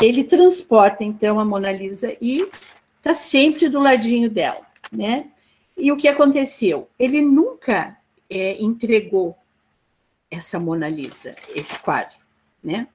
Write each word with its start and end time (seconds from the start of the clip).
ele 0.00 0.24
transporta 0.24 1.04
então 1.04 1.38
a 1.38 1.44
Mona 1.44 1.70
Lisa 1.72 2.16
e 2.20 2.48
está 2.96 3.14
sempre 3.14 3.68
do 3.68 3.80
ladinho 3.80 4.30
dela, 4.30 4.66
né? 4.90 5.30
E 5.76 5.90
o 5.90 5.96
que 5.96 6.08
aconteceu? 6.08 6.88
Ele 6.98 7.20
nunca 7.20 7.96
é, 8.28 8.62
entregou 8.62 9.36
essa 10.30 10.58
Mona 10.58 10.88
Lisa, 10.88 11.34
esse 11.54 11.78
quadro, 11.80 12.18
né? 12.62 12.86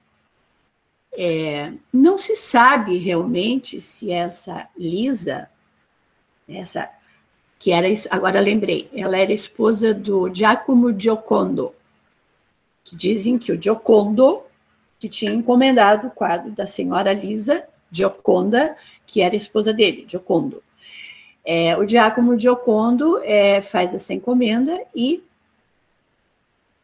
É, 1.12 1.72
não 1.92 2.18
se 2.18 2.36
sabe 2.36 2.98
realmente 2.98 3.80
se 3.80 4.12
essa 4.12 4.68
Lisa, 4.76 5.48
essa 6.48 6.90
que 7.58 7.72
era 7.72 7.88
agora 8.10 8.38
lembrei, 8.38 8.88
ela 8.92 9.16
era 9.16 9.32
esposa 9.32 9.94
do 9.94 10.32
Giacomo 10.32 10.98
Giocondo, 10.98 11.74
que 12.84 12.94
dizem 12.94 13.38
que 13.38 13.50
o 13.50 13.60
Giocondo 13.60 14.42
que 14.98 15.08
tinha 15.08 15.32
encomendado 15.32 16.08
o 16.08 16.10
quadro 16.10 16.50
da 16.50 16.66
senhora 16.66 17.12
Lisa 17.12 17.64
Gioconda, 17.90 18.76
que 19.06 19.20
era 19.20 19.36
esposa 19.36 19.72
dele, 19.72 20.04
Giocondo. 20.08 20.62
É, 21.44 21.76
o 21.76 21.88
Giacomo 21.88 22.38
Giocondo 22.38 23.20
é, 23.22 23.60
faz 23.60 23.94
essa 23.94 24.12
encomenda 24.12 24.80
e, 24.94 25.22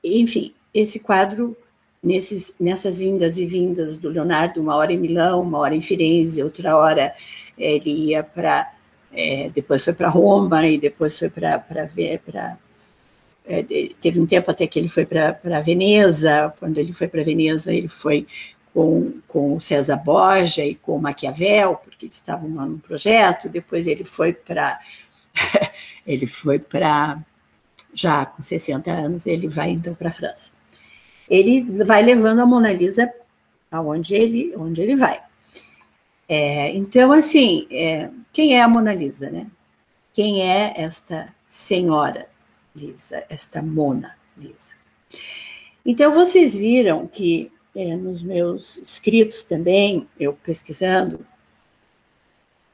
enfim, 0.04 0.54
esse 0.72 1.00
quadro, 1.00 1.56
nesses, 2.02 2.54
nessas 2.60 3.02
indas 3.02 3.38
e 3.38 3.46
vindas 3.46 3.98
do 3.98 4.08
Leonardo, 4.08 4.60
uma 4.60 4.76
hora 4.76 4.92
em 4.92 4.98
Milão, 4.98 5.42
uma 5.42 5.58
hora 5.58 5.74
em 5.74 5.82
Firenze, 5.82 6.42
outra 6.42 6.76
hora 6.76 7.12
é, 7.58 7.74
ele 7.74 7.90
ia 7.90 8.22
para. 8.22 8.72
É, 9.14 9.50
depois 9.50 9.84
foi 9.84 9.92
para 9.92 10.08
Roma 10.08 10.66
e 10.66 10.78
depois 10.78 11.18
foi 11.18 11.28
para 11.28 11.58
é, 13.46 13.62
teve 14.00 14.20
um 14.20 14.26
tempo 14.26 14.50
até 14.50 14.66
que 14.66 14.78
ele 14.78 14.88
foi 14.88 15.04
para 15.04 15.60
Veneza, 15.60 16.54
quando 16.58 16.78
ele 16.78 16.92
foi 16.92 17.08
para 17.08 17.24
Veneza, 17.24 17.72
ele 17.72 17.88
foi 17.88 18.26
com, 18.72 19.12
com 19.28 19.56
o 19.56 19.60
César 19.60 19.96
Borgia 19.96 20.64
e 20.64 20.74
com 20.74 20.96
o 20.96 21.02
Maquiavel, 21.02 21.76
porque 21.76 22.06
eles 22.06 22.16
estavam 22.16 22.54
lá 22.54 22.64
num 22.64 22.78
projeto, 22.78 23.48
depois 23.48 23.86
ele 23.86 24.04
foi 24.04 24.32
para 24.32 24.80
ele 26.06 26.26
foi 26.26 26.58
para 26.58 27.18
já 27.92 28.24
com 28.24 28.42
60 28.42 28.90
anos, 28.90 29.26
ele 29.26 29.48
vai 29.48 29.70
então 29.70 29.94
para 29.94 30.08
a 30.08 30.12
França. 30.12 30.50
Ele 31.28 31.62
vai 31.84 32.02
levando 32.02 32.40
a 32.40 32.46
Mona 32.46 32.72
Lisa 32.72 33.12
aonde 33.70 34.14
ele, 34.14 34.54
onde 34.56 34.82
ele 34.82 34.96
vai. 34.96 35.20
É, 36.28 36.70
então, 36.70 37.12
assim, 37.12 37.66
é, 37.70 38.08
quem 38.32 38.56
é 38.56 38.62
a 38.62 38.68
Mona 38.68 38.94
Lisa, 38.94 39.30
né? 39.30 39.46
Quem 40.12 40.42
é 40.42 40.74
esta 40.76 41.28
senhora? 41.46 42.28
Lisa, 42.74 43.24
esta 43.28 43.62
Mona 43.62 44.16
Lisa. 44.36 44.74
Então, 45.84 46.12
vocês 46.12 46.56
viram 46.56 47.06
que 47.06 47.50
é, 47.74 47.96
nos 47.96 48.22
meus 48.22 48.76
escritos 48.78 49.42
também, 49.42 50.06
eu 50.18 50.32
pesquisando, 50.34 51.26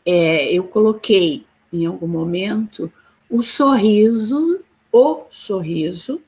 é, 0.04 0.52
eu 0.52 0.64
coloquei 0.64 1.46
em 1.72 1.86
algum 1.86 2.08
momento 2.08 2.92
o 3.28 3.42
sorriso, 3.42 4.64
o 4.92 5.24
sorriso, 5.30 6.20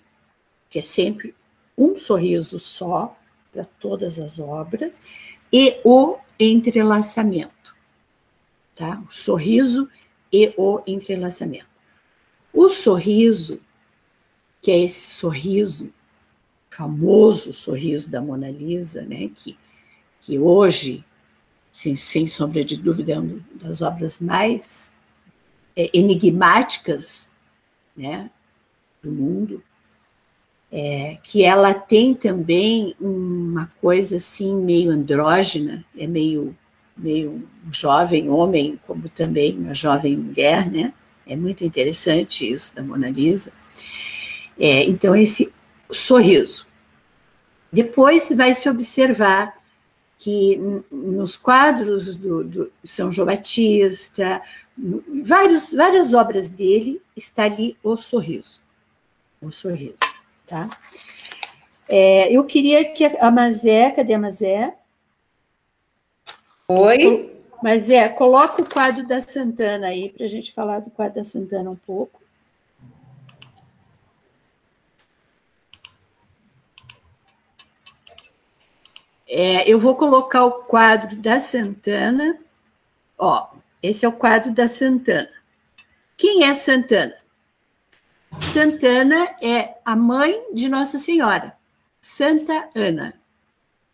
que 0.68 0.78
é 0.78 0.82
sempre 0.82 1.34
um 1.76 1.96
sorriso 1.96 2.58
só 2.58 3.16
para 3.52 3.64
todas 3.64 4.18
as 4.18 4.38
obras, 4.38 5.00
e 5.52 5.80
o 5.84 6.18
entrelaçamento. 6.38 7.74
Tá? 8.76 9.02
O 9.08 9.12
sorriso 9.12 9.88
e 10.32 10.54
o 10.56 10.80
entrelaçamento. 10.86 11.69
O 12.52 12.68
sorriso, 12.68 13.60
que 14.60 14.70
é 14.70 14.78
esse 14.78 15.10
sorriso, 15.10 15.92
famoso 16.70 17.52
sorriso 17.52 18.10
da 18.10 18.22
Mona 18.22 18.50
Lisa, 18.50 19.02
né, 19.02 19.30
que, 19.34 19.56
que 20.20 20.38
hoje, 20.38 21.04
sem, 21.70 21.94
sem 21.94 22.26
sombra 22.26 22.64
de 22.64 22.76
dúvida, 22.76 23.12
é 23.12 23.18
uma 23.18 23.40
das 23.54 23.82
obras 23.82 24.18
mais 24.18 24.94
é, 25.76 25.90
enigmáticas 25.92 27.30
né, 27.96 28.30
do 29.02 29.10
mundo, 29.10 29.62
é, 30.72 31.18
que 31.22 31.44
ela 31.44 31.74
tem 31.74 32.14
também 32.14 32.94
uma 33.00 33.66
coisa 33.80 34.16
assim 34.16 34.54
meio 34.54 34.90
andrógena, 34.90 35.84
é 35.96 36.06
meio 36.06 36.56
meio 36.96 37.48
um 37.66 37.72
jovem 37.72 38.28
homem 38.28 38.78
como 38.86 39.08
também 39.08 39.56
uma 39.56 39.74
jovem 39.74 40.16
mulher, 40.16 40.70
né? 40.70 40.92
É 41.26 41.36
muito 41.36 41.64
interessante 41.64 42.50
isso 42.50 42.74
da 42.74 42.82
Mona 42.82 43.10
Lisa. 43.10 43.52
É, 44.58 44.84
então, 44.84 45.14
esse 45.14 45.52
sorriso. 45.90 46.66
Depois 47.72 48.30
vai 48.30 48.52
se 48.52 48.68
observar 48.68 49.58
que 50.18 50.60
nos 50.90 51.36
quadros 51.36 52.16
do, 52.16 52.44
do 52.44 52.72
São 52.84 53.10
João 53.10 53.26
Batista, 53.26 54.42
vários, 55.24 55.72
várias 55.72 56.12
obras 56.12 56.50
dele, 56.50 57.00
está 57.16 57.44
ali 57.44 57.76
o 57.82 57.96
sorriso. 57.96 58.60
O 59.40 59.50
sorriso, 59.50 59.96
tá? 60.46 60.68
É, 61.88 62.30
eu 62.30 62.44
queria 62.44 62.84
que 62.84 63.04
a 63.04 63.30
Mazé, 63.30 63.90
cadê 63.90 64.14
a 64.14 64.18
Mazé? 64.18 64.74
Oi? 66.68 67.39
Mas 67.62 67.90
é, 67.90 68.08
coloca 68.08 68.62
o 68.62 68.68
quadro 68.68 69.06
da 69.06 69.20
Santana 69.20 69.88
aí 69.88 70.10
para 70.10 70.24
a 70.24 70.28
gente 70.28 70.52
falar 70.52 70.80
do 70.80 70.90
quadro 70.90 71.16
da 71.16 71.24
Santana 71.24 71.70
um 71.70 71.76
pouco. 71.76 72.20
É, 79.28 79.70
eu 79.70 79.78
vou 79.78 79.94
colocar 79.94 80.44
o 80.44 80.64
quadro 80.64 81.14
da 81.16 81.38
Santana. 81.38 82.38
Ó, 83.16 83.50
esse 83.82 84.04
é 84.04 84.08
o 84.08 84.12
quadro 84.12 84.50
da 84.52 84.66
Santana. 84.66 85.30
Quem 86.16 86.44
é 86.44 86.54
Santana? 86.54 87.14
Santana 88.52 89.36
é 89.40 89.76
a 89.84 89.94
mãe 89.94 90.42
de 90.52 90.68
Nossa 90.68 90.98
Senhora, 90.98 91.56
Santa 92.00 92.68
Ana. 92.74 93.14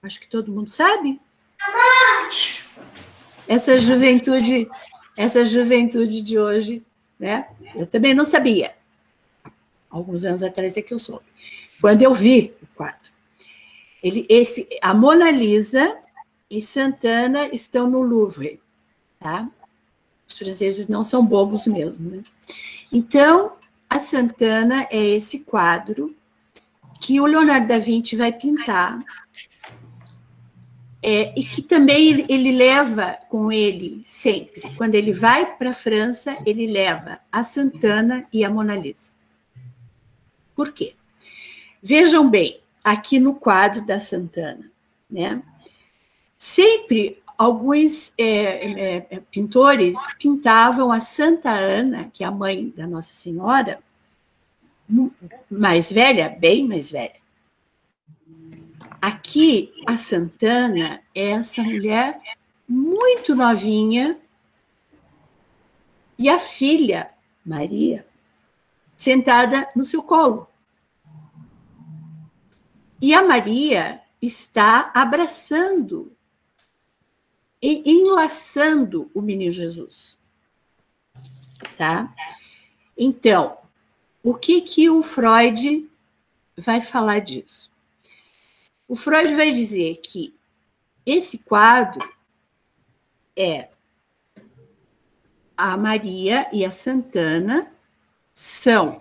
Acho 0.03 0.21
que 0.21 0.29
todo 0.29 0.53
mundo 0.53 0.71
sabe. 0.71 1.21
Essa 3.49 3.79
juventude, 3.79 4.69
essa 5.17 5.45
juventude 5.45 6.21
de 6.21 6.39
hoje, 6.39 6.83
né? 7.19 7.49
Eu 7.75 7.87
também 7.87 8.15
não 8.15 8.25
sabia. 8.25 8.75
Alguns 9.89 10.25
anos 10.25 10.43
atrás 10.43 10.77
é 10.77 10.83
que 10.83 10.93
eu 10.93 10.99
soube. 10.99 11.25
Quando 11.81 12.03
eu 12.03 12.13
vi 12.13 12.53
o 12.63 12.67
quadro. 12.75 13.11
Ele, 14.03 14.27
esse, 14.29 14.69
a 14.83 14.95
Mona 14.95 15.31
Lisa 15.31 15.97
e 16.51 16.61
Santana 16.61 17.49
estão 17.49 17.91
no 17.91 18.03
Louvre, 18.03 18.61
tá? 19.19 19.49
Os 20.29 20.37
franceses 20.37 20.89
não 20.89 21.03
são 21.03 21.25
bobos 21.25 21.67
mesmo, 21.67 22.11
né? 22.11 22.23
Então, 22.93 23.53
a 23.89 23.99
Santana 23.99 24.87
é 24.91 25.03
esse 25.03 25.41
quadro 25.41 26.15
que 27.01 27.21
o 27.21 27.27
Leonardo 27.27 27.69
da 27.69 27.79
Vinci 27.79 28.17
vai 28.17 28.33
pintar 28.33 29.03
é, 31.09 31.33
e 31.37 31.45
que 31.45 31.63
também 31.63 32.09
ele, 32.09 32.27
ele, 32.29 32.51
leva 32.51 33.17
com 33.29 33.53
ele 33.53 34.03
sempre. 34.05 34.61
Quando 34.77 34.97
ele 34.97 35.13
vai 35.13 35.55
para 35.57 35.71
a 35.71 35.75
França, 35.75 36.37
ele 36.45 36.67
leva 36.67 37.21
a 37.31 37.45
Santana 37.45 38.27
e 38.33 38.45
a 38.45 38.51
Mona 38.51 38.75
Lisa. 38.75 39.13
Por 40.53 40.73
quê? 40.73 40.95
Vejam 41.81 42.29
bem, 42.29 42.59
aqui 42.83 43.21
no 43.21 43.37
quadro 43.37 43.87
da 43.87 44.01
Santana, 44.01 44.69
né? 45.09 45.41
Sempre 46.37 47.23
alguns 47.39 48.13
é, 48.19 48.27
é, 48.27 49.07
é 49.09 49.21
pintores 49.31 49.97
pintavam 50.19 50.91
a 50.91 51.01
Santa 51.01 51.51
Ana, 51.51 52.11
que 52.13 52.25
é 52.25 52.27
a 52.27 52.33
mãe 52.33 52.73
da 52.77 52.85
Nossa 52.85 53.13
Senhora, 53.13 53.79
mais 55.49 55.93
velha, 55.93 56.29
bem 56.29 56.67
mais 56.67 56.91
velha. 56.91 57.26
Aqui, 59.07 59.73
a 59.87 59.97
Santana 59.97 61.01
é 61.15 61.31
essa 61.31 61.63
mulher 61.63 62.21
muito 62.69 63.37
novinha 63.37 64.19
e 66.19 66.29
a 66.29 66.41
filha, 66.41 67.13
Maria, 67.45 68.05
sentada 68.97 69.71
no 69.77 69.85
seu 69.85 70.03
colo. 70.03 70.51
E 73.01 73.15
a 73.15 73.23
Maria 73.23 74.03
está 74.21 74.91
abraçando 74.93 76.13
e 77.63 77.89
enlaçando 77.89 79.09
o 79.15 79.23
menino 79.23 79.53
Jesus. 79.53 80.19
Tá? 81.79 82.13
Então, 82.99 83.57
o 84.21 84.35
que 84.35 84.61
que 84.63 84.91
o 84.91 85.01
Freud 85.01 85.89
vai 86.57 86.81
falar 86.81 87.21
disso? 87.21 87.76
O 88.89 88.95
Freud 88.95 89.35
vai 89.35 89.53
dizer 89.53 90.01
que 90.03 90.35
esse 91.05 91.39
quadro 91.39 92.07
é 93.37 93.69
a 95.57 95.77
Maria 95.77 96.49
e 96.53 96.65
a 96.65 96.71
Santana 96.71 97.71
são 98.35 99.01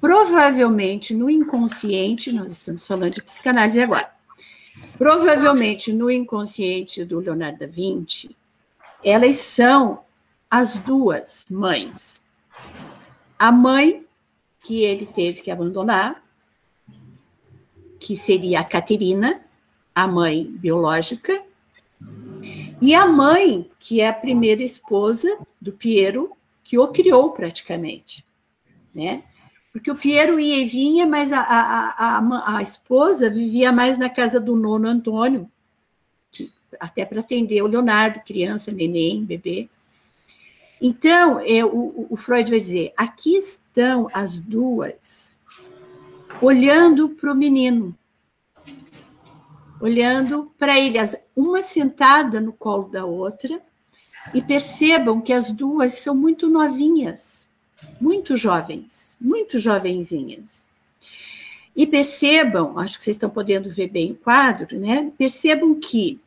provavelmente 0.00 1.14
no 1.14 1.28
inconsciente, 1.28 2.32
nós 2.32 2.52
estamos 2.52 2.86
falando 2.86 3.14
de 3.14 3.22
psicanálise 3.22 3.80
agora, 3.80 4.10
Provavelmente 4.96 5.92
no 5.92 6.10
inconsciente 6.10 7.04
do 7.04 7.20
Leonardo 7.20 7.60
da 7.60 7.66
Vinci, 7.66 8.36
elas 9.02 9.38
são 9.38 10.04
as 10.50 10.76
duas 10.76 11.46
mães. 11.50 12.20
A 13.38 13.50
mãe 13.50 14.06
que 14.60 14.82
ele 14.82 15.06
teve 15.06 15.40
que 15.40 15.50
abandonar, 15.50 16.22
que 18.00 18.16
seria 18.16 18.60
a 18.60 18.64
Caterina, 18.64 19.42
a 19.94 20.08
mãe 20.08 20.44
biológica, 20.44 21.40
e 22.80 22.94
a 22.94 23.06
mãe, 23.06 23.70
que 23.78 24.00
é 24.00 24.08
a 24.08 24.12
primeira 24.12 24.62
esposa 24.62 25.38
do 25.60 25.70
Piero, 25.70 26.32
que 26.64 26.78
o 26.78 26.88
criou 26.88 27.30
praticamente, 27.30 28.24
né? 28.94 29.22
Porque 29.70 29.90
o 29.90 29.94
Piero 29.94 30.40
ia 30.40 30.62
e 30.62 30.64
vinha, 30.64 31.06
mas 31.06 31.30
a, 31.30 31.40
a, 31.40 32.18
a, 32.18 32.56
a 32.56 32.62
esposa 32.62 33.28
vivia 33.28 33.70
mais 33.70 33.98
na 33.98 34.08
casa 34.08 34.40
do 34.40 34.56
nono 34.56 34.88
Antônio, 34.88 35.48
que, 36.32 36.50
até 36.80 37.04
para 37.04 37.20
atender 37.20 37.62
o 37.62 37.66
Leonardo, 37.66 38.20
criança, 38.20 38.72
neném, 38.72 39.24
bebê. 39.24 39.68
Então, 40.80 41.38
é, 41.40 41.62
o, 41.64 42.06
o 42.08 42.16
Freud 42.16 42.50
vai 42.50 42.58
dizer: 42.58 42.92
aqui 42.96 43.36
estão 43.36 44.08
as 44.12 44.38
duas 44.38 45.38
olhando 46.40 47.08
para 47.08 47.32
o 47.32 47.34
menino, 47.34 47.96
olhando 49.80 50.52
para 50.58 50.78
ele, 50.78 50.98
uma 51.34 51.62
sentada 51.62 52.40
no 52.40 52.52
colo 52.52 52.88
da 52.88 53.04
outra, 53.04 53.60
e 54.34 54.42
percebam 54.42 55.20
que 55.20 55.32
as 55.32 55.50
duas 55.50 55.94
são 55.94 56.14
muito 56.14 56.48
novinhas, 56.48 57.48
muito 58.00 58.36
jovens, 58.36 59.16
muito 59.20 59.58
jovenzinhas. 59.58 60.68
E 61.74 61.86
percebam, 61.86 62.78
acho 62.78 62.98
que 62.98 63.04
vocês 63.04 63.16
estão 63.16 63.30
podendo 63.30 63.70
ver 63.70 63.88
bem 63.88 64.12
o 64.12 64.16
quadro, 64.16 64.78
né? 64.78 65.10
Percebam 65.16 65.74
que 65.74 66.20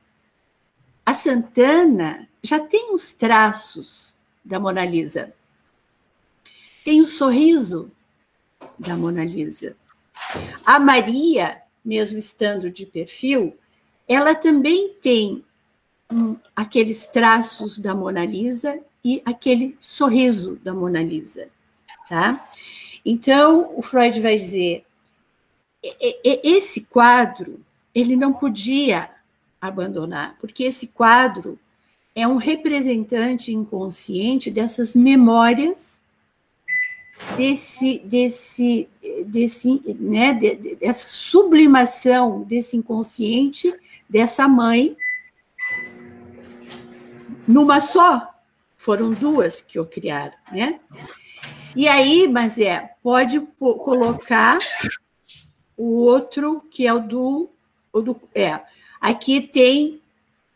a 1.06 1.14
Santana 1.14 2.28
já 2.42 2.60
tem 2.60 2.94
os 2.94 3.14
traços 3.14 4.16
da 4.44 4.60
Mona 4.60 4.86
Lisa. 4.86 5.34
Tem 6.84 7.02
o 7.02 7.06
sorriso 7.06 7.92
da 8.80 8.96
Mona 8.96 9.24
Lisa. 9.24 9.76
A 10.66 10.80
Maria 10.80 11.64
mesmo 11.84 12.18
estando 12.18 12.70
de 12.72 12.86
perfil, 12.86 13.58
ela 14.08 14.34
também 14.34 14.94
tem 15.02 15.44
um, 16.12 16.38
aqueles 16.56 17.08
traços 17.08 17.78
da 17.78 17.94
Mona 17.94 18.26
Lisa 18.26 18.80
e 19.04 19.22
aquele 19.26 19.76
sorriso 19.80 20.60
da 20.64 20.74
Mona 20.74 21.04
Lisa, 21.04 21.50
tá? 22.08 22.50
Então, 23.06 23.74
o 23.76 23.82
Freud 23.82 24.22
vai 24.22 24.36
dizer, 24.36 24.86
esse 26.24 26.82
quadro, 26.82 27.60
ele 27.94 28.16
não 28.16 28.32
podia 28.32 29.10
abandonar, 29.60 30.38
porque 30.40 30.64
esse 30.64 30.88
quadro 30.88 31.60
é 32.16 32.26
um 32.26 32.38
representante 32.38 33.52
inconsciente 33.52 34.50
dessas 34.50 34.96
memórias 34.96 36.02
desse, 37.38 38.00
desse, 38.00 38.90
desse, 39.26 39.82
né, 40.00 40.34
dessa 40.80 41.08
sublimação 41.08 42.44
desse 42.44 42.78
inconsciente 42.78 43.74
dessa 44.10 44.48
mãe 44.48 44.96
numa 47.48 47.80
só. 47.80 48.30
Foram 48.78 49.14
duas 49.14 49.62
que 49.62 49.80
o 49.80 49.86
criaram, 49.86 50.34
né? 50.52 50.80
E 51.76 51.88
aí, 51.88 52.28
mas 52.28 52.60
é, 52.60 52.92
pode 53.02 53.40
colocar 53.58 54.58
o 55.78 56.02
outro 56.02 56.62
que 56.70 56.86
é 56.86 56.94
o 56.94 57.00
do, 57.00 57.50
o 57.92 58.02
do 58.02 58.20
é. 58.36 58.60
Aqui 59.00 59.42
tem 59.42 60.02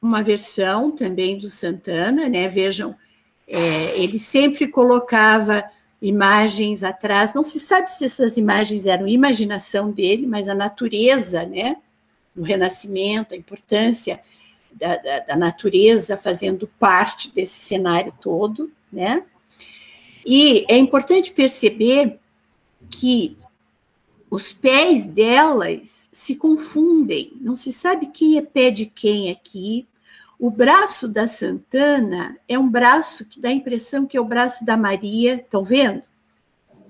uma 0.01 0.21
versão 0.21 0.91
também 0.91 1.37
do 1.37 1.49
Santana, 1.49 2.29
né? 2.29 2.47
Vejam, 2.47 2.95
é, 3.47 3.97
ele 3.97 4.19
sempre 4.19 4.67
colocava 4.67 5.63
imagens 6.01 6.83
atrás. 6.83 7.33
Não 7.33 7.43
se 7.43 7.59
sabe 7.59 7.89
se 7.89 8.05
essas 8.05 8.37
imagens 8.37 8.85
eram 8.85 9.07
imaginação 9.07 9.91
dele, 9.91 10.27
mas 10.27 10.47
a 10.47 10.55
natureza, 10.55 11.45
né? 11.45 11.77
No 12.35 12.43
Renascimento, 12.43 13.33
a 13.33 13.37
importância 13.37 14.19
da, 14.71 14.95
da, 14.97 15.19
da 15.19 15.35
natureza 15.35 16.15
fazendo 16.15 16.67
parte 16.79 17.33
desse 17.33 17.55
cenário 17.55 18.13
todo, 18.21 18.71
né? 18.91 19.23
E 20.25 20.65
é 20.67 20.77
importante 20.77 21.31
perceber 21.31 22.19
que 22.89 23.37
os 24.29 24.51
pés 24.51 25.05
delas 25.05 26.09
se 26.11 26.35
confundem, 26.35 27.31
não 27.39 27.55
se 27.55 27.71
sabe 27.71 28.07
quem 28.07 28.37
é 28.37 28.41
pé 28.41 28.69
de 28.69 28.85
quem 28.85 29.31
aqui, 29.31 29.87
o 30.39 30.51
braço 30.51 31.07
da 31.07 31.25
Santana 31.25 32.37
é 32.47 32.59
um 32.59 32.69
braço 32.69 33.25
que 33.25 33.39
dá 33.39 33.49
a 33.49 33.53
impressão 33.53 34.05
que 34.05 34.15
é 34.15 34.21
o 34.21 34.25
braço 34.25 34.63
da 34.63 34.77
Maria, 34.77 35.33
estão 35.35 35.63
vendo? 35.63 36.03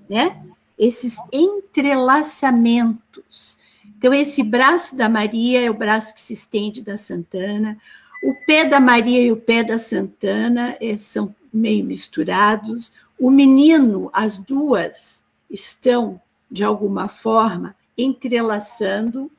Né? 0.08 0.44
Esses 0.78 1.16
entrelaçamentos. 1.32 3.56
Então, 3.96 4.12
esse 4.12 4.42
braço 4.42 4.94
da 4.94 5.08
Maria 5.08 5.64
é 5.64 5.70
o 5.70 5.74
braço 5.74 6.12
que 6.14 6.20
se 6.20 6.34
estende 6.34 6.82
da 6.82 6.98
Santana. 6.98 7.78
O 8.22 8.34
pé 8.46 8.66
da 8.66 8.78
Maria 8.78 9.22
e 9.22 9.32
o 9.32 9.36
pé 9.36 9.64
da 9.64 9.78
Santana 9.78 10.76
é, 10.80 10.98
são 10.98 11.34
meio 11.52 11.84
misturados. 11.84 12.92
O 13.18 13.28
menino, 13.30 14.08
as 14.12 14.38
duas 14.38 15.24
estão, 15.50 16.20
de 16.50 16.62
alguma 16.62 17.08
forma, 17.08 17.74
entrelaçando, 17.96 19.32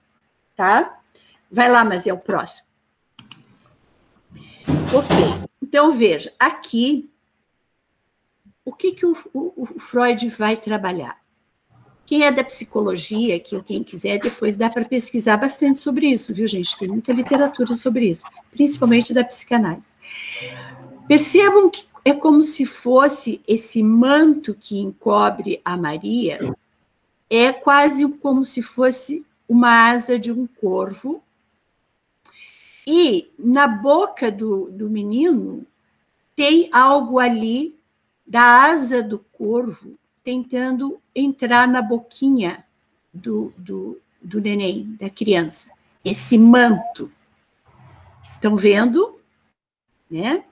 tá? 0.56 1.00
Vai 1.50 1.70
lá, 1.70 1.86
mas 1.86 2.08
é 2.08 2.14
o 2.14 2.18
próximo. 2.18 2.69
Ok, 4.94 5.50
então 5.62 5.92
veja, 5.92 6.34
aqui, 6.40 7.10
o 8.66 8.74
que, 8.74 8.92
que 8.92 9.06
o, 9.06 9.16
o, 9.34 9.68
o 9.76 9.80
Freud 9.80 10.28
vai 10.30 10.58
trabalhar? 10.58 11.20
Quem 12.06 12.24
é 12.24 12.32
da 12.32 12.44
psicologia, 12.44 13.40
que 13.40 13.62
quem 13.62 13.84
quiser, 13.84 14.18
depois 14.18 14.58
dá 14.58 14.68
para 14.68 14.84
pesquisar 14.84 15.38
bastante 15.38 15.80
sobre 15.80 16.08
isso, 16.08 16.34
viu, 16.34 16.48
gente? 16.48 16.76
Tem 16.76 16.88
muita 16.88 17.14
literatura 17.14 17.76
sobre 17.76 18.10
isso, 18.10 18.26
principalmente 18.50 19.14
da 19.14 19.24
psicanálise. 19.24 20.00
Percebam 21.08 21.70
que 21.70 21.86
é 22.04 22.14
como 22.14 22.42
se 22.42 22.66
fosse 22.66 23.42
esse 23.48 23.84
manto 23.84 24.56
que 24.56 24.80
encobre 24.80 25.62
a 25.64 25.78
Maria, 25.78 26.40
é 27.30 27.54
quase 27.54 28.08
como 28.08 28.44
se 28.44 28.64
fosse 28.64 29.24
uma 29.48 29.92
asa 29.92 30.18
de 30.18 30.32
um 30.32 30.48
corvo 30.48 31.22
e 32.92 33.32
na 33.38 33.68
boca 33.68 34.32
do, 34.32 34.72
do 34.72 34.90
menino 34.90 35.64
tem 36.36 36.70
algo 36.72 37.20
ali 37.20 37.78
da 38.26 38.64
asa 38.64 39.04
do 39.04 39.20
corvo 39.20 39.94
tentando 40.24 41.00
entrar 41.14 41.68
na 41.68 41.84
boquinha 41.84 42.66
do, 43.14 43.54
do, 43.56 44.02
do 44.20 44.42
neném, 44.42 44.96
da 45.00 45.08
criança. 45.08 45.70
Esse 46.04 46.36
manto. 46.36 47.12
Estão 48.34 48.56
vendo? 48.56 49.20
Né? 50.10 50.44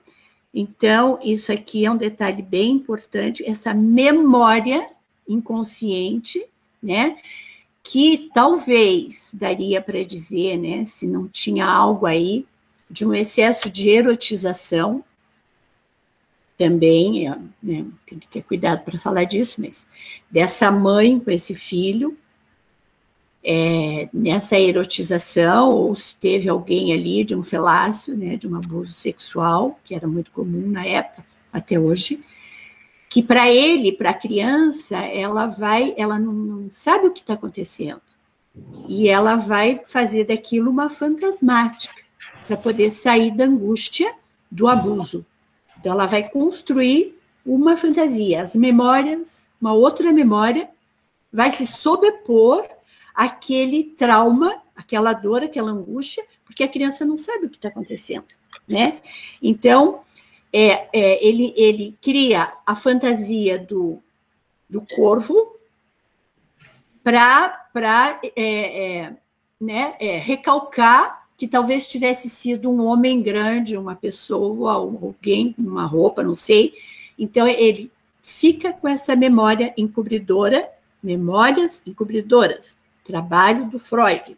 Então, 0.54 1.18
isso 1.20 1.50
aqui 1.50 1.84
é 1.84 1.90
um 1.90 1.96
detalhe 1.96 2.42
bem 2.42 2.70
importante, 2.70 3.44
essa 3.44 3.74
memória 3.74 4.88
inconsciente, 5.26 6.46
né? 6.80 7.18
Que 7.90 8.30
talvez 8.34 9.30
daria 9.32 9.80
para 9.80 10.04
dizer, 10.04 10.58
né, 10.58 10.84
se 10.84 11.06
não 11.06 11.26
tinha 11.26 11.64
algo 11.64 12.04
aí 12.04 12.44
de 12.90 13.06
um 13.06 13.14
excesso 13.14 13.70
de 13.70 13.88
erotização, 13.88 15.02
também, 16.58 17.26
é, 17.26 17.38
né, 17.62 17.86
tem 18.06 18.18
que 18.18 18.28
ter 18.28 18.42
cuidado 18.42 18.84
para 18.84 18.98
falar 18.98 19.24
disso, 19.24 19.62
mas 19.62 19.88
dessa 20.30 20.70
mãe 20.70 21.18
com 21.18 21.30
esse 21.30 21.54
filho, 21.54 22.14
é, 23.42 24.10
nessa 24.12 24.60
erotização, 24.60 25.70
ou 25.70 25.94
se 25.94 26.14
teve 26.14 26.46
alguém 26.46 26.92
ali 26.92 27.24
de 27.24 27.34
um 27.34 27.42
felácio, 27.42 28.14
né, 28.14 28.36
de 28.36 28.46
um 28.46 28.54
abuso 28.54 28.92
sexual, 28.92 29.80
que 29.82 29.94
era 29.94 30.06
muito 30.06 30.30
comum 30.32 30.68
na 30.68 30.84
época, 30.84 31.24
até 31.50 31.80
hoje, 31.80 32.22
que 33.08 33.22
para 33.22 33.48
ele, 33.48 33.92
para 33.92 34.10
a 34.10 34.14
criança, 34.14 34.96
ela 34.98 35.46
vai, 35.46 35.94
ela 35.96 36.18
não, 36.18 36.32
não 36.32 36.70
sabe 36.70 37.06
o 37.06 37.12
que 37.12 37.20
está 37.20 37.34
acontecendo. 37.34 38.00
E 38.86 39.08
ela 39.08 39.36
vai 39.36 39.80
fazer 39.84 40.24
daquilo 40.24 40.70
uma 40.70 40.90
fantasmática 40.90 42.02
para 42.46 42.56
poder 42.56 42.90
sair 42.90 43.30
da 43.30 43.44
angústia 43.44 44.14
do 44.50 44.68
abuso. 44.68 45.24
Então, 45.78 45.92
ela 45.92 46.06
vai 46.06 46.28
construir 46.28 47.16
uma 47.46 47.76
fantasia, 47.76 48.42
as 48.42 48.54
memórias, 48.54 49.48
uma 49.60 49.72
outra 49.72 50.12
memória, 50.12 50.68
vai 51.32 51.50
se 51.50 51.66
sobrepor 51.66 52.66
aquele 53.14 53.84
trauma, 53.84 54.62
aquela 54.74 55.12
dor, 55.12 55.42
aquela 55.42 55.70
angústia, 55.70 56.24
porque 56.44 56.62
a 56.62 56.68
criança 56.68 57.04
não 57.04 57.16
sabe 57.16 57.46
o 57.46 57.50
que 57.50 57.56
está 57.56 57.68
acontecendo, 57.68 58.26
né? 58.66 59.00
Então, 59.42 60.00
é, 60.52 60.88
é, 60.92 61.26
ele, 61.26 61.52
ele 61.56 61.96
cria 62.00 62.52
a 62.66 62.74
fantasia 62.74 63.58
do, 63.58 64.02
do 64.68 64.80
corvo 64.82 65.56
para 67.02 68.20
é, 68.36 69.02
é, 69.02 69.16
né, 69.60 69.94
é, 69.98 70.18
recalcar 70.18 71.26
que 71.36 71.46
talvez 71.46 71.88
tivesse 71.88 72.28
sido 72.28 72.68
um 72.70 72.84
homem 72.84 73.22
grande, 73.22 73.76
uma 73.76 73.94
pessoa, 73.94 74.72
alguém, 74.72 75.54
uma 75.56 75.86
roupa, 75.86 76.22
não 76.22 76.34
sei. 76.34 76.74
Então, 77.16 77.46
ele 77.46 77.92
fica 78.20 78.72
com 78.72 78.88
essa 78.88 79.14
memória 79.14 79.72
encobridora, 79.76 80.68
memórias 81.00 81.80
encobridoras, 81.86 82.76
trabalho 83.04 83.66
do 83.66 83.78
Freud. 83.78 84.36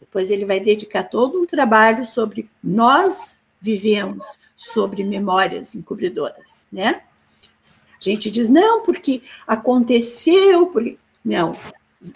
Depois 0.00 0.28
ele 0.30 0.44
vai 0.44 0.58
dedicar 0.58 1.04
todo 1.04 1.40
um 1.40 1.46
trabalho 1.46 2.04
sobre 2.04 2.50
nós 2.62 3.39
vivemos 3.60 4.38
sobre 4.56 5.04
memórias 5.04 5.74
encobridoras, 5.74 6.66
né? 6.72 7.02
A 7.62 8.02
gente 8.02 8.30
diz, 8.30 8.48
não, 8.48 8.82
porque 8.82 9.22
aconteceu, 9.46 10.66
porque... 10.68 10.98
Não, 11.22 11.54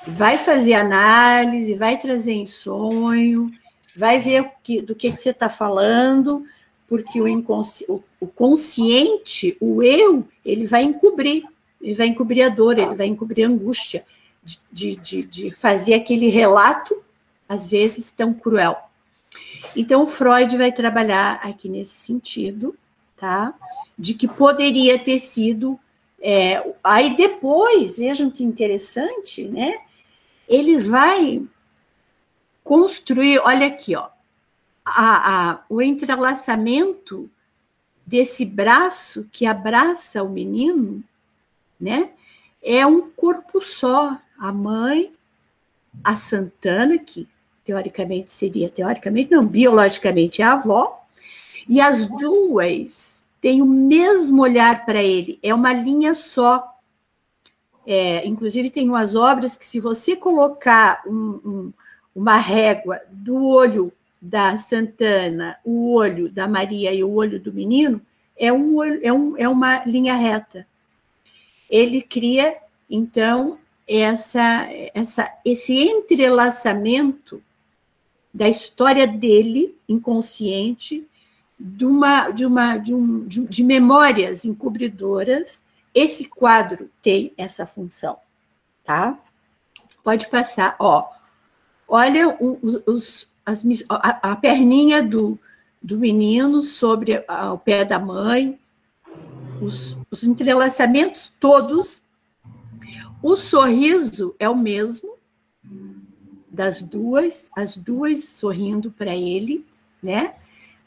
vai 0.06 0.38
fazer 0.38 0.74
análise, 0.74 1.74
vai 1.74 1.98
trazer 1.98 2.46
sonho, 2.46 3.50
vai 3.94 4.18
ver 4.18 4.50
que, 4.62 4.80
do 4.80 4.94
que, 4.94 5.10
que 5.10 5.16
você 5.18 5.30
está 5.30 5.50
falando, 5.50 6.44
porque 6.88 7.20
o, 7.20 8.02
o, 8.20 8.26
consciente, 8.26 9.56
o 9.60 9.82
eu, 9.82 10.26
ele 10.44 10.66
vai 10.66 10.82
encobrir, 10.84 11.44
ele 11.80 11.94
vai 11.94 12.06
encobrir 12.06 12.42
a 12.42 12.48
dor, 12.48 12.78
ele 12.78 12.94
vai 12.94 13.06
encobrir 13.06 13.44
a 13.44 13.48
angústia 13.48 14.04
de, 14.72 14.96
de, 14.96 15.22
de 15.22 15.50
fazer 15.50 15.94
aquele 15.94 16.28
relato, 16.28 17.02
às 17.48 17.70
vezes, 17.70 18.10
tão 18.10 18.32
cruel. 18.32 18.76
Então, 19.76 20.06
Freud 20.06 20.56
vai 20.56 20.72
trabalhar 20.72 21.40
aqui 21.42 21.68
nesse 21.68 21.94
sentido, 21.94 22.76
tá? 23.16 23.54
De 23.98 24.14
que 24.14 24.28
poderia 24.28 24.98
ter 24.98 25.18
sido. 25.18 25.78
É, 26.20 26.74
aí 26.82 27.16
depois, 27.16 27.96
vejam 27.96 28.30
que 28.30 28.42
interessante, 28.42 29.44
né? 29.46 29.80
Ele 30.48 30.78
vai 30.78 31.42
construir, 32.62 33.38
olha 33.40 33.66
aqui, 33.66 33.94
ó, 33.94 34.08
a, 34.84 35.50
a, 35.50 35.64
o 35.68 35.82
entrelaçamento 35.82 37.30
desse 38.06 38.44
braço 38.44 39.26
que 39.32 39.46
abraça 39.46 40.22
o 40.22 40.28
menino, 40.28 41.02
né? 41.80 42.10
É 42.62 42.86
um 42.86 43.10
corpo 43.10 43.60
só. 43.60 44.18
A 44.36 44.52
mãe, 44.52 45.14
a 46.02 46.16
Santana, 46.16 46.98
que 46.98 47.28
teoricamente 47.64 48.32
seria, 48.32 48.68
teoricamente 48.68 49.30
não, 49.30 49.46
biologicamente 49.46 50.42
é 50.42 50.44
a 50.44 50.52
avó, 50.52 51.04
e 51.68 51.80
as 51.80 52.06
duas 52.06 53.24
têm 53.40 53.62
o 53.62 53.66
mesmo 53.66 54.42
olhar 54.42 54.84
para 54.84 55.02
ele, 55.02 55.38
é 55.42 55.54
uma 55.54 55.72
linha 55.72 56.14
só. 56.14 56.70
É, 57.86 58.26
inclusive, 58.26 58.70
tem 58.70 58.88
umas 58.88 59.14
obras 59.14 59.56
que, 59.56 59.66
se 59.66 59.78
você 59.78 60.16
colocar 60.16 61.02
um, 61.06 61.40
um 61.44 61.72
uma 62.14 62.36
régua 62.36 63.00
do 63.10 63.44
olho 63.44 63.92
da 64.22 64.56
Santana, 64.56 65.58
o 65.64 65.92
olho 65.92 66.30
da 66.30 66.46
Maria 66.46 66.94
e 66.94 67.02
o 67.02 67.10
olho 67.10 67.40
do 67.40 67.52
menino, 67.52 68.00
é, 68.36 68.52
um, 68.52 68.82
é, 68.82 69.12
um, 69.12 69.36
é 69.36 69.48
uma 69.48 69.84
linha 69.84 70.14
reta. 70.14 70.66
Ele 71.68 72.00
cria, 72.00 72.56
então, 72.88 73.58
essa, 73.86 74.68
essa, 74.94 75.30
esse 75.44 75.74
entrelaçamento 75.74 77.42
da 78.34 78.48
história 78.48 79.06
dele, 79.06 79.78
inconsciente, 79.88 81.06
de, 81.56 81.86
uma, 81.86 82.30
de, 82.30 82.44
uma, 82.44 82.76
de, 82.76 82.92
um, 82.92 83.24
de, 83.24 83.46
de 83.46 83.62
memórias 83.62 84.44
encobridoras. 84.44 85.62
Esse 85.94 86.24
quadro 86.24 86.90
tem 87.00 87.32
essa 87.38 87.64
função, 87.64 88.18
tá? 88.82 89.16
Pode 90.02 90.28
passar, 90.28 90.74
ó. 90.80 91.08
Olha 91.86 92.36
os, 92.40 92.82
os 92.86 93.28
as, 93.46 93.62
a, 93.88 94.32
a, 94.32 94.36
perninha 94.36 95.02
do, 95.02 95.38
do 95.80 95.98
menino 95.98 96.62
sobre 96.62 97.22
a, 97.28 97.52
o 97.52 97.58
pé 97.58 97.84
da 97.84 97.98
mãe, 97.98 98.58
os, 99.60 99.96
os 100.10 100.24
entrelaçamentos 100.24 101.32
todos. 101.38 102.02
O 103.22 103.36
sorriso 103.36 104.34
é 104.38 104.48
o 104.48 104.56
mesmo 104.56 105.13
das 106.54 106.80
duas, 106.80 107.50
as 107.56 107.76
duas 107.76 108.24
sorrindo 108.24 108.90
para 108.90 109.14
ele, 109.14 109.64
né? 110.02 110.34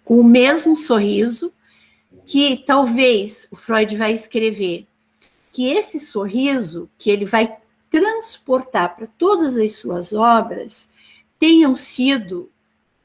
Com 0.04 0.20
o 0.20 0.24
mesmo 0.24 0.76
sorriso, 0.76 1.52
que 2.26 2.64
talvez 2.66 3.48
o 3.52 3.56
Freud 3.56 3.96
vai 3.96 4.14
escrever 4.14 4.88
que 5.52 5.68
esse 5.68 6.00
sorriso 6.00 6.90
que 6.98 7.10
ele 7.10 7.26
vai 7.26 7.58
transportar 7.90 8.96
para 8.96 9.08
todas 9.08 9.58
as 9.58 9.74
suas 9.74 10.14
obras 10.14 10.90
tenham 11.40 11.76
sido 11.76 12.50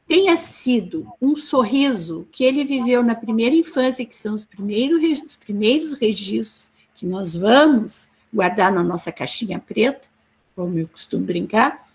tenha 0.06 0.36
sido 0.36 1.10
um 1.22 1.34
sorriso 1.34 2.28
que 2.30 2.44
ele 2.44 2.64
viveu 2.64 3.02
na 3.02 3.14
primeira 3.14 3.54
infância, 3.54 4.04
que 4.04 4.14
são 4.14 4.34
os 4.34 4.44
primeiros, 4.44 5.22
os 5.22 5.36
primeiros 5.36 5.94
registros 5.94 6.70
que 6.94 7.06
nós 7.06 7.34
vamos 7.34 8.10
guardar 8.34 8.70
na 8.70 8.82
nossa 8.82 9.10
caixinha 9.10 9.58
preta, 9.58 10.06
como 10.54 10.78
eu 10.78 10.86
costumo 10.88 11.24
brincar, 11.24 11.88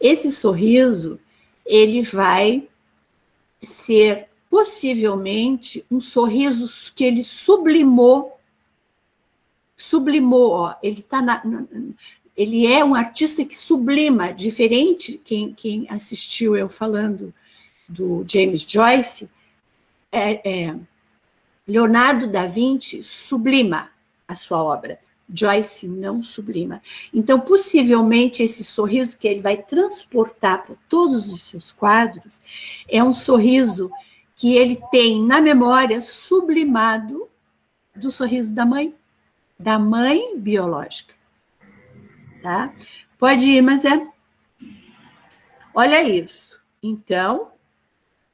esse 0.00 0.30
sorriso 0.30 1.18
ele 1.64 2.02
vai 2.02 2.68
ser 3.62 4.28
possivelmente 4.48 5.84
um 5.90 6.00
sorriso 6.00 6.92
que 6.94 7.04
ele 7.04 7.22
sublimou, 7.22 8.38
sublimou, 9.76 10.50
ó, 10.50 10.74
ele 10.82 11.04
na, 11.10 11.22
na, 11.22 11.66
ele 12.36 12.66
é 12.66 12.84
um 12.84 12.94
artista 12.94 13.44
que 13.44 13.56
sublima, 13.56 14.32
diferente 14.32 15.20
quem, 15.24 15.52
quem 15.52 15.86
assistiu 15.88 16.56
eu 16.56 16.68
falando 16.68 17.34
do 17.88 18.24
James 18.28 18.62
Joyce, 18.62 19.28
é, 20.12 20.68
é, 20.68 20.76
Leonardo 21.66 22.26
da 22.26 22.46
Vinci 22.46 23.02
sublima 23.02 23.90
a 24.28 24.34
sua 24.34 24.62
obra. 24.62 24.98
Joyce 25.32 25.88
não 25.88 26.22
sublima. 26.22 26.82
Então, 27.12 27.40
possivelmente, 27.40 28.42
esse 28.42 28.62
sorriso 28.64 29.18
que 29.18 29.26
ele 29.26 29.40
vai 29.40 29.56
transportar 29.56 30.64
para 30.64 30.76
todos 30.88 31.28
os 31.28 31.42
seus 31.42 31.72
quadros 31.72 32.42
é 32.88 33.02
um 33.02 33.12
sorriso 33.12 33.90
que 34.34 34.54
ele 34.54 34.80
tem 34.90 35.22
na 35.22 35.40
memória 35.40 36.00
sublimado 36.00 37.28
do 37.94 38.10
sorriso 38.10 38.54
da 38.54 38.66
mãe, 38.66 38.94
da 39.58 39.78
mãe 39.78 40.38
biológica 40.38 41.16
tá? 42.46 42.72
Pode 43.18 43.44
ir, 43.44 43.60
mas 43.60 43.84
é. 43.84 44.06
Olha 45.74 46.00
isso. 46.04 46.62
Então, 46.80 47.50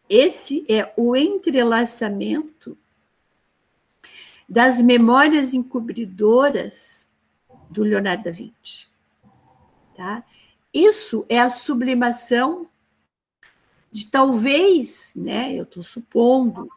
esse 0.07 0.67
é 0.69 0.93
o 0.99 1.17
entrelaçamento 1.17 2.77
das 4.53 4.83
memórias 4.83 5.55
encobridoras 5.55 7.09
do 7.71 7.83
Leonardo 7.83 8.25
da 8.25 8.31
Vinci. 8.31 8.87
Tá? 9.97 10.23
Isso 10.75 11.25
é 11.27 11.41
a 11.41 11.49
sublimação 11.49 12.67
de 13.91 14.09
talvez, 14.09 15.15
né, 15.17 15.55
eu 15.55 15.63
estou 15.63 15.83
supondo, 15.83 16.69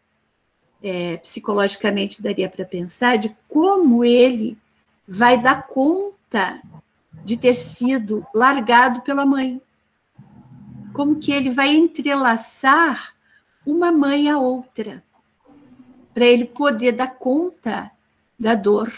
é, 0.81 1.17
psicologicamente 1.17 2.21
daria 2.21 2.47
para 2.47 2.63
pensar, 2.63 3.17
de 3.17 3.35
como 3.49 4.05
ele 4.05 4.57
vai 5.05 5.41
dar 5.41 5.67
conta 5.67 6.61
de 7.25 7.35
ter 7.35 7.53
sido 7.53 8.25
largado 8.33 9.01
pela 9.01 9.25
mãe. 9.25 9.61
Como 10.93 11.19
que 11.19 11.33
ele 11.33 11.49
vai 11.49 11.75
entrelaçar 11.75 13.13
uma 13.65 13.91
mãe 13.91 14.29
a 14.29 14.39
outra, 14.39 15.03
para 16.15 16.25
ele 16.25 16.45
poder 16.45 16.93
dar 16.93 17.13
conta 17.15 17.91
da 18.39 18.55
dor, 18.55 18.89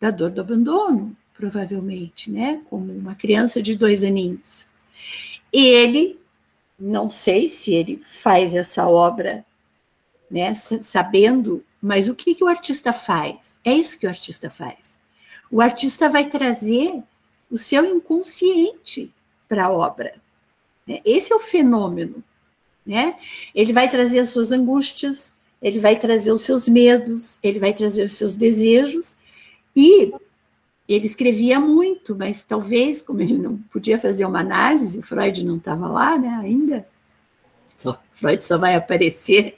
da 0.00 0.10
dor 0.10 0.30
do 0.30 0.40
abandono, 0.40 1.16
provavelmente, 1.32 2.28
né? 2.28 2.60
Como 2.68 2.92
uma 2.92 3.14
criança 3.14 3.62
de 3.62 3.76
dois 3.76 4.02
aninhos. 4.02 4.68
Ele, 5.52 6.18
não 6.76 7.08
sei 7.08 7.46
se 7.46 7.72
ele 7.72 7.98
faz 7.98 8.52
essa 8.52 8.88
obra, 8.88 9.46
né, 10.28 10.52
sabendo, 10.54 11.64
mas 11.80 12.08
o 12.08 12.14
que, 12.16 12.34
que 12.34 12.42
o 12.42 12.48
artista 12.48 12.92
faz? 12.92 13.56
É 13.64 13.72
isso 13.72 13.96
que 13.96 14.06
o 14.06 14.08
artista 14.08 14.50
faz. 14.50 14.98
O 15.48 15.60
artista 15.60 16.08
vai 16.08 16.28
trazer 16.28 17.00
o 17.48 17.56
seu 17.56 17.84
inconsciente 17.84 19.14
para 19.48 19.66
a 19.66 19.72
obra. 19.72 20.14
Né? 20.84 21.00
Esse 21.04 21.32
é 21.32 21.36
o 21.36 21.40
fenômeno. 21.40 22.24
Né? 22.84 23.16
Ele 23.54 23.72
vai 23.72 23.88
trazer 23.88 24.18
as 24.18 24.30
suas 24.30 24.50
angústias, 24.50 25.33
ele 25.64 25.80
vai 25.80 25.96
trazer 25.96 26.30
os 26.30 26.42
seus 26.42 26.68
medos, 26.68 27.38
ele 27.42 27.58
vai 27.58 27.72
trazer 27.72 28.04
os 28.04 28.12
seus 28.12 28.36
desejos, 28.36 29.16
e 29.74 30.12
ele 30.86 31.06
escrevia 31.06 31.58
muito, 31.58 32.14
mas 32.14 32.44
talvez, 32.44 33.02
como 33.02 33.22
ele 33.22 33.38
não 33.38 33.56
podia 33.72 33.98
fazer 33.98 34.26
uma 34.26 34.40
análise, 34.40 35.02
Freud 35.02 35.44
não 35.44 35.56
estava 35.56 35.88
lá 35.88 36.18
né, 36.18 36.38
ainda, 36.40 36.86
só, 37.66 37.98
Freud 38.12 38.44
só 38.44 38.58
vai 38.58 38.74
aparecer 38.74 39.56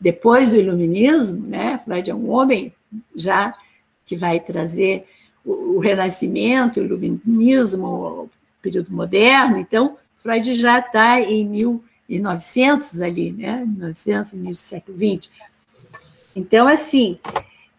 depois 0.00 0.50
do 0.50 0.56
iluminismo, 0.56 1.44
né? 1.46 1.78
Freud 1.78 2.08
é 2.08 2.14
um 2.14 2.30
homem 2.30 2.72
já 3.14 3.52
que 4.06 4.16
vai 4.16 4.38
trazer 4.40 5.06
o, 5.44 5.78
Renascimento, 5.78 6.80
o 6.80 6.84
Iluminismo, 6.84 7.86
o 7.86 8.30
período 8.62 8.92
moderno. 8.92 9.58
Então, 9.58 9.96
Freud 10.18 10.54
já 10.54 10.78
está 10.78 11.20
em 11.20 11.44
1900 12.08 13.00
ali, 13.00 13.32
né? 13.32 13.64
1900, 13.66 14.32
início 14.34 14.52
do 14.52 14.68
século 14.68 14.96
XX. 14.96 15.30
Então, 16.38 16.68
assim, 16.68 17.18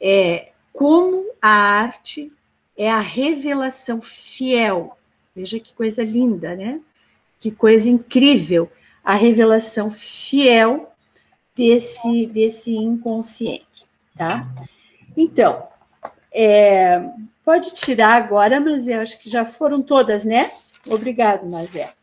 é, 0.02 0.50
como 0.74 1.26
a 1.42 1.50
arte 1.50 2.30
é 2.76 2.92
a 2.92 3.00
revelação 3.00 4.02
fiel. 4.02 4.98
Veja 5.34 5.62
que 5.62 5.74
coisa 5.74 6.04
linda, 6.04 6.56
né? 6.58 6.82
Que 7.40 7.52
coisa 7.52 7.90
incrível. 7.90 8.70
A 9.02 9.14
revelação 9.14 9.90
fiel 9.90 10.92
desse, 11.56 12.26
desse 12.28 12.76
inconsciente, 12.76 13.88
tá? 14.18 14.46
Então, 15.16 15.66
é, 16.30 17.02
pode 17.46 17.72
tirar 17.72 18.16
agora, 18.16 18.60
mas 18.60 18.90
eu 18.90 19.00
acho 19.00 19.18
que 19.20 19.30
já 19.30 19.46
foram 19.46 19.82
todas, 19.82 20.26
né? 20.26 20.52
Obrigado, 20.86 21.50
Mazé. 21.50 21.94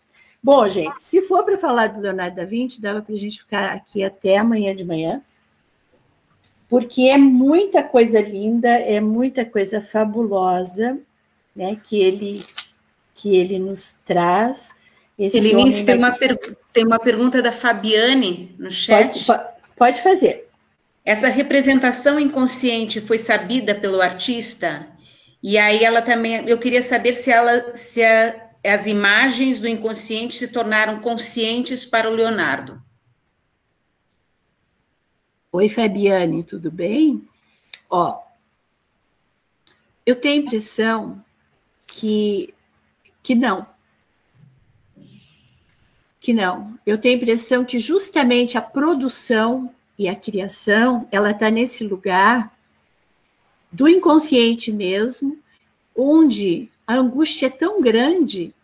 Bom, 0.42 0.66
gente, 0.68 1.02
se 1.02 1.20
for 1.20 1.44
para 1.44 1.58
falar 1.58 1.88
do 1.88 2.00
Leonardo 2.00 2.36
da 2.36 2.46
Vinci, 2.46 2.80
dava 2.80 3.02
para 3.02 3.14
a 3.14 3.18
gente 3.18 3.40
ficar 3.40 3.74
aqui 3.74 4.02
até 4.02 4.38
amanhã 4.38 4.74
de 4.74 4.86
manhã, 4.86 5.22
porque 6.76 7.04
é 7.04 7.16
muita 7.16 7.82
coisa 7.82 8.20
linda, 8.20 8.68
é 8.68 9.00
muita 9.00 9.46
coisa 9.46 9.80
fabulosa, 9.80 10.98
né? 11.56 11.74
Que 11.82 12.02
ele 12.02 12.44
que 13.14 13.34
ele 13.34 13.58
nos 13.58 13.96
traz. 14.04 14.74
Elinice, 15.18 15.86
tem, 15.86 15.96
uma 15.96 16.14
tem 16.74 16.84
uma 16.84 16.98
pergunta 16.98 17.40
da 17.40 17.50
Fabiane 17.50 18.54
no 18.58 18.70
chat. 18.70 19.24
Pode, 19.24 19.44
pode 19.74 20.02
fazer. 20.02 20.50
Essa 21.02 21.28
representação 21.28 22.20
inconsciente 22.20 23.00
foi 23.00 23.18
sabida 23.18 23.74
pelo 23.74 24.02
artista? 24.02 24.86
E 25.42 25.56
aí 25.56 25.82
ela 25.82 26.02
também, 26.02 26.46
eu 26.46 26.58
queria 26.58 26.82
saber 26.82 27.14
se 27.14 27.30
ela, 27.30 27.74
se 27.74 28.04
a, 28.04 28.50
as 28.62 28.86
imagens 28.86 29.62
do 29.62 29.66
inconsciente 29.66 30.34
se 30.34 30.48
tornaram 30.48 31.00
conscientes 31.00 31.86
para 31.86 32.10
o 32.10 32.12
Leonardo. 32.12 32.84
Oi, 35.52 35.68
Fabiane, 35.68 36.42
tudo 36.42 36.70
bem? 36.70 37.26
Ó, 37.88 38.20
eu 40.04 40.16
tenho 40.16 40.42
a 40.42 40.44
impressão 40.44 41.24
que, 41.86 42.52
que 43.22 43.34
não. 43.34 43.66
Que 46.20 46.32
não. 46.32 46.78
Eu 46.84 46.98
tenho 46.98 47.14
a 47.14 47.18
impressão 47.18 47.64
que 47.64 47.78
justamente 47.78 48.58
a 48.58 48.62
produção 48.62 49.72
e 49.98 50.08
a 50.08 50.16
criação, 50.16 51.08
ela 51.10 51.30
está 51.30 51.50
nesse 51.50 51.84
lugar 51.84 52.54
do 53.72 53.88
inconsciente 53.88 54.70
mesmo, 54.70 55.38
onde 55.94 56.70
a 56.86 56.94
angústia 56.94 57.46
é 57.46 57.50
tão 57.50 57.80
grande, 57.80 58.54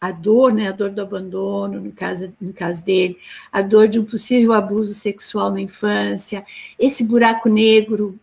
a 0.00 0.10
dor, 0.10 0.52
né, 0.52 0.68
a 0.68 0.72
dor 0.72 0.90
do 0.90 1.02
abandono, 1.02 1.78
no 1.78 1.92
caso, 1.92 2.32
no 2.40 2.52
caso 2.54 2.82
dele, 2.82 3.18
a 3.52 3.60
dor 3.60 3.86
de 3.86 4.00
um 4.00 4.04
possível 4.04 4.54
abuso 4.54 4.94
sexual 4.94 5.50
na 5.50 5.60
infância, 5.60 6.44
esse 6.78 7.04
buraco 7.04 7.48
negro, 7.48 8.18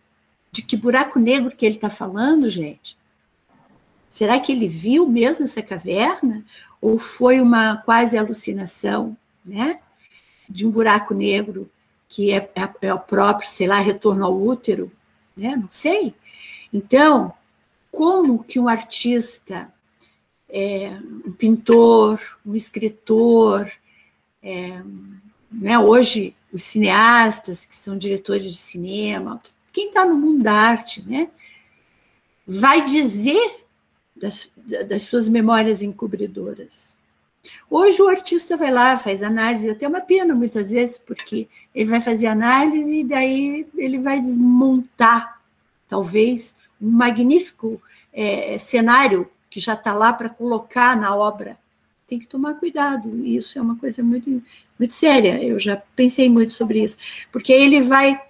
de 0.50 0.62
que 0.62 0.76
buraco 0.76 1.20
negro 1.20 1.54
que 1.54 1.64
ele 1.64 1.76
está 1.76 1.88
falando, 1.88 2.50
gente? 2.50 2.98
Será 4.08 4.40
que 4.40 4.50
ele 4.50 4.66
viu 4.66 5.08
mesmo 5.08 5.44
essa 5.44 5.62
caverna? 5.62 6.44
Ou 6.80 6.98
foi 6.98 7.40
uma 7.40 7.76
quase 7.76 8.18
alucinação, 8.18 9.16
né? 9.44 9.78
De 10.48 10.66
um 10.66 10.70
buraco 10.70 11.14
negro 11.14 11.70
que 12.08 12.32
é, 12.32 12.50
é, 12.56 12.86
é 12.86 12.94
o 12.94 12.98
próprio, 12.98 13.48
sei 13.48 13.66
lá, 13.66 13.78
retorno 13.78 14.24
ao 14.24 14.36
útero, 14.36 14.90
né? 15.36 15.54
Não 15.54 15.70
sei. 15.70 16.14
Então, 16.72 17.32
como 17.92 18.42
que 18.42 18.58
um 18.58 18.68
artista, 18.68 19.72
é, 20.48 20.90
um 21.26 21.32
pintor, 21.32 22.20
um 22.44 22.54
escritor, 22.54 23.70
é, 24.42 24.82
né, 25.50 25.78
hoje 25.78 26.34
os 26.52 26.62
cineastas 26.62 27.66
que 27.66 27.76
são 27.76 27.98
diretores 27.98 28.44
de 28.44 28.56
cinema, 28.56 29.42
quem 29.72 29.88
está 29.88 30.04
no 30.04 30.16
mundo 30.16 30.42
da 30.42 30.54
arte, 30.54 31.06
né, 31.06 31.28
vai 32.46 32.82
dizer 32.84 33.64
das, 34.16 34.50
das 34.86 35.02
suas 35.02 35.28
memórias 35.28 35.82
encobridoras. 35.82 36.96
Hoje 37.70 38.00
o 38.02 38.08
artista 38.08 38.56
vai 38.56 38.70
lá, 38.70 38.98
faz 38.98 39.22
análise, 39.22 39.70
até 39.70 39.86
uma 39.86 40.00
pena 40.00 40.34
muitas 40.34 40.70
vezes, 40.70 40.98
porque 40.98 41.48
ele 41.74 41.90
vai 41.90 42.00
fazer 42.00 42.26
análise 42.26 43.00
e 43.00 43.04
daí 43.04 43.66
ele 43.76 43.98
vai 43.98 44.20
desmontar, 44.20 45.40
talvez, 45.88 46.54
um 46.80 46.90
magnífico 46.90 47.80
é, 48.12 48.58
cenário 48.58 49.30
que 49.50 49.60
já 49.60 49.74
está 49.74 49.92
lá 49.92 50.12
para 50.12 50.28
colocar 50.28 50.96
na 50.96 51.14
obra. 51.14 51.58
Tem 52.06 52.18
que 52.18 52.26
tomar 52.26 52.54
cuidado, 52.54 53.24
isso 53.24 53.58
é 53.58 53.62
uma 53.62 53.76
coisa 53.76 54.02
muito, 54.02 54.42
muito 54.78 54.94
séria. 54.94 55.42
Eu 55.42 55.58
já 55.58 55.76
pensei 55.94 56.28
muito 56.28 56.52
sobre 56.52 56.82
isso, 56.82 56.96
porque 57.30 57.52
ele 57.52 57.82
vai 57.82 58.20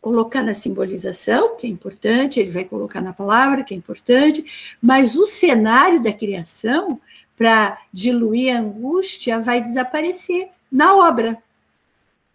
colocar 0.00 0.42
na 0.42 0.52
simbolização, 0.52 1.56
que 1.56 1.66
é 1.66 1.70
importante, 1.70 2.40
ele 2.40 2.50
vai 2.50 2.64
colocar 2.64 3.00
na 3.00 3.12
palavra, 3.12 3.62
que 3.62 3.72
é 3.72 3.76
importante, 3.76 4.74
mas 4.82 5.16
o 5.16 5.24
cenário 5.24 6.02
da 6.02 6.12
criação, 6.12 7.00
para 7.36 7.80
diluir 7.92 8.54
a 8.54 8.58
angústia, 8.58 9.40
vai 9.40 9.60
desaparecer 9.60 10.50
na 10.70 10.96
obra. 10.96 11.40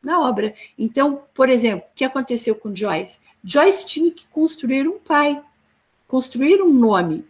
Na 0.02 0.22
obra. 0.22 0.56
Então, 0.80 1.24
por 1.34 1.50
exemplo, 1.50 1.86
o 1.92 1.96
que 1.96 2.06
aconteceu 2.06 2.56
com 2.56 2.74
Joyce? 2.74 3.20
Joyce 3.44 3.86
tinha 3.86 4.12
que 4.12 4.26
construir 4.28 4.88
um 4.88 4.98
pai, 4.98 5.42
construir 6.08 6.62
um 6.62 6.72
nome. 6.72 7.26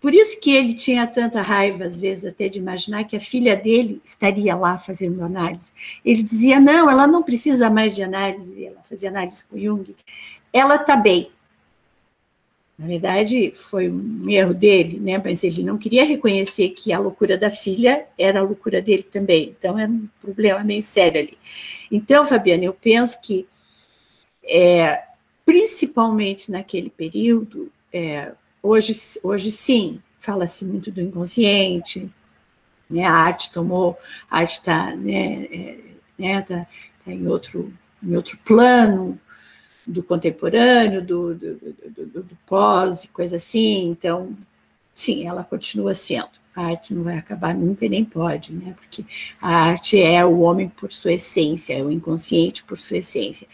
Por 0.00 0.14
isso 0.14 0.40
que 0.40 0.50
ele 0.50 0.72
tinha 0.72 1.06
tanta 1.06 1.42
raiva, 1.42 1.84
às 1.84 2.00
vezes, 2.00 2.24
até 2.24 2.48
de 2.48 2.58
imaginar 2.58 3.04
que 3.04 3.16
a 3.16 3.20
filha 3.20 3.54
dele 3.54 4.00
estaria 4.02 4.56
lá 4.56 4.78
fazendo 4.78 5.22
análise. 5.22 5.72
Ele 6.04 6.22
dizia: 6.22 6.58
não, 6.58 6.90
ela 6.90 7.06
não 7.06 7.22
precisa 7.22 7.68
mais 7.68 7.94
de 7.94 8.02
análise, 8.02 8.64
ela 8.64 8.82
fazia 8.88 9.10
análise 9.10 9.44
com 9.44 9.58
Jung. 9.58 9.94
Ela 10.52 10.76
está 10.76 10.96
bem. 10.96 11.30
Na 12.80 12.86
verdade, 12.86 13.52
foi 13.54 13.90
um 13.90 14.24
erro 14.30 14.54
dele, 14.54 14.98
né? 14.98 15.20
mas 15.22 15.44
ele 15.44 15.62
não 15.62 15.76
queria 15.76 16.02
reconhecer 16.02 16.70
que 16.70 16.94
a 16.94 16.98
loucura 16.98 17.36
da 17.36 17.50
filha 17.50 18.06
era 18.18 18.40
a 18.40 18.42
loucura 18.42 18.80
dele 18.80 19.02
também. 19.02 19.54
Então, 19.58 19.78
era 19.78 19.90
um 19.90 20.08
problema 20.18 20.64
meio 20.64 20.82
sério 20.82 21.20
ali. 21.20 21.36
Então, 21.92 22.24
Fabiana, 22.24 22.64
eu 22.64 22.72
penso 22.72 23.20
que, 23.20 23.46
é, 24.42 25.02
principalmente 25.44 26.50
naquele 26.50 26.88
período, 26.88 27.70
é, 27.92 28.32
hoje, 28.62 28.98
hoje 29.22 29.50
sim, 29.50 30.00
fala-se 30.18 30.64
muito 30.64 30.90
do 30.90 31.00
inconsciente, 31.00 32.10
né? 32.88 33.04
a 33.04 33.12
arte 33.12 33.52
tomou, 33.52 33.98
a 34.30 34.38
arte 34.38 34.52
está 34.52 34.94
né, 34.94 35.44
é, 35.44 35.78
né, 36.18 36.42
tá, 36.42 36.66
tá 37.04 37.12
em, 37.12 37.26
outro, 37.26 37.72
em 38.02 38.14
outro 38.14 38.38
plano 38.44 39.18
do 39.86 40.02
contemporâneo, 40.02 41.04
do, 41.04 41.34
do, 41.34 41.54
do, 41.56 42.22
do 42.22 42.38
pós, 42.46 43.08
coisa 43.12 43.36
assim, 43.36 43.88
então, 43.88 44.36
sim, 44.94 45.26
ela 45.26 45.42
continua 45.42 45.94
sendo. 45.94 46.40
A 46.54 46.66
arte 46.66 46.92
não 46.92 47.04
vai 47.04 47.16
acabar 47.16 47.54
nunca 47.54 47.86
e 47.86 47.88
nem 47.88 48.04
pode, 48.04 48.52
né? 48.52 48.74
Porque 48.76 49.04
a 49.40 49.54
arte 49.54 50.00
é 50.00 50.24
o 50.24 50.40
homem 50.40 50.68
por 50.68 50.92
sua 50.92 51.12
essência, 51.12 51.74
é 51.74 51.82
o 51.82 51.90
inconsciente 51.90 52.64
por 52.64 52.78
sua 52.78 52.98
essência. 52.98 53.46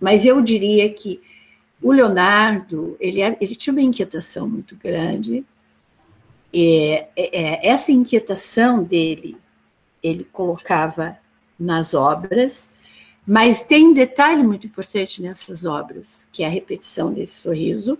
Mas 0.00 0.24
eu 0.24 0.40
diria 0.40 0.88
que 0.92 1.20
o 1.82 1.92
Leonardo, 1.92 2.96
ele, 3.00 3.22
é, 3.22 3.36
ele 3.40 3.54
tinha 3.54 3.72
uma 3.72 3.80
inquietação 3.80 4.48
muito 4.48 4.76
grande, 4.76 5.44
e, 6.52 7.04
é, 7.16 7.68
essa 7.68 7.90
inquietação 7.90 8.82
dele, 8.82 9.36
ele 10.02 10.24
colocava 10.24 11.18
nas 11.58 11.94
obras, 11.94 12.70
mas 13.26 13.62
tem 13.62 13.88
um 13.88 13.94
detalhe 13.94 14.42
muito 14.42 14.66
importante 14.66 15.22
nessas 15.22 15.64
obras, 15.64 16.28
que 16.32 16.42
é 16.42 16.46
a 16.46 16.50
repetição 16.50 17.12
desse 17.12 17.34
sorriso, 17.34 17.98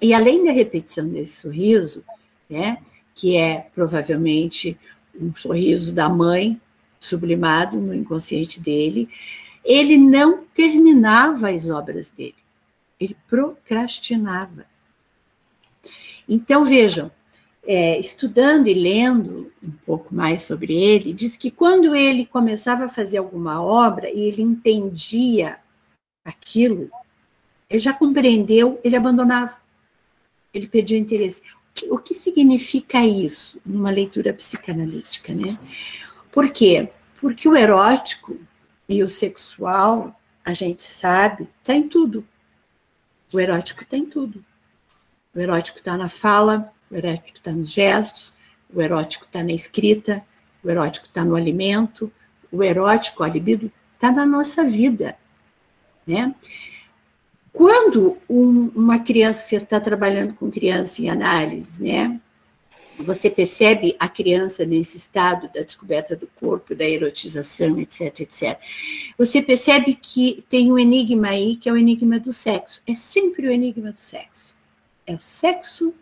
e 0.00 0.14
além 0.14 0.44
da 0.44 0.52
repetição 0.52 1.06
desse 1.08 1.40
sorriso, 1.40 2.04
né, 2.48 2.78
que 3.14 3.36
é 3.36 3.68
provavelmente 3.74 4.78
um 5.20 5.34
sorriso 5.34 5.92
da 5.92 6.08
mãe 6.08 6.60
sublimado 7.00 7.76
no 7.76 7.94
inconsciente 7.94 8.60
dele, 8.60 9.08
ele 9.64 9.96
não 9.96 10.44
terminava 10.54 11.50
as 11.50 11.68
obras 11.68 12.10
dele 12.10 12.34
ele 12.98 13.16
procrastinava. 13.26 14.66
Então, 16.28 16.64
vejam, 16.64 17.10
é, 17.66 17.98
estudando 17.98 18.66
e 18.66 18.74
lendo 18.74 19.52
um 19.62 19.70
pouco 19.70 20.14
mais 20.14 20.42
sobre 20.42 20.74
ele, 20.74 21.12
diz 21.12 21.36
que 21.36 21.50
quando 21.50 21.94
ele 21.94 22.26
começava 22.26 22.84
a 22.84 22.88
fazer 22.88 23.18
alguma 23.18 23.62
obra 23.62 24.10
e 24.10 24.20
ele 24.20 24.42
entendia 24.42 25.58
aquilo, 26.24 26.90
ele 27.68 27.78
já 27.78 27.92
compreendeu, 27.92 28.80
ele 28.82 28.96
abandonava, 28.96 29.56
ele 30.52 30.66
perdia 30.66 30.98
interesse. 30.98 31.42
O 31.42 31.74
que, 31.74 31.90
o 31.90 31.98
que 31.98 32.14
significa 32.14 33.04
isso 33.04 33.60
numa 33.64 33.90
leitura 33.90 34.32
psicanalítica, 34.32 35.34
né? 35.34 35.58
Por 36.32 36.50
quê? 36.50 36.90
Porque 37.20 37.48
o 37.48 37.56
erótico 37.56 38.38
e 38.88 39.02
o 39.02 39.08
sexual, 39.08 40.18
a 40.44 40.54
gente 40.54 40.82
sabe, 40.82 41.46
está 41.60 41.74
em 41.74 41.88
tudo. 41.88 42.26
O 43.32 43.38
erótico 43.38 43.84
tem 43.84 44.06
tudo. 44.06 44.44
O 45.34 45.40
erótico 45.40 45.78
está 45.78 45.96
na 45.96 46.08
fala, 46.08 46.72
o 46.90 46.96
erótico 46.96 47.38
está 47.38 47.52
nos 47.52 47.70
gestos, 47.70 48.34
o 48.72 48.80
erótico 48.80 49.24
está 49.24 49.42
na 49.42 49.52
escrita, 49.52 50.22
o 50.62 50.70
erótico 50.70 51.06
está 51.06 51.24
no 51.24 51.36
alimento, 51.36 52.12
o 52.50 52.62
erótico, 52.62 53.22
a 53.22 53.28
libido, 53.28 53.70
está 53.94 54.10
na 54.10 54.24
nossa 54.24 54.64
vida, 54.64 55.16
né? 56.06 56.34
Quando 57.52 58.16
um, 58.28 58.70
uma 58.74 58.98
criança, 59.00 59.44
você 59.44 59.56
está 59.56 59.80
trabalhando 59.80 60.34
com 60.34 60.50
criança 60.50 61.02
em 61.02 61.10
análise, 61.10 61.82
né? 61.82 62.20
Você 63.00 63.30
percebe 63.30 63.96
a 63.98 64.08
criança 64.08 64.64
nesse 64.64 64.96
estado 64.96 65.48
da 65.54 65.62
descoberta 65.62 66.16
do 66.16 66.26
corpo, 66.26 66.74
da 66.74 66.84
erotização, 66.84 67.78
etc, 67.78 68.20
etc. 68.20 68.58
Você 69.16 69.40
percebe 69.40 69.94
que 69.94 70.44
tem 70.48 70.72
um 70.72 70.78
enigma 70.78 71.28
aí, 71.28 71.56
que 71.56 71.68
é 71.68 71.72
o 71.72 71.76
enigma 71.76 72.18
do 72.18 72.32
sexo. 72.32 72.82
É 72.86 72.94
sempre 72.94 73.46
o 73.46 73.52
enigma 73.52 73.92
do 73.92 74.00
sexo. 74.00 74.56
É 75.06 75.14
o 75.14 75.20
sexo, 75.20 75.94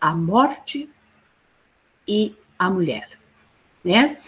a 0.00 0.14
morte 0.14 0.88
e 2.06 2.34
a 2.58 2.68
mulher, 2.68 3.18
né? 3.82 4.18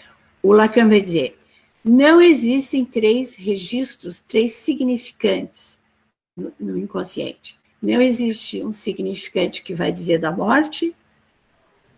O 0.42 0.52
Lacan 0.52 0.88
vai 0.88 1.00
dizer, 1.00 1.38
não 1.84 2.20
existem 2.20 2.84
três 2.84 3.34
registros, 3.34 4.20
três 4.20 4.52
significantes 4.52 5.80
no, 6.36 6.52
no 6.58 6.78
inconsciente. 6.78 7.58
Não 7.82 8.00
existe 8.00 8.64
um 8.64 8.72
significante 8.72 9.62
que 9.62 9.74
vai 9.74 9.92
dizer 9.92 10.18
da 10.18 10.32
morte, 10.32 10.94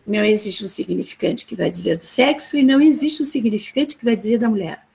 não 0.06 0.24
existe 0.24 0.64
um 0.64 0.68
significante 0.68 1.44
que 1.44 1.56
vai 1.56 1.70
dizer 1.70 1.98
do 1.98 2.04
sexo 2.04 2.56
e 2.56 2.62
não 2.62 2.80
existe 2.80 3.22
um 3.22 3.24
significante 3.24 3.96
que 3.96 4.04
vai 4.04 4.16
dizer 4.16 4.38
da 4.38 4.48
mulher. 4.48 4.86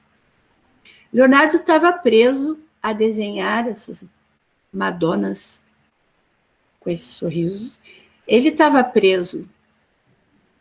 Leonardo 1.12 1.58
estava 1.58 1.92
preso 1.92 2.58
a 2.82 2.94
desenhar 2.94 3.68
essas 3.68 4.08
madonas 4.72 5.62
com 6.80 6.90
esses 6.90 7.08
sorrisos. 7.08 7.82
Ele 8.26 8.50
estava 8.50 8.84
preso 8.84 9.48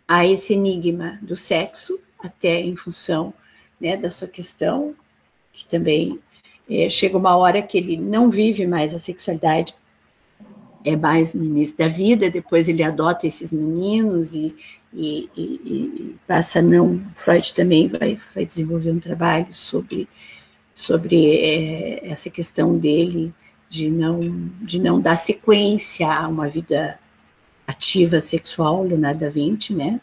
a 0.08 0.26
esse 0.26 0.54
enigma 0.54 1.18
do 1.22 1.36
sexo, 1.36 2.00
até 2.18 2.60
em 2.60 2.74
função 2.74 3.32
né, 3.80 3.96
da 3.96 4.10
sua 4.10 4.26
questão, 4.26 4.94
que 5.52 5.64
também 5.64 6.18
é, 6.68 6.90
chega 6.90 7.16
uma 7.16 7.36
hora 7.36 7.62
que 7.62 7.78
ele 7.78 7.96
não 7.96 8.28
vive 8.28 8.66
mais 8.66 8.92
a 8.92 8.98
sexualidade 8.98 9.74
é 10.84 10.96
mais 10.96 11.34
no 11.34 11.44
início 11.44 11.76
da 11.76 11.88
vida, 11.88 12.30
depois 12.30 12.68
ele 12.68 12.82
adota 12.82 13.26
esses 13.26 13.52
meninos 13.52 14.34
e, 14.34 14.54
e, 14.92 15.28
e, 15.36 15.42
e 15.42 16.16
passa 16.26 16.62
não. 16.62 17.00
Freud 17.14 17.52
também 17.54 17.88
vai, 17.88 18.18
vai 18.34 18.46
desenvolver 18.46 18.90
um 18.90 18.98
trabalho 18.98 19.52
sobre, 19.52 20.08
sobre 20.74 21.36
é, 21.36 22.10
essa 22.10 22.30
questão 22.30 22.78
dele 22.78 23.32
de 23.68 23.90
não, 23.90 24.20
de 24.60 24.80
não 24.80 25.00
dar 25.00 25.16
sequência 25.16 26.10
a 26.10 26.26
uma 26.26 26.48
vida 26.48 26.98
ativa 27.66 28.20
sexual, 28.20 28.82
Leonardo 28.82 29.20
da 29.20 29.30
Vinci, 29.30 29.74
né? 29.74 30.00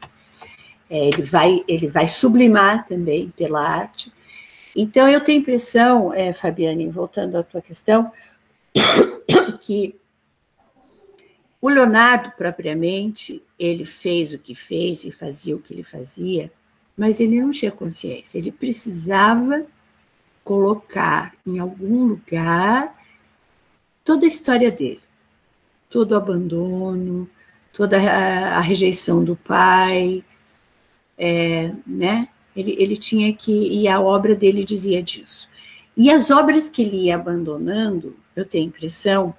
É, 0.89 1.09
ele, 1.09 1.21
vai, 1.21 1.63
ele 1.67 1.87
vai 1.87 2.07
sublimar 2.07 2.87
também 2.87 3.29
pela 3.35 3.61
arte. 3.61 4.11
Então, 4.73 5.09
eu 5.09 5.19
tenho 5.19 5.39
a 5.39 5.41
impressão, 5.41 6.13
é, 6.13 6.31
Fabiane, 6.31 6.87
voltando 6.87 7.35
à 7.35 7.43
tua 7.43 7.61
questão, 7.61 8.09
que 9.59 9.95
o 11.59 11.69
Leonardo, 11.69 12.31
propriamente, 12.37 13.41
ele 13.57 13.83
fez 13.83 14.33
o 14.33 14.39
que 14.39 14.53
fez 14.53 15.03
e 15.03 15.11
fazia 15.11 15.55
o 15.55 15.59
que 15.59 15.73
ele 15.73 15.83
fazia, 15.83 16.51
mas 16.95 17.19
ele 17.19 17.41
não 17.41 17.51
tinha 17.51 17.71
consciência. 17.71 18.37
Ele 18.37 18.51
precisava 18.51 19.65
colocar 20.43 21.33
em 21.45 21.59
algum 21.59 22.05
lugar 22.05 22.95
toda 24.03 24.25
a 24.25 24.29
história 24.29 24.71
dele, 24.71 25.01
todo 25.89 26.11
o 26.11 26.15
abandono, 26.15 27.29
toda 27.73 27.97
a, 27.97 28.59
rejeição 28.59 29.23
do 29.23 29.35
pai, 29.35 30.23
é, 31.17 31.71
né? 31.85 32.29
Ele, 32.55 32.75
ele 32.79 32.97
tinha 32.97 33.33
que, 33.33 33.51
e 33.51 33.87
a 33.87 33.99
obra 33.99 34.33
dele 34.35 34.63
dizia 34.63 35.03
disso. 35.03 35.49
E 35.95 36.09
as 36.09 36.31
obras 36.31 36.69
que 36.69 36.81
ele 36.83 37.05
ia 37.05 37.15
abandonando, 37.15 38.15
eu 38.35 38.45
tenho 38.45 38.65
a 38.65 38.67
impressão 38.67 39.35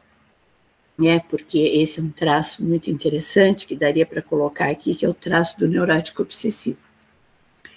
né, 0.99 1.21
porque 1.21 1.59
esse 1.59 2.01
é 2.01 2.03
um 2.03 2.11
traço 2.11 2.63
muito 2.65 2.91
interessante 2.91 3.67
que 3.67 3.77
daria 3.77 4.05
para 4.05 4.21
colocar 4.21 4.69
aqui, 4.69 4.97
que 4.97 5.07
é 5.07 5.09
o 5.09 5.15
traço 5.15 5.57
do 5.57 5.69
neurótico 5.69 6.23
obsessivo. 6.23 6.79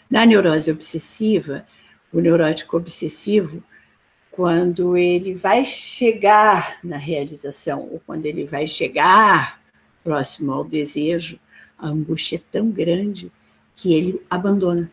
Na 0.09 0.25
neurose 0.25 0.71
obsessiva, 0.71 1.65
o 2.11 2.19
neurótico 2.19 2.75
obsessivo, 2.75 3.63
quando 4.31 4.97
ele 4.97 5.35
vai 5.35 5.63
chegar 5.65 6.79
na 6.83 6.97
realização, 6.97 7.81
ou 7.81 8.01
quando 8.05 8.25
ele 8.25 8.45
vai 8.45 8.65
chegar 8.65 9.61
próximo 10.03 10.51
ao 10.51 10.63
desejo, 10.63 11.39
a 11.77 11.87
angústia 11.87 12.37
é 12.37 12.41
tão 12.51 12.69
grande 12.71 13.31
que 13.75 13.93
ele 13.93 14.21
abandona, 14.29 14.91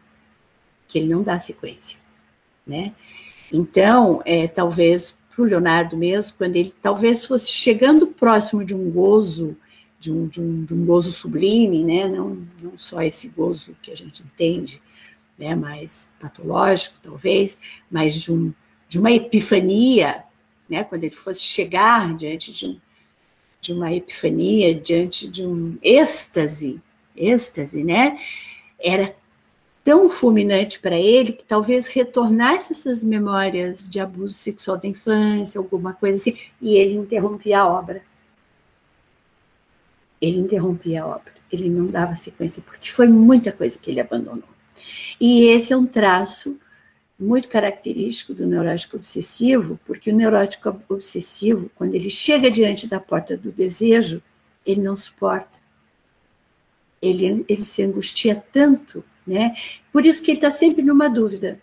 que 0.87 0.99
ele 0.99 1.09
não 1.09 1.23
dá 1.23 1.41
sequência, 1.41 1.99
né? 2.67 2.95
Então, 3.51 4.23
é, 4.25 4.47
talvez 4.47 5.17
para 5.38 5.44
o 5.44 5.48
Leonardo 5.48 5.96
mesmo, 5.96 6.37
quando 6.37 6.57
ele 6.57 6.74
talvez 6.83 7.24
fosse 7.24 7.53
chegando 7.53 8.09
próximo 8.09 8.64
de 8.64 8.74
um 8.74 8.90
gozo, 8.90 9.57
de 10.01 10.11
um, 10.12 10.27
de 10.27 10.40
um, 10.40 10.64
de 10.64 10.74
um 10.74 10.85
gozo 10.85 11.12
sublime, 11.12 11.85
né? 11.85 12.09
não, 12.09 12.44
não 12.61 12.77
só 12.77 13.01
esse 13.03 13.29
gozo 13.29 13.77
que 13.81 13.92
a 13.92 13.96
gente 13.96 14.24
entende, 14.24 14.83
né? 15.38 15.55
mais 15.55 16.11
patológico 16.20 16.96
talvez, 17.01 17.57
mas 17.88 18.14
de, 18.14 18.33
um, 18.33 18.53
de 18.88 18.98
uma 18.98 19.12
epifania, 19.12 20.24
né? 20.68 20.83
quando 20.83 21.05
ele 21.05 21.14
fosse 21.14 21.42
chegar 21.42 22.16
diante 22.16 22.51
de, 22.51 22.66
um, 22.66 22.81
de 23.61 23.72
uma 23.72 23.92
epifania, 23.92 24.74
diante 24.74 25.29
de 25.29 25.46
um 25.46 25.79
êxtase, 25.81 26.83
êxtase, 27.16 27.85
né? 27.85 28.18
Era 28.77 29.14
tão 29.88 30.11
fulminante 30.11 30.79
para 30.81 30.98
ele 30.98 31.33
que 31.33 31.42
talvez 31.42 31.87
retornasse 31.87 32.74
essas 32.74 33.03
memórias 33.03 33.88
de 33.88 33.98
abuso 33.98 34.35
sexual 34.35 34.77
da 34.77 34.87
infância, 34.87 35.59
alguma 35.59 35.94
coisa 35.94 36.18
assim, 36.18 36.38
e 36.61 36.77
ele 36.77 36.92
interrompia 36.92 37.61
a 37.61 37.66
obra. 37.66 38.03
Ele 40.20 40.40
interrompia 40.40 41.03
a 41.03 41.07
obra, 41.07 41.33
ele 41.51 41.70
não 41.70 41.87
dava 41.87 42.16
sequência, 42.16 42.62
porque 42.62 42.90
foi 42.90 43.09
muita 43.09 43.51
coisa 43.51 43.79
que 43.79 43.90
ele 43.90 43.98
abandonou. 43.98 44.51
E 45.18 45.44
esse 45.44 45.72
é 45.72 45.77
um 45.79 45.87
traço 45.87 46.61
muito 47.18 47.48
característico 47.48 48.35
do 48.35 48.46
neurótico 48.46 48.98
obsessivo, 48.98 49.81
porque 49.87 50.11
o 50.11 50.14
neurótico 50.14 50.83
obsessivo, 50.90 51.70
quando 51.74 51.94
ele 51.94 52.11
chega 52.11 52.51
diante 52.51 52.87
da 52.87 53.01
porta 53.01 53.38
do 53.38 53.51
desejo, 53.51 54.22
ele 54.66 54.83
não 54.83 54.94
suporta. 54.94 55.59
Ele, 57.01 57.42
ele 57.48 57.64
se 57.64 57.83
angustia 57.83 58.37
tanto 58.53 59.03
né? 59.29 59.55
Por 59.93 60.07
isso 60.07 60.23
que 60.23 60.31
ele 60.31 60.38
está 60.38 60.51
sempre 60.51 60.83
numa 60.83 61.09
dúvida. 61.09 61.61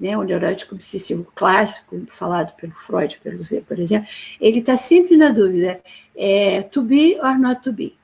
Né? 0.00 0.16
O 0.16 0.22
neurótico 0.22 0.74
obsessivo 0.74 1.30
clássico, 1.34 2.02
falado 2.08 2.56
pelo 2.56 2.72
Freud, 2.72 3.20
pelo 3.22 3.42
Z, 3.42 3.60
por 3.68 3.78
exemplo, 3.78 4.08
ele 4.40 4.58
está 4.58 4.76
sempre 4.76 5.16
na 5.16 5.28
dúvida, 5.28 5.80
é, 6.16 6.62
to 6.62 6.82
be 6.82 7.16
or 7.22 7.38
not 7.38 7.62
to 7.62 7.72
be. 7.72 7.94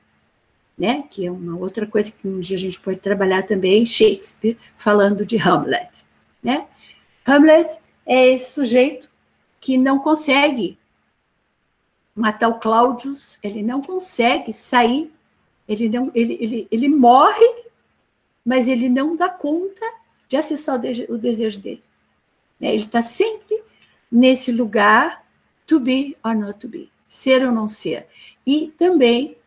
Né? 0.77 1.03
Que 1.09 1.25
é 1.25 1.31
uma 1.31 1.57
outra 1.57 1.85
coisa 1.85 2.11
que 2.11 2.25
um 2.25 2.39
dia 2.39 2.55
a 2.55 2.59
gente 2.59 2.79
pode 2.79 2.99
trabalhar 2.99 3.43
também, 3.43 3.85
Shakespeare, 3.85 4.57
falando 4.77 5.25
de 5.25 5.37
Hamlet. 5.37 6.05
Né? 6.41 6.67
Hamlet 7.25 7.77
é 8.05 8.33
esse 8.33 8.53
sujeito 8.53 9.09
que 9.59 9.77
não 9.77 9.99
consegue 9.99 10.77
matar 12.15 12.47
o 12.47 12.59
Claudius, 12.59 13.39
ele 13.41 13.61
não 13.61 13.81
consegue 13.81 14.53
sair, 14.53 15.11
ele, 15.67 15.89
não, 15.89 16.11
ele, 16.15 16.37
ele, 16.39 16.67
ele 16.71 16.87
morre 16.87 17.68
mas 18.45 18.67
ele 18.67 18.89
não 18.89 19.15
dá 19.15 19.29
conta 19.29 19.85
de 20.27 20.37
acessar 20.37 20.79
o, 21.09 21.17
desejo 21.17 21.59
dele. 21.59 21.83
Né? 22.59 22.69
Ele 22.69 22.83
está 22.83 23.01
sempre 23.01 23.61
nesse 24.11 24.51
lugar 24.51 25.25
to 25.65 25.79
be 25.79 26.15
or 26.23 26.35
not 26.35 26.59
to 26.59 26.67
be, 26.67 26.91
ser 27.07 27.43
ou 27.45 27.51
não 27.51 27.67
ser. 27.67 28.07
E 28.45 28.73
também 28.77 29.37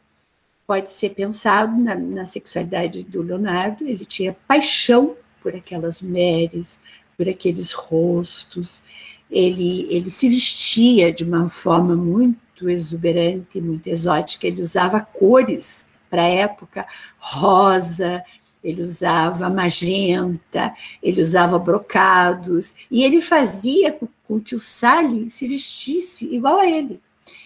pode 0.66 0.90
ser 0.90 1.10
pensado 1.10 1.76
na, 1.76 1.94
na 1.94 2.26
sexualidade 2.26 3.02
do 3.02 3.22
Leonardo, 3.22 3.84
ele 3.84 4.04
tinha 4.04 4.36
paixão 4.46 5.16
por 5.40 5.54
aquelas 5.54 6.00
mulheres, 6.00 6.80
por 7.16 7.28
aqueles 7.28 7.72
rostos, 7.72 8.82
ele, 9.30 9.86
ele 9.90 10.10
se 10.10 10.28
vestia 10.28 11.12
de 11.12 11.24
uma 11.24 11.48
forma 11.48 11.96
muito 11.96 12.68
exuberante, 12.68 13.60
muito 13.60 13.88
exótica, 13.88 14.46
ele 14.46 14.60
usava 14.60 15.00
cores 15.00 15.86
para 16.08 16.22
a 16.22 16.28
época, 16.28 16.86
rosa, 17.18 18.22
ele 18.62 18.82
usava 18.82 19.50
magenta, 19.50 20.74
ele 21.02 21.20
usava 21.20 21.58
brocados, 21.58 22.74
e 22.90 23.02
ele 23.02 23.20
fazia 23.20 23.98
com 24.26 24.40
que 24.40 24.54
o 24.54 24.58
Sally 24.58 25.30
se 25.30 25.48
vestisse 25.48 26.32
igual 26.34 26.58
a 26.58 26.66
ele. 26.66 27.00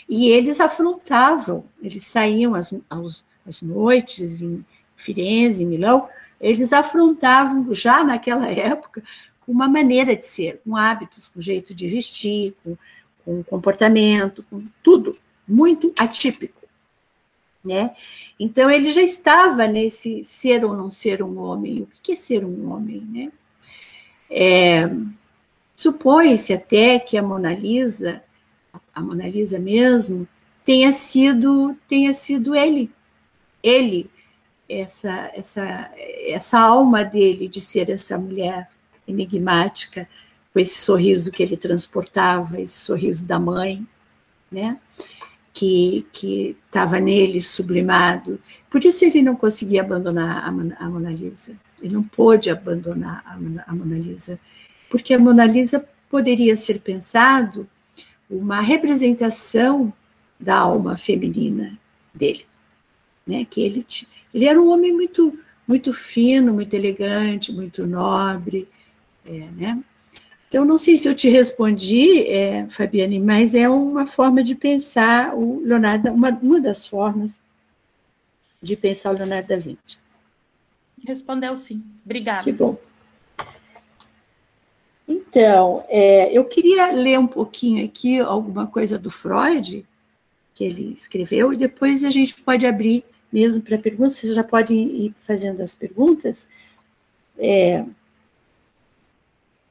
E 0.08 0.28
eles 0.28 0.60
afrontavam, 0.60 1.64
eles 1.82 2.04
saíam 2.04 2.54
às, 2.54 2.74
às 3.46 3.62
noites 3.62 4.42
em 4.42 4.64
Firenze, 4.94 5.62
em 5.62 5.66
Milão, 5.66 6.08
eles 6.40 6.72
afrontavam 6.72 7.72
já 7.72 8.04
naquela 8.04 8.48
época 8.48 9.02
uma 9.48 9.68
maneira 9.68 10.14
de 10.16 10.26
ser, 10.26 10.60
com 10.64 10.76
hábitos, 10.76 11.28
com 11.28 11.40
jeito 11.40 11.74
de 11.74 11.88
vestir, 11.88 12.54
com, 12.62 12.76
com 13.24 13.42
comportamento, 13.44 14.44
com 14.50 14.62
tudo 14.82 15.16
muito 15.46 15.92
atípico 15.96 16.55
né? 17.66 17.94
Então 18.38 18.70
ele 18.70 18.90
já 18.92 19.02
estava 19.02 19.66
nesse 19.66 20.24
ser 20.24 20.64
ou 20.64 20.74
não 20.76 20.90
ser 20.90 21.22
um 21.22 21.38
homem. 21.38 21.82
O 21.82 21.88
que 22.02 22.12
é 22.12 22.16
ser 22.16 22.44
um 22.44 22.70
homem, 22.72 23.00
né? 23.00 23.32
É, 24.30 24.90
Supõe-se 25.76 26.54
até 26.54 26.98
que 26.98 27.18
a 27.18 27.22
Mona 27.22 27.52
Lisa, 27.52 28.22
a 28.94 29.00
Mona 29.02 29.28
Lisa 29.28 29.58
mesmo, 29.58 30.26
tenha 30.64 30.90
sido 30.90 31.76
tenha 31.86 32.14
sido 32.14 32.54
ele, 32.54 32.90
ele 33.62 34.10
essa 34.68 35.30
essa 35.34 35.90
essa 36.26 36.58
alma 36.58 37.04
dele 37.04 37.46
de 37.46 37.60
ser 37.60 37.90
essa 37.90 38.18
mulher 38.18 38.70
enigmática 39.06 40.08
com 40.52 40.58
esse 40.58 40.78
sorriso 40.78 41.30
que 41.30 41.42
ele 41.42 41.56
transportava, 41.58 42.58
esse 42.58 42.78
sorriso 42.78 43.22
da 43.22 43.38
mãe, 43.38 43.86
né? 44.50 44.78
Que 45.58 46.56
estava 46.66 47.00
nele 47.00 47.40
sublimado. 47.40 48.38
Por 48.68 48.84
isso 48.84 49.04
ele 49.04 49.22
não 49.22 49.34
conseguia 49.34 49.80
abandonar 49.80 50.44
a, 50.44 50.48
a 50.48 50.90
Mona 50.90 51.10
Lisa. 51.10 51.56
Ele 51.80 51.94
não 51.94 52.02
pôde 52.02 52.50
abandonar 52.50 53.22
a, 53.24 53.34
a 53.70 53.74
Mona 53.74 53.98
Lisa 53.98 54.38
porque 54.88 55.14
a 55.14 55.18
Mona 55.18 55.44
Lisa 55.44 55.84
poderia 56.08 56.56
ser 56.56 56.80
pensado 56.80 57.68
uma 58.30 58.60
representação 58.60 59.92
da 60.38 60.56
alma 60.56 60.96
feminina 60.96 61.78
dele, 62.14 62.44
né? 63.26 63.46
Que 63.48 63.62
ele 63.62 63.86
ele 64.34 64.44
era 64.44 64.60
um 64.60 64.70
homem 64.70 64.92
muito 64.92 65.38
muito 65.66 65.92
fino, 65.92 66.52
muito 66.52 66.74
elegante, 66.74 67.52
muito 67.52 67.86
nobre, 67.86 68.68
é, 69.24 69.48
né? 69.56 69.82
Então 70.48 70.64
não 70.64 70.78
sei 70.78 70.96
se 70.96 71.08
eu 71.08 71.14
te 71.14 71.28
respondi, 71.28 72.26
é, 72.28 72.66
Fabiane, 72.66 73.18
mas 73.18 73.54
é 73.54 73.68
uma 73.68 74.06
forma 74.06 74.42
de 74.42 74.54
pensar 74.54 75.34
o 75.34 75.60
Leonardo, 75.60 76.10
uma, 76.10 76.30
uma 76.30 76.60
das 76.60 76.86
formas 76.86 77.40
de 78.62 78.76
pensar 78.76 79.10
o 79.10 79.18
Leonardo 79.18 79.48
da 79.48 79.56
Vinci. 79.56 79.98
Respondeu 81.06 81.56
sim. 81.56 81.82
Obrigada. 82.04 82.44
Que 82.44 82.52
bom. 82.52 82.78
Então, 85.08 85.84
é, 85.88 86.36
eu 86.36 86.44
queria 86.44 86.90
ler 86.92 87.18
um 87.18 87.26
pouquinho 87.26 87.84
aqui 87.84 88.18
alguma 88.18 88.66
coisa 88.66 88.98
do 88.98 89.10
Freud, 89.10 89.86
que 90.54 90.64
ele 90.64 90.92
escreveu, 90.92 91.52
e 91.52 91.56
depois 91.56 92.04
a 92.04 92.10
gente 92.10 92.34
pode 92.42 92.66
abrir 92.66 93.04
mesmo 93.32 93.62
para 93.62 93.78
perguntas, 93.78 94.16
vocês 94.16 94.34
já 94.34 94.42
podem 94.42 94.78
ir 94.78 95.14
fazendo 95.16 95.60
as 95.60 95.74
perguntas. 95.74 96.48
É, 97.38 97.84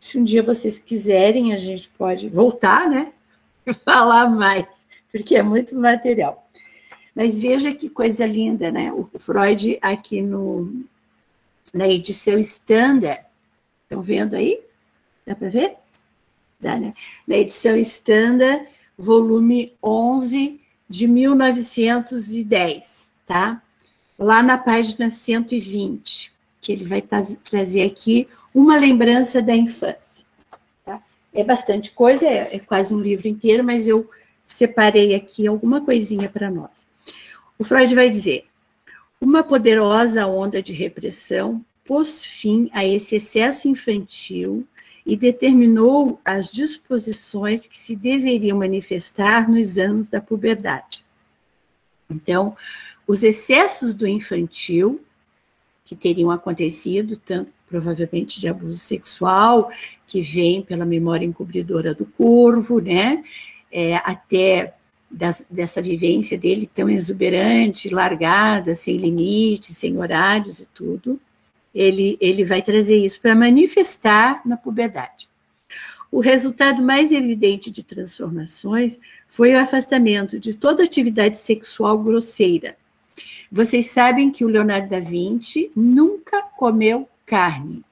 se 0.06 0.18
um 0.20 0.24
dia 0.24 0.44
vocês 0.44 0.78
quiserem, 0.78 1.52
a 1.52 1.58
gente 1.58 1.90
pode 1.90 2.30
voltar, 2.30 2.88
né? 2.88 3.12
Falar 3.84 4.30
mais, 4.30 4.88
porque 5.12 5.36
é 5.36 5.42
muito 5.42 5.76
material. 5.76 6.48
Mas 7.16 7.40
veja 7.40 7.74
que 7.74 7.90
coisa 7.90 8.24
linda, 8.24 8.72
né? 8.72 8.94
O 8.94 9.10
Freud 9.18 9.80
aqui 9.82 10.22
no, 10.22 10.86
na 11.74 11.88
edição 11.88 12.38
Standard, 12.38 13.26
estão 13.82 14.04
vendo 14.04 14.36
aí? 14.36 14.62
Dá 15.26 15.36
para 15.36 15.50
ver? 15.50 15.74
Dá, 16.60 16.78
né? 16.78 16.94
Na 17.28 17.38
edição 17.38 17.76
Standard, 17.76 18.68
volume 18.96 19.74
11 19.82 20.62
de 20.88 21.08
1910, 21.08 23.12
tá? 23.26 23.60
Lá 24.20 24.44
na 24.44 24.60
página 24.60 25.10
120, 25.10 26.35
que 26.66 26.72
ele 26.72 26.84
vai 26.84 27.04
trazer 27.44 27.84
aqui 27.84 28.28
uma 28.52 28.76
lembrança 28.76 29.40
da 29.40 29.56
infância. 29.56 30.26
Tá? 30.84 31.00
É 31.32 31.44
bastante 31.44 31.92
coisa, 31.92 32.26
é, 32.26 32.56
é 32.56 32.60
quase 32.60 32.96
um 32.96 33.00
livro 33.00 33.28
inteiro, 33.28 33.64
mas 33.64 33.88
eu 33.88 34.10
separei 34.48 35.14
aqui 35.14 35.46
alguma 35.46 35.80
coisinha 35.80 36.28
para 36.28 36.50
nós. 36.50 36.88
O 37.60 37.64
Freud 37.64 37.94
vai 37.94 38.10
dizer: 38.10 38.46
uma 39.22 39.44
poderosa 39.44 40.26
onda 40.26 40.60
de 40.60 40.74
repressão 40.74 41.64
pôs 41.86 42.26
fim 42.26 42.68
a 42.74 42.84
esse 42.84 43.18
excesso 43.18 43.68
infantil 43.68 44.68
e 45.06 45.16
determinou 45.16 46.20
as 46.26 46.52
disposições 46.52 47.68
que 47.68 47.78
se 47.78 47.96
deveriam 47.96 48.58
manifestar 48.58 49.48
nos 49.48 49.78
anos 49.78 50.10
da 50.10 50.20
puberdade. 50.20 51.06
Então, 52.10 52.58
os 53.08 53.22
excessos 53.22 53.94
do 53.94 54.08
infantil, 54.08 55.00
que 55.86 55.96
teriam 55.96 56.32
acontecido, 56.32 57.16
tanto 57.16 57.52
provavelmente 57.70 58.42
de 58.42 58.48
abuso 58.48 58.80
sexual, 58.80 59.72
que 60.08 60.22
vem 60.22 60.62
pela 60.62 60.86
memória 60.86 61.26
encobridora 61.26 61.94
do 61.94 62.06
corvo, 62.06 62.80
né? 62.80 63.24
É, 63.72 63.96
até 63.98 64.74
das, 65.10 65.46
dessa 65.50 65.82
vivência 65.82 66.38
dele 66.38 66.70
tão 66.72 66.90
exuberante, 66.90 67.90
largada, 67.90 68.74
sem 68.76 68.98
limites, 68.98 69.78
sem 69.78 69.98
horários 69.98 70.60
e 70.60 70.68
tudo, 70.74 71.20
ele, 71.74 72.18
ele 72.20 72.44
vai 72.44 72.62
trazer 72.62 72.98
isso 72.98 73.22
para 73.22 73.36
manifestar 73.36 74.42
na 74.46 74.58
puberdade. 74.58 75.30
O 76.12 76.20
resultado 76.20 76.82
mais 76.82 77.12
evidente 77.12 77.70
de 77.70 77.84
transformações 77.84 79.00
foi 79.28 79.54
o 79.54 79.60
afastamento 79.60 80.40
de 80.40 80.54
toda 80.54 80.84
atividade 80.84 81.38
sexual 81.38 81.98
grosseira. 82.00 82.78
Vocês 83.52 83.92
sabem 83.92 84.32
que 84.32 84.44
o 84.44 84.48
Leonardo 84.48 84.90
da 84.90 85.00
Vinci 85.00 85.72
nunca 85.76 86.42
comeu 86.42 87.08
carne. 87.26 87.84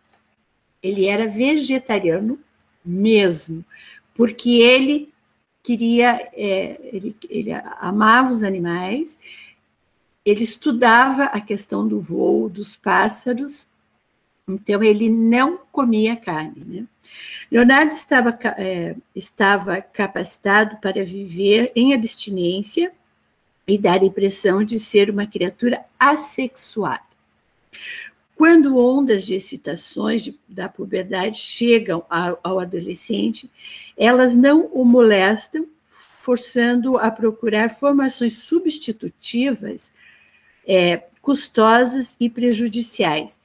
Ele 0.82 1.06
era 1.06 1.28
vegetariano 1.28 2.40
mesmo, 2.84 3.64
porque 4.14 4.50
ele 4.50 5.14
queria, 5.62 6.30
é, 6.34 6.78
ele, 6.84 7.16
ele 7.30 7.54
amava 7.80 8.32
os 8.32 8.44
animais, 8.44 9.18
ele 10.26 10.44
estudava 10.44 11.26
a 11.26 11.40
questão 11.40 11.88
do 11.88 12.00
voo 12.00 12.50
dos 12.50 12.76
pássaros 12.76 13.68
então, 14.48 14.84
ele 14.84 15.10
não 15.10 15.60
comia 15.72 16.16
carne. 16.16 16.64
Né? 16.66 16.86
Leonardo 17.52 17.94
estava, 17.94 18.38
é, 18.58 18.96
estava 19.16 19.82
capacitado 19.82 20.78
para 20.78 21.04
viver 21.04 21.72
em 21.76 21.94
abstinência 21.94 22.92
e 23.68 23.78
dar 23.78 24.02
a 24.02 24.06
impressão 24.06 24.64
de 24.64 24.80
ser 24.80 25.10
uma 25.10 25.26
criatura 25.26 25.84
assexuada. 26.00 27.02
Quando 28.36 28.78
ondas 28.78 29.24
de 29.24 29.36
excitações 29.36 30.24
de, 30.24 30.38
da 30.48 30.68
puberdade 30.68 31.38
chegam 31.38 32.04
ao, 32.10 32.40
ao 32.44 32.60
adolescente, 32.60 33.50
elas 33.98 34.36
não 34.36 34.66
o 34.66 34.84
molestam, 34.84 35.68
forçando 36.20 36.98
a 36.98 37.12
procurar 37.12 37.70
formações 37.70 38.34
substitutivas 38.34 39.94
é, 40.66 41.04
custosas 41.22 42.16
e 42.20 42.30
prejudiciais, 42.30 43.42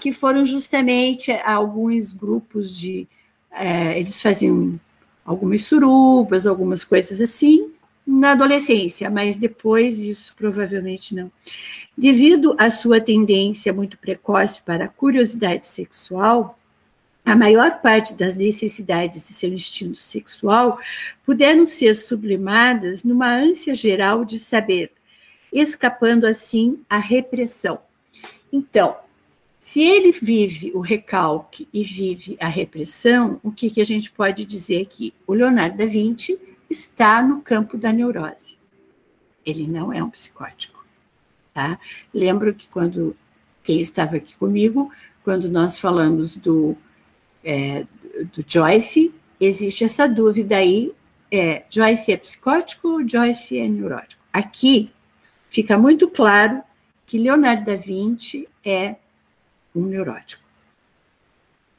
que 0.00 0.12
foram 0.12 0.44
justamente 0.44 1.30
alguns 1.44 2.12
grupos 2.12 2.76
de. 2.76 3.06
É, 3.50 3.98
eles 3.98 4.20
faziam 4.20 4.80
algumas 5.24 5.62
surubas, 5.62 6.46
algumas 6.46 6.84
coisas 6.84 7.20
assim, 7.20 7.70
na 8.06 8.32
adolescência, 8.32 9.08
mas 9.08 9.36
depois 9.36 9.98
isso 9.98 10.34
provavelmente 10.36 11.14
não. 11.14 11.30
Devido 11.96 12.54
à 12.58 12.70
sua 12.70 13.00
tendência 13.00 13.72
muito 13.72 13.98
precoce 13.98 14.60
para 14.62 14.86
a 14.86 14.88
curiosidade 14.88 15.66
sexual, 15.66 16.58
a 17.24 17.36
maior 17.36 17.80
parte 17.80 18.14
das 18.14 18.34
necessidades 18.34 19.26
de 19.28 19.32
seu 19.32 19.52
instinto 19.52 19.98
sexual 19.98 20.78
puderam 21.24 21.64
ser 21.64 21.94
sublimadas 21.94 23.04
numa 23.04 23.32
ânsia 23.32 23.74
geral 23.74 24.24
de 24.24 24.38
saber, 24.38 24.90
escapando 25.52 26.26
assim 26.26 26.80
à 26.90 26.98
repressão. 26.98 27.78
Então, 28.52 28.96
se 29.58 29.80
ele 29.80 30.10
vive 30.10 30.72
o 30.74 30.80
recalque 30.80 31.68
e 31.72 31.84
vive 31.84 32.36
a 32.40 32.48
repressão, 32.48 33.38
o 33.44 33.52
que, 33.52 33.70
que 33.70 33.80
a 33.80 33.84
gente 33.84 34.10
pode 34.10 34.44
dizer 34.44 34.82
aqui? 34.82 35.14
O 35.24 35.34
Leonardo 35.34 35.78
da 35.78 35.86
Vinci 35.86 36.36
está 36.72 37.22
no 37.22 37.40
campo 37.40 37.78
da 37.78 37.92
neurose. 37.92 38.58
Ele 39.46 39.66
não 39.66 39.92
é 39.92 40.02
um 40.02 40.10
psicótico. 40.10 40.84
Tá? 41.54 41.78
Lembro 42.12 42.54
que 42.54 42.66
quando 42.68 43.16
quem 43.62 43.80
estava 43.80 44.16
aqui 44.16 44.34
comigo, 44.36 44.90
quando 45.22 45.48
nós 45.48 45.78
falamos 45.78 46.34
do, 46.34 46.76
é, 47.44 47.86
do 48.34 48.44
Joyce, 48.46 49.14
existe 49.38 49.84
essa 49.84 50.08
dúvida 50.08 50.56
aí: 50.56 50.92
é, 51.30 51.64
Joyce 51.70 52.12
é 52.12 52.16
psicótico 52.16 52.88
ou 52.88 53.08
Joyce 53.08 53.58
é 53.58 53.68
neurótico? 53.68 54.22
Aqui 54.32 54.90
fica 55.48 55.76
muito 55.78 56.08
claro 56.08 56.62
que 57.06 57.18
Leonardo 57.18 57.66
da 57.66 57.76
Vinci 57.76 58.48
é 58.64 58.96
um 59.74 59.82
neurótico. 59.82 60.42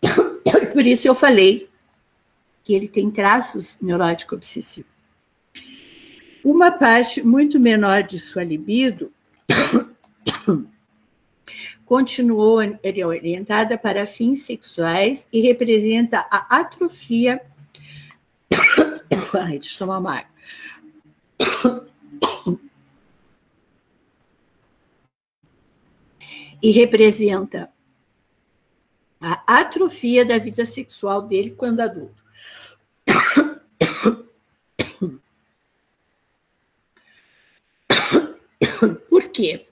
Por 0.74 0.86
isso 0.86 1.08
eu 1.08 1.16
falei 1.16 1.68
que 2.64 2.74
ele 2.74 2.88
tem 2.88 3.12
traços 3.12 3.78
neurótico 3.82 4.36
obsessivo. 4.36 4.88
Uma 6.44 6.72
parte 6.72 7.22
muito 7.22 7.60
menor 7.60 8.04
de 8.04 8.20
sua 8.20 8.44
libido 8.44 9.12
continuou 11.86 12.60
orientada 13.06 13.78
para 13.78 14.08
fins 14.08 14.46
sexuais 14.46 15.28
e 15.32 15.42
representa 15.42 16.26
a 16.32 16.60
atrofia. 16.60 17.42
Ai, 19.34 19.60
deixa 19.60 19.76
eu 19.76 19.80
tomar 19.80 20.00
uma 20.00 20.20
água. 20.20 20.34
e 26.64 26.72
representa 26.72 27.70
a 29.20 29.60
atrofia 29.60 30.26
da 30.26 30.38
vida 30.38 30.66
sexual 30.66 31.22
dele 31.22 31.52
quando 31.52 31.82
adulto. 31.82 32.24
Por 39.10 39.23
quê? 39.34 39.66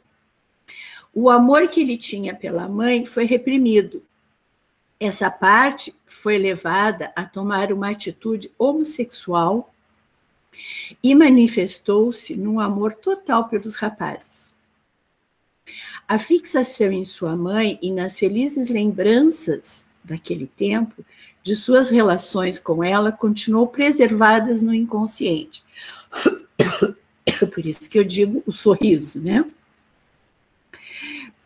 O 1.13 1.29
amor 1.29 1.67
que 1.67 1.81
ele 1.81 1.97
tinha 1.97 2.35
pela 2.35 2.67
mãe 2.67 3.05
foi 3.05 3.25
reprimido. 3.25 4.03
Essa 4.99 5.29
parte 5.29 5.95
foi 6.05 6.37
levada 6.37 7.11
a 7.15 7.23
tomar 7.25 7.71
uma 7.71 7.89
atitude 7.89 8.51
homossexual 8.57 9.73
e 11.01 11.15
manifestou-se 11.15 12.35
num 12.35 12.59
amor 12.59 12.93
total 12.93 13.47
pelos 13.47 13.75
rapazes. 13.75 14.55
A 16.07 16.19
fixação 16.19 16.91
em 16.91 17.05
sua 17.05 17.35
mãe 17.35 17.79
e 17.81 17.91
nas 17.91 18.19
felizes 18.19 18.69
lembranças 18.69 19.87
daquele 20.03 20.47
tempo 20.47 21.05
de 21.43 21.55
suas 21.55 21.89
relações 21.89 22.59
com 22.59 22.83
ela 22.83 23.11
continuou 23.11 23.67
preservadas 23.67 24.61
no 24.61 24.73
inconsciente. 24.73 25.63
Por 27.53 27.65
isso 27.65 27.89
que 27.89 27.99
eu 27.99 28.03
digo 28.03 28.43
o 28.45 28.51
sorriso, 28.51 29.21
né? 29.21 29.45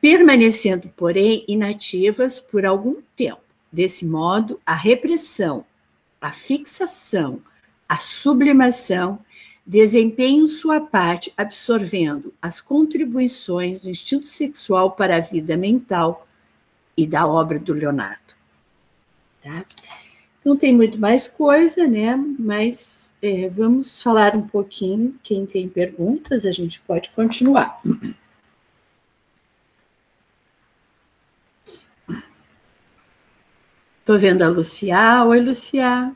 Permanecendo, 0.01 0.91
porém, 0.95 1.43
inativas 1.47 2.39
por 2.39 2.65
algum 2.65 3.01
tempo. 3.15 3.41
Desse 3.71 4.05
modo, 4.05 4.59
a 4.65 4.73
repressão, 4.73 5.65
a 6.21 6.31
fixação, 6.31 7.41
a 7.89 7.97
sublimação 7.97 9.19
desempenham 9.65 10.47
sua 10.47 10.79
parte 10.79 11.33
absorvendo 11.35 12.33
as 12.41 12.61
contribuições 12.61 13.81
do 13.81 13.89
instinto 13.89 14.27
sexual 14.27 14.91
para 14.91 15.17
a 15.17 15.19
vida 15.19 15.57
mental 15.57 16.27
e 16.95 17.07
da 17.07 17.27
obra 17.27 17.57
do 17.57 17.73
Leonardo. 17.73 18.35
Tá? 19.41 19.65
Não 20.43 20.55
tem 20.55 20.73
muito 20.73 20.99
mais 20.99 21.27
coisa, 21.27 21.87
né? 21.87 22.15
Mas 22.37 23.04
é, 23.25 23.49
vamos 23.49 24.01
falar 24.01 24.35
um 24.35 24.47
pouquinho. 24.47 25.19
Quem 25.23 25.45
tem 25.45 25.67
perguntas, 25.67 26.45
a 26.45 26.51
gente 26.51 26.79
pode 26.81 27.09
continuar. 27.09 27.81
Estou 33.99 34.19
vendo 34.19 34.43
a 34.43 34.47
Lucia. 34.47 35.23
Oi, 35.25 35.41
Lucia. 35.41 36.15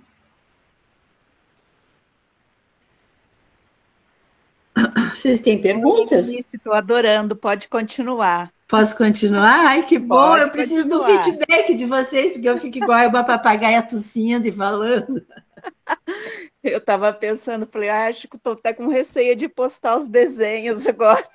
Vocês 5.15 5.39
têm 5.39 5.59
perguntas? 5.59 6.27
Estou 6.53 6.73
adorando, 6.73 7.35
pode 7.35 7.67
continuar. 7.67 8.51
Posso 8.67 8.95
continuar? 8.95 9.65
Ai, 9.65 9.83
que 9.83 9.97
bom! 9.97 10.15
Pode 10.15 10.43
eu 10.43 10.49
preciso 10.51 10.87
continuar. 10.87 11.17
do 11.17 11.23
feedback 11.23 11.73
de 11.73 11.85
vocês, 11.87 12.31
porque 12.33 12.47
eu 12.47 12.57
fico 12.57 12.77
igual 12.77 13.09
uma 13.09 13.23
papagaia 13.23 13.81
tossindo 13.81 14.47
e 14.47 14.51
falando. 14.51 15.25
Eu 16.63 16.79
estava 16.79 17.13
pensando, 17.13 17.67
falei, 17.71 17.89
ah, 17.89 18.07
acho 18.07 18.27
que 18.27 18.35
estou 18.35 18.53
até 18.53 18.73
com 18.73 18.87
receio 18.87 19.35
de 19.35 19.47
postar 19.47 19.97
os 19.97 20.07
desenhos 20.07 20.85
agora. 20.85 21.25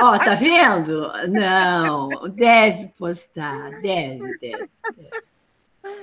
Ó, 0.00 0.14
oh, 0.14 0.18
tá 0.18 0.34
vendo? 0.34 1.06
Não, 1.28 2.08
deve 2.30 2.88
postar, 2.96 3.80
deve, 3.82 4.38
deve. 4.38 4.70
deve. 4.96 5.22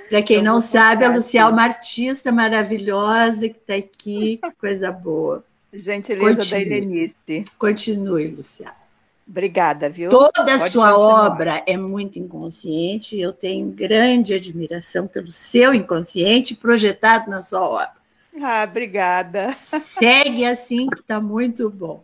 Para 0.10 0.22
quem 0.22 0.41
não 0.41 0.60
sabe, 0.60 1.06
a 1.06 1.10
Lucial 1.10 1.50
é 1.50 1.54
uma 1.54 1.63
artista 1.63 2.32
maravilhosa 2.32 3.48
que 3.50 3.58
está 3.58 3.76
aqui, 3.76 4.38
que 4.38 4.52
coisa 4.60 4.91
boa. 4.91 5.43
Gentileza 5.72 6.38
Continue. 6.38 6.69
da 6.69 6.76
Helenice. 6.76 7.43
Continue, 7.58 8.28
Luciana. 8.28 8.79
Obrigada, 9.30 9.92
viu? 9.92 10.10
Toda 10.10 10.56
a 10.56 10.58
sua 10.58 10.92
continuar. 10.92 10.98
obra 10.98 11.63
é 11.68 11.78
muito 11.78 12.18
inconsciente. 12.18 13.20
Eu 13.20 13.32
tenho 13.32 13.68
grande 13.68 14.34
admiração 14.34 15.08
pelo 15.08 15.28
seu 15.30 15.72
inconsciente 15.72 16.56
projetado 16.56 17.30
na 17.30 17.44
sua 17.44 17.62
obra. 17.62 17.94
Ah, 18.42 18.65
obrigada. 18.68 19.54
Segue 19.54 20.46
assim 20.46 20.89
que 20.89 21.02
está 21.02 21.22
muito 21.22 21.70
bom. 21.70 22.04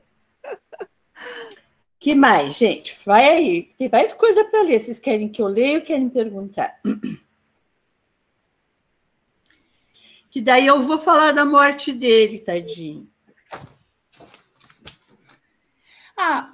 que 2.00 2.14
mais, 2.14 2.54
gente? 2.56 2.96
Vai 3.04 3.28
aí. 3.28 3.64
Tem 3.76 3.90
mais 3.90 4.14
coisa 4.14 4.44
para 4.46 4.62
ler. 4.62 4.80
Vocês 4.80 5.00
querem 5.00 5.28
que 5.28 5.42
eu 5.42 5.48
leia 5.48 5.80
ou 5.80 5.84
querem 5.84 6.10
perguntar? 6.10 6.80
Que 10.30 10.42
daí 10.42 10.68
eu 10.68 10.80
vou 10.80 11.00
falar 11.00 11.32
da 11.32 11.44
morte 11.44 11.92
dele, 11.92 12.38
tadinho. 12.38 13.08
Ah, 16.16 16.52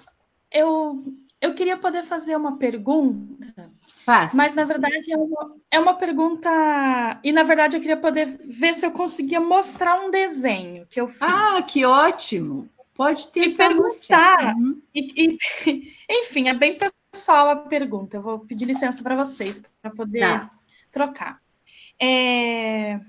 eu, 0.52 1.02
eu 1.40 1.54
queria 1.54 1.78
poder 1.78 2.04
fazer 2.04 2.36
uma 2.36 2.58
pergunta. 2.58 3.72
Fácil. 3.88 4.38
Mas, 4.38 4.56
na 4.56 4.64
verdade, 4.64 5.12
é 5.12 5.18
uma, 5.18 5.56
é 5.70 5.80
uma 5.80 5.94
pergunta. 5.94 6.50
E, 7.24 7.32
na 7.32 7.44
verdade, 7.44 7.78
eu 7.78 7.82
queria 7.82 7.98
poder 7.98 8.26
ver 8.26 8.74
se 8.76 8.86
eu 8.86 8.92
conseguia 8.92 9.40
mostrar 9.40 10.00
um 10.02 10.10
desenho 10.10 10.86
que 10.88 11.00
eu 11.00 11.08
fiz. 11.08 11.22
Ah, 11.22 11.62
que 11.62 11.86
ótimo! 11.86 12.68
Pode 12.94 13.28
ter. 13.30 13.48
E 13.48 13.56
perguntar. 13.56 14.56
Uhum. 14.56 14.82
E, 14.94 15.26
e, 15.26 15.38
enfim, 16.10 16.48
é 16.48 16.54
bem 16.54 16.78
pessoal 17.12 17.50
a 17.50 17.56
pergunta. 17.56 18.18
Eu 18.18 18.22
vou 18.22 18.40
pedir 18.40 18.66
licença 18.66 19.04
para 19.04 19.16
vocês 19.16 19.62
para 19.82 19.92
poder 19.92 20.22
tá. 20.22 20.52
trocar. 20.92 21.42
É... 22.00 23.00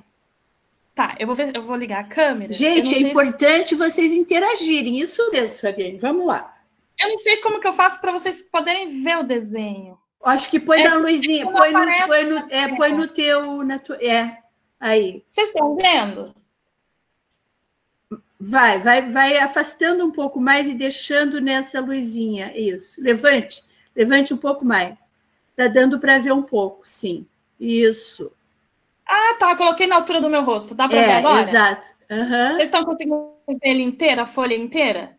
Tá, 0.95 1.17
eu 1.19 1.27
vou, 1.27 1.35
ver, 1.35 1.57
eu 1.57 1.63
vou 1.63 1.75
ligar 1.75 2.01
a 2.01 2.05
câmera. 2.05 2.53
Gente, 2.53 2.95
é 2.95 3.09
importante 3.09 3.71
se... 3.71 3.75
vocês 3.75 4.13
interagirem. 4.13 5.01
Isso 5.01 5.31
mesmo, 5.31 5.61
Fabiane. 5.61 5.99
Vamos 5.99 6.27
lá. 6.27 6.52
Eu 7.01 7.09
não 7.09 7.19
sei 7.19 7.39
como 7.39 7.61
que 7.61 7.67
eu 7.67 7.73
faço 7.73 8.01
para 8.01 8.13
vocês 8.13 8.43
poderem 8.43 9.03
ver 9.03 9.19
o 9.19 9.23
desenho. 9.23 9.99
Acho 10.25 10.49
que 10.49 10.61
põe 10.61 10.81
é, 10.81 10.89
na 10.89 10.97
luzinha, 10.97 11.51
põe 11.51 11.73
no, 11.73 12.07
põe 12.07 12.25
no, 12.25 12.37
é, 12.49 12.77
põe 12.77 12.93
no 12.93 13.09
teu. 13.09 13.65
Na 13.65 13.79
tu, 13.79 13.95
é, 13.95 14.39
aí. 14.79 15.25
Vocês 15.29 15.49
estão 15.49 15.75
vendo? 15.75 16.33
Vai, 18.39 18.79
vai, 18.79 19.03
vai 19.11 19.37
afastando 19.39 20.05
um 20.05 20.11
pouco 20.11 20.41
mais 20.41 20.69
e 20.69 20.75
deixando 20.75 21.41
nessa 21.41 21.81
luzinha. 21.81 22.53
Isso. 22.57 23.03
Levante, 23.03 23.63
levante 23.95 24.33
um 24.33 24.37
pouco 24.37 24.65
mais. 24.65 25.09
Tá 25.57 25.67
dando 25.67 25.99
para 25.99 26.19
ver 26.19 26.33
um 26.33 26.43
pouco, 26.43 26.89
sim. 26.89 27.27
Isso. 27.59 28.33
Ah, 29.07 29.37
tá. 29.39 29.57
Coloquei 29.57 29.87
na 29.87 29.97
altura 29.97 30.21
do 30.21 30.31
meu 30.31 30.43
rosto. 30.43 30.75
Dá 30.75 30.89
para 30.89 30.99
é, 30.99 31.07
ver 31.07 31.13
agora? 31.13 31.41
Exato. 31.41 31.87
Uhum. 32.11 32.49
Vocês 32.55 32.69
estão 32.69 32.85
conseguindo 32.85 33.33
ver 33.49 33.59
ele 33.63 33.83
inteira, 33.83 34.23
a 34.23 34.27
folha 34.27 34.55
inteira? 34.55 35.17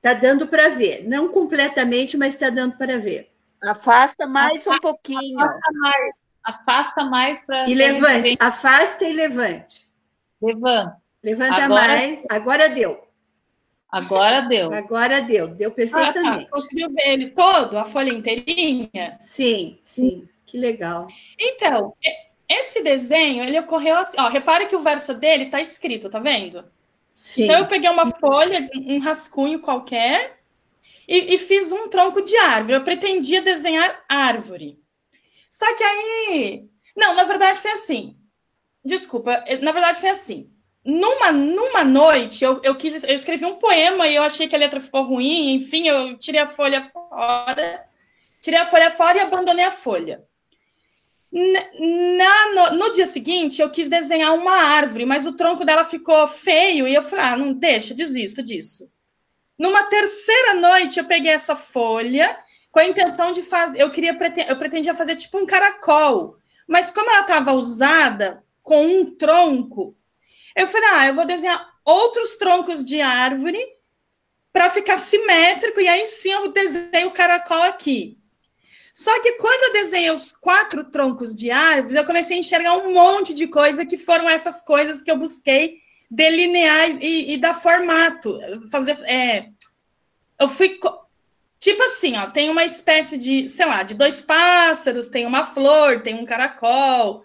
Tá 0.00 0.14
dando 0.14 0.46
para 0.46 0.68
ver. 0.68 1.06
Não 1.08 1.28
completamente, 1.28 2.16
mas 2.16 2.34
está 2.34 2.50
dando 2.50 2.76
para 2.76 2.98
ver. 2.98 3.32
Afasta 3.62 4.26
mais 4.26 4.58
afasta, 4.58 4.74
um 4.74 4.78
pouquinho. 4.80 5.40
Afasta 5.40 5.72
mais. 5.72 6.14
Afasta 6.44 7.04
mais 7.04 7.44
para. 7.44 7.68
E 7.68 7.74
levante. 7.74 8.36
Afasta 8.38 9.04
e 9.04 9.12
levante. 9.12 9.88
Levanta. 10.40 10.96
Levanta 11.22 11.64
agora, 11.64 11.88
mais. 11.88 12.24
Agora 12.30 12.68
deu. 12.68 13.04
Agora 13.90 14.42
deu. 14.42 14.72
Agora 14.72 15.20
deu. 15.22 15.48
Deu 15.48 15.70
perfeitamente. 15.70 16.42
Ah, 16.42 16.44
tá. 16.44 16.50
Conseguiu 16.50 16.92
ver 16.92 17.08
ele 17.08 17.30
todo, 17.30 17.78
a 17.78 17.84
folha 17.84 18.10
inteirinha? 18.10 19.16
Sim, 19.18 19.80
sim. 19.82 20.28
Que 20.44 20.56
legal. 20.56 21.08
Então, 21.38 21.94
esse 22.48 22.82
desenho, 22.82 23.42
ele 23.42 23.58
ocorreu 23.58 23.96
assim, 23.96 24.20
ó, 24.20 24.28
repare 24.28 24.66
que 24.66 24.76
o 24.76 24.80
verso 24.80 25.14
dele 25.14 25.44
está 25.44 25.60
escrito, 25.60 26.08
tá 26.08 26.20
vendo? 26.20 26.64
Sim. 27.16 27.44
Então 27.44 27.56
eu 27.56 27.66
peguei 27.66 27.88
uma 27.88 28.10
folha, 28.10 28.70
um 28.74 28.98
rascunho 28.98 29.60
qualquer 29.60 30.38
e, 31.08 31.34
e, 31.34 31.38
fiz 31.38 31.72
um 31.72 31.88
tronco 31.88 32.20
de 32.20 32.36
árvore. 32.36 32.74
Eu 32.74 32.84
pretendia 32.84 33.40
desenhar 33.40 34.04
árvore. 34.06 34.78
Só 35.48 35.74
que 35.74 35.82
aí, 35.82 36.68
não, 36.94 37.14
na 37.14 37.24
verdade 37.24 37.60
foi 37.60 37.70
assim. 37.70 38.16
Desculpa, 38.84 39.42
na 39.62 39.72
verdade 39.72 39.98
foi 39.98 40.10
assim. 40.10 40.50
Numa, 40.84 41.32
numa 41.32 41.82
noite, 41.82 42.44
eu, 42.44 42.60
eu 42.62 42.76
quis, 42.76 43.02
eu 43.02 43.14
escrevi 43.14 43.46
um 43.46 43.56
poema 43.56 44.06
e 44.06 44.14
eu 44.14 44.22
achei 44.22 44.46
que 44.46 44.54
a 44.54 44.58
letra 44.58 44.78
ficou 44.78 45.02
ruim, 45.02 45.54
enfim, 45.54 45.88
eu 45.88 46.16
tirei 46.18 46.40
a 46.40 46.46
folha 46.46 46.82
fora, 46.82 47.84
tirei 48.40 48.60
a 48.60 48.66
folha 48.66 48.90
fora 48.90 49.18
e 49.18 49.20
abandonei 49.22 49.64
a 49.64 49.70
folha. 49.70 50.22
Na, 51.32 52.70
no, 52.70 52.76
no, 52.76 52.92
dia 52.92 53.06
seguinte, 53.06 53.60
eu 53.60 53.70
quis 53.70 53.88
desenhar 53.88 54.34
uma 54.34 54.52
árvore, 54.52 55.04
mas 55.04 55.26
o 55.26 55.32
tronco 55.32 55.64
dela 55.64 55.84
ficou 55.84 56.26
feio 56.26 56.86
e 56.86 56.94
eu 56.94 57.02
falei: 57.02 57.24
ah, 57.24 57.36
não 57.36 57.52
deixa, 57.52 57.94
desisto 57.94 58.42
disso. 58.42 58.84
Numa 59.58 59.84
terceira 59.84 60.54
noite, 60.54 60.98
eu 60.98 61.04
peguei 61.04 61.32
essa 61.32 61.56
folha 61.56 62.38
com 62.70 62.78
a 62.78 62.86
intenção 62.86 63.32
de 63.32 63.42
fazer. 63.42 63.80
Eu 63.80 63.90
queria 63.90 64.16
eu 64.48 64.58
pretendia 64.58 64.94
fazer 64.94 65.16
tipo 65.16 65.38
um 65.38 65.46
caracol, 65.46 66.36
mas 66.66 66.90
como 66.90 67.10
ela 67.10 67.22
estava 67.22 67.52
usada 67.52 68.44
com 68.62 68.86
um 68.86 69.16
tronco, 69.16 69.96
eu 70.54 70.66
falei: 70.66 70.88
ah, 70.92 71.06
eu 71.08 71.14
vou 71.14 71.26
desenhar 71.26 71.66
outros 71.84 72.36
troncos 72.36 72.84
de 72.84 73.00
árvore 73.00 73.64
para 74.52 74.70
ficar 74.70 74.96
simétrico 74.96 75.80
e 75.80 75.88
aí 75.88 76.06
sim 76.06 76.32
eu 76.32 76.48
desenho 76.48 77.08
o 77.08 77.12
caracol 77.12 77.62
aqui. 77.62 78.18
Só 78.96 79.20
que 79.20 79.32
quando 79.32 79.62
eu 79.64 79.72
desenhei 79.74 80.10
os 80.10 80.32
quatro 80.32 80.82
troncos 80.84 81.34
de 81.34 81.50
árvores, 81.50 81.94
eu 81.94 82.04
comecei 82.06 82.38
a 82.38 82.40
enxergar 82.40 82.78
um 82.78 82.94
monte 82.94 83.34
de 83.34 83.46
coisa 83.46 83.84
que 83.84 83.98
foram 83.98 84.26
essas 84.26 84.62
coisas 84.62 85.02
que 85.02 85.10
eu 85.10 85.18
busquei 85.18 85.76
delinear 86.10 87.02
e, 87.02 87.34
e 87.34 87.36
dar 87.36 87.60
formato. 87.60 88.40
Fazer, 88.70 88.98
é, 89.04 89.48
eu 90.40 90.48
fui 90.48 90.78
Tipo 91.58 91.82
assim, 91.82 92.16
ó, 92.16 92.26
tem 92.26 92.48
uma 92.48 92.64
espécie 92.64 93.18
de, 93.18 93.48
sei 93.48 93.66
lá, 93.66 93.82
de 93.82 93.94
dois 93.94 94.22
pássaros, 94.22 95.08
tem 95.08 95.26
uma 95.26 95.46
flor, 95.46 96.00
tem 96.00 96.14
um 96.14 96.24
caracol, 96.24 97.22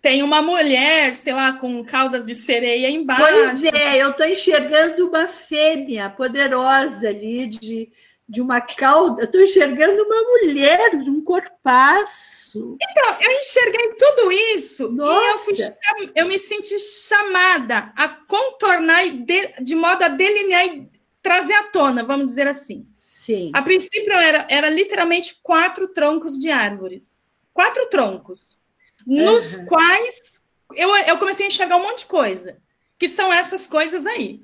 tem 0.00 0.22
uma 0.22 0.40
mulher, 0.42 1.16
sei 1.16 1.32
lá, 1.32 1.52
com 1.52 1.84
caudas 1.84 2.26
de 2.26 2.34
sereia 2.34 2.90
embaixo. 2.90 3.24
Pois 3.24 3.64
é, 3.64 3.96
eu 3.96 4.10
estou 4.10 4.26
enxergando 4.26 5.08
uma 5.08 5.26
fêmea 5.26 6.10
poderosa 6.10 7.08
ali, 7.08 7.46
de, 7.46 7.88
de 8.28 8.40
uma 8.40 8.60
cauda. 8.60 9.24
Estou 9.24 9.40
enxergando 9.40 10.02
uma 10.02 10.22
mulher 10.22 10.98
de 10.98 11.10
um 11.10 11.22
corpaço. 11.22 12.76
Então, 12.80 13.20
eu 13.20 13.32
enxerguei 13.32 13.94
tudo 13.94 14.32
isso 14.32 14.90
Nossa. 14.90 15.20
e 15.20 15.26
eu, 15.28 15.38
fui, 15.38 16.12
eu 16.14 16.26
me 16.26 16.38
senti 16.38 16.78
chamada 16.78 17.92
a 17.96 18.08
contornar 18.08 19.08
de, 19.08 19.54
de 19.62 19.74
modo 19.74 20.02
a 20.02 20.08
delinear 20.08 20.66
e 20.66 20.90
trazer 21.22 21.54
à 21.54 21.64
tona, 21.64 22.04
vamos 22.04 22.26
dizer 22.26 22.46
assim. 22.46 22.86
Sim. 22.94 23.50
A 23.54 23.62
princípio 23.62 24.12
era, 24.12 24.46
era 24.48 24.68
literalmente 24.70 25.38
quatro 25.42 25.88
troncos 25.88 26.38
de 26.38 26.50
árvores. 26.50 27.18
Quatro 27.52 27.86
troncos 27.86 28.62
nos 29.06 29.54
uhum. 29.54 29.66
quais 29.66 30.38
eu, 30.74 30.94
eu 30.96 31.18
comecei 31.18 31.46
a 31.46 31.48
enxergar 31.48 31.76
um 31.76 31.82
monte 31.82 32.00
de 32.00 32.06
coisa, 32.06 32.58
que 32.98 33.08
são 33.08 33.32
essas 33.32 33.66
coisas 33.66 34.06
aí. 34.06 34.42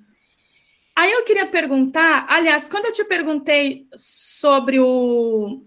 Aí 0.96 1.10
eu 1.10 1.24
queria 1.24 1.46
perguntar, 1.46 2.24
aliás, 2.28 2.68
quando 2.68 2.86
eu 2.86 2.92
te 2.92 3.04
perguntei 3.04 3.88
sobre 3.96 4.78
o, 4.78 5.66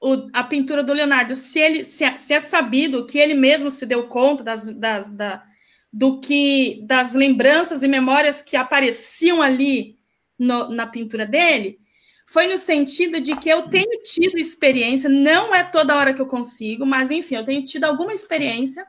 o, 0.00 0.26
a 0.32 0.42
pintura 0.42 0.82
do 0.82 0.92
Leonardo, 0.92 1.36
se 1.36 1.60
ele 1.60 1.84
se 1.84 2.02
é, 2.02 2.16
se 2.16 2.32
é, 2.32 2.40
sabido 2.40 3.06
que 3.06 3.18
ele 3.18 3.34
mesmo 3.34 3.70
se 3.70 3.84
deu 3.84 4.08
conta 4.08 4.42
das, 4.42 4.70
das, 4.70 5.10
da, 5.10 5.44
do 5.92 6.18
que 6.18 6.80
das 6.86 7.14
lembranças 7.14 7.82
e 7.82 7.88
memórias 7.88 8.40
que 8.40 8.56
apareciam 8.56 9.42
ali 9.42 9.98
no, 10.38 10.70
na 10.70 10.86
pintura 10.86 11.26
dele, 11.26 11.78
foi 12.26 12.46
no 12.46 12.56
sentido 12.56 13.20
de 13.20 13.36
que 13.36 13.50
eu 13.50 13.68
tenho 13.68 14.00
tido 14.02 14.38
experiência, 14.38 15.10
não 15.10 15.54
é 15.54 15.62
toda 15.62 15.94
hora 15.94 16.14
que 16.14 16.22
eu 16.22 16.26
consigo, 16.26 16.86
mas 16.86 17.10
enfim, 17.10 17.36
eu 17.36 17.44
tenho 17.44 17.62
tido 17.64 17.84
alguma 17.84 18.14
experiência. 18.14 18.86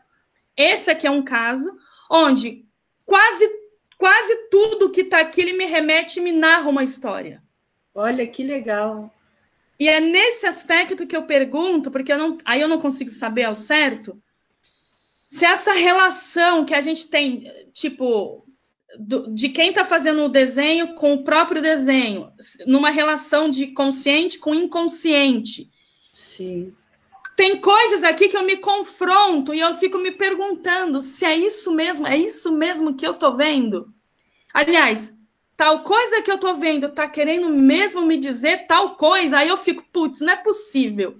Esse 0.56 0.90
aqui 0.90 1.06
é 1.06 1.12
um 1.12 1.22
caso 1.22 1.70
onde 2.10 2.66
quase 3.06 3.46
quase 3.98 4.50
tudo 4.50 4.92
que 4.92 5.02
está 5.02 5.20
aqui 5.20 5.42
ele 5.42 5.54
me 5.54 5.66
remete 5.66 6.20
e 6.20 6.24
me 6.24 6.32
narra 6.32 6.70
uma 6.70 6.84
história. 6.84 7.42
Olha 7.94 8.28
que 8.28 8.44
legal. 8.44 9.14
E 9.80 9.88
é 9.88 10.00
nesse 10.00 10.46
aspecto 10.46 11.06
que 11.06 11.16
eu 11.16 11.24
pergunto, 11.24 11.92
porque 11.92 12.12
eu 12.12 12.18
não, 12.18 12.38
aí 12.46 12.62
eu 12.62 12.68
não 12.68 12.80
consigo 12.80 13.10
saber 13.10 13.44
ao 13.44 13.56
certo, 13.56 14.22
se 15.26 15.46
essa 15.46 15.74
relação 15.74 16.66
que 16.66 16.74
a 16.74 16.82
gente 16.82 17.10
tem, 17.10 17.52
tipo, 17.74 18.46
do, 19.00 19.34
de 19.34 19.50
quem 19.50 19.70
está 19.70 19.84
fazendo 19.84 20.24
o 20.24 20.30
desenho 20.30 20.94
com 20.96 21.14
o 21.14 21.24
próprio 21.24 21.62
desenho, 21.62 22.32
numa 22.66 22.90
relação 22.90 23.50
de 23.50 23.68
consciente 23.68 24.38
com 24.40 24.54
inconsciente. 24.54 25.70
Sim. 26.14 26.74
Tem 27.36 27.58
coisas 27.60 28.04
aqui 28.04 28.30
que 28.30 28.38
eu 28.38 28.44
me 28.44 28.58
confronto 28.58 29.54
e 29.54 29.60
eu 29.60 29.76
fico 29.76 29.98
me 29.98 30.12
perguntando 30.12 31.02
se 31.02 31.26
é 31.26 31.36
isso 31.36 31.74
mesmo, 31.74 32.08
é 32.08 32.18
isso 32.18 32.52
mesmo 32.52 32.96
que 32.96 33.06
eu 33.06 33.12
estou 33.12 33.36
vendo. 33.36 33.94
Aliás, 34.54 35.20
tal 35.58 35.82
coisa 35.84 36.22
que 36.22 36.32
eu 36.32 36.36
estou 36.36 36.56
vendo 36.56 36.86
está 36.86 37.10
querendo 37.10 37.50
mesmo 37.50 38.06
me 38.06 38.18
dizer 38.18 38.68
tal 38.68 38.96
coisa, 38.96 39.40
aí 39.40 39.50
eu 39.50 39.58
fico, 39.58 39.84
putz, 39.92 40.22
não 40.22 40.32
é 40.32 40.38
possível. 40.38 41.18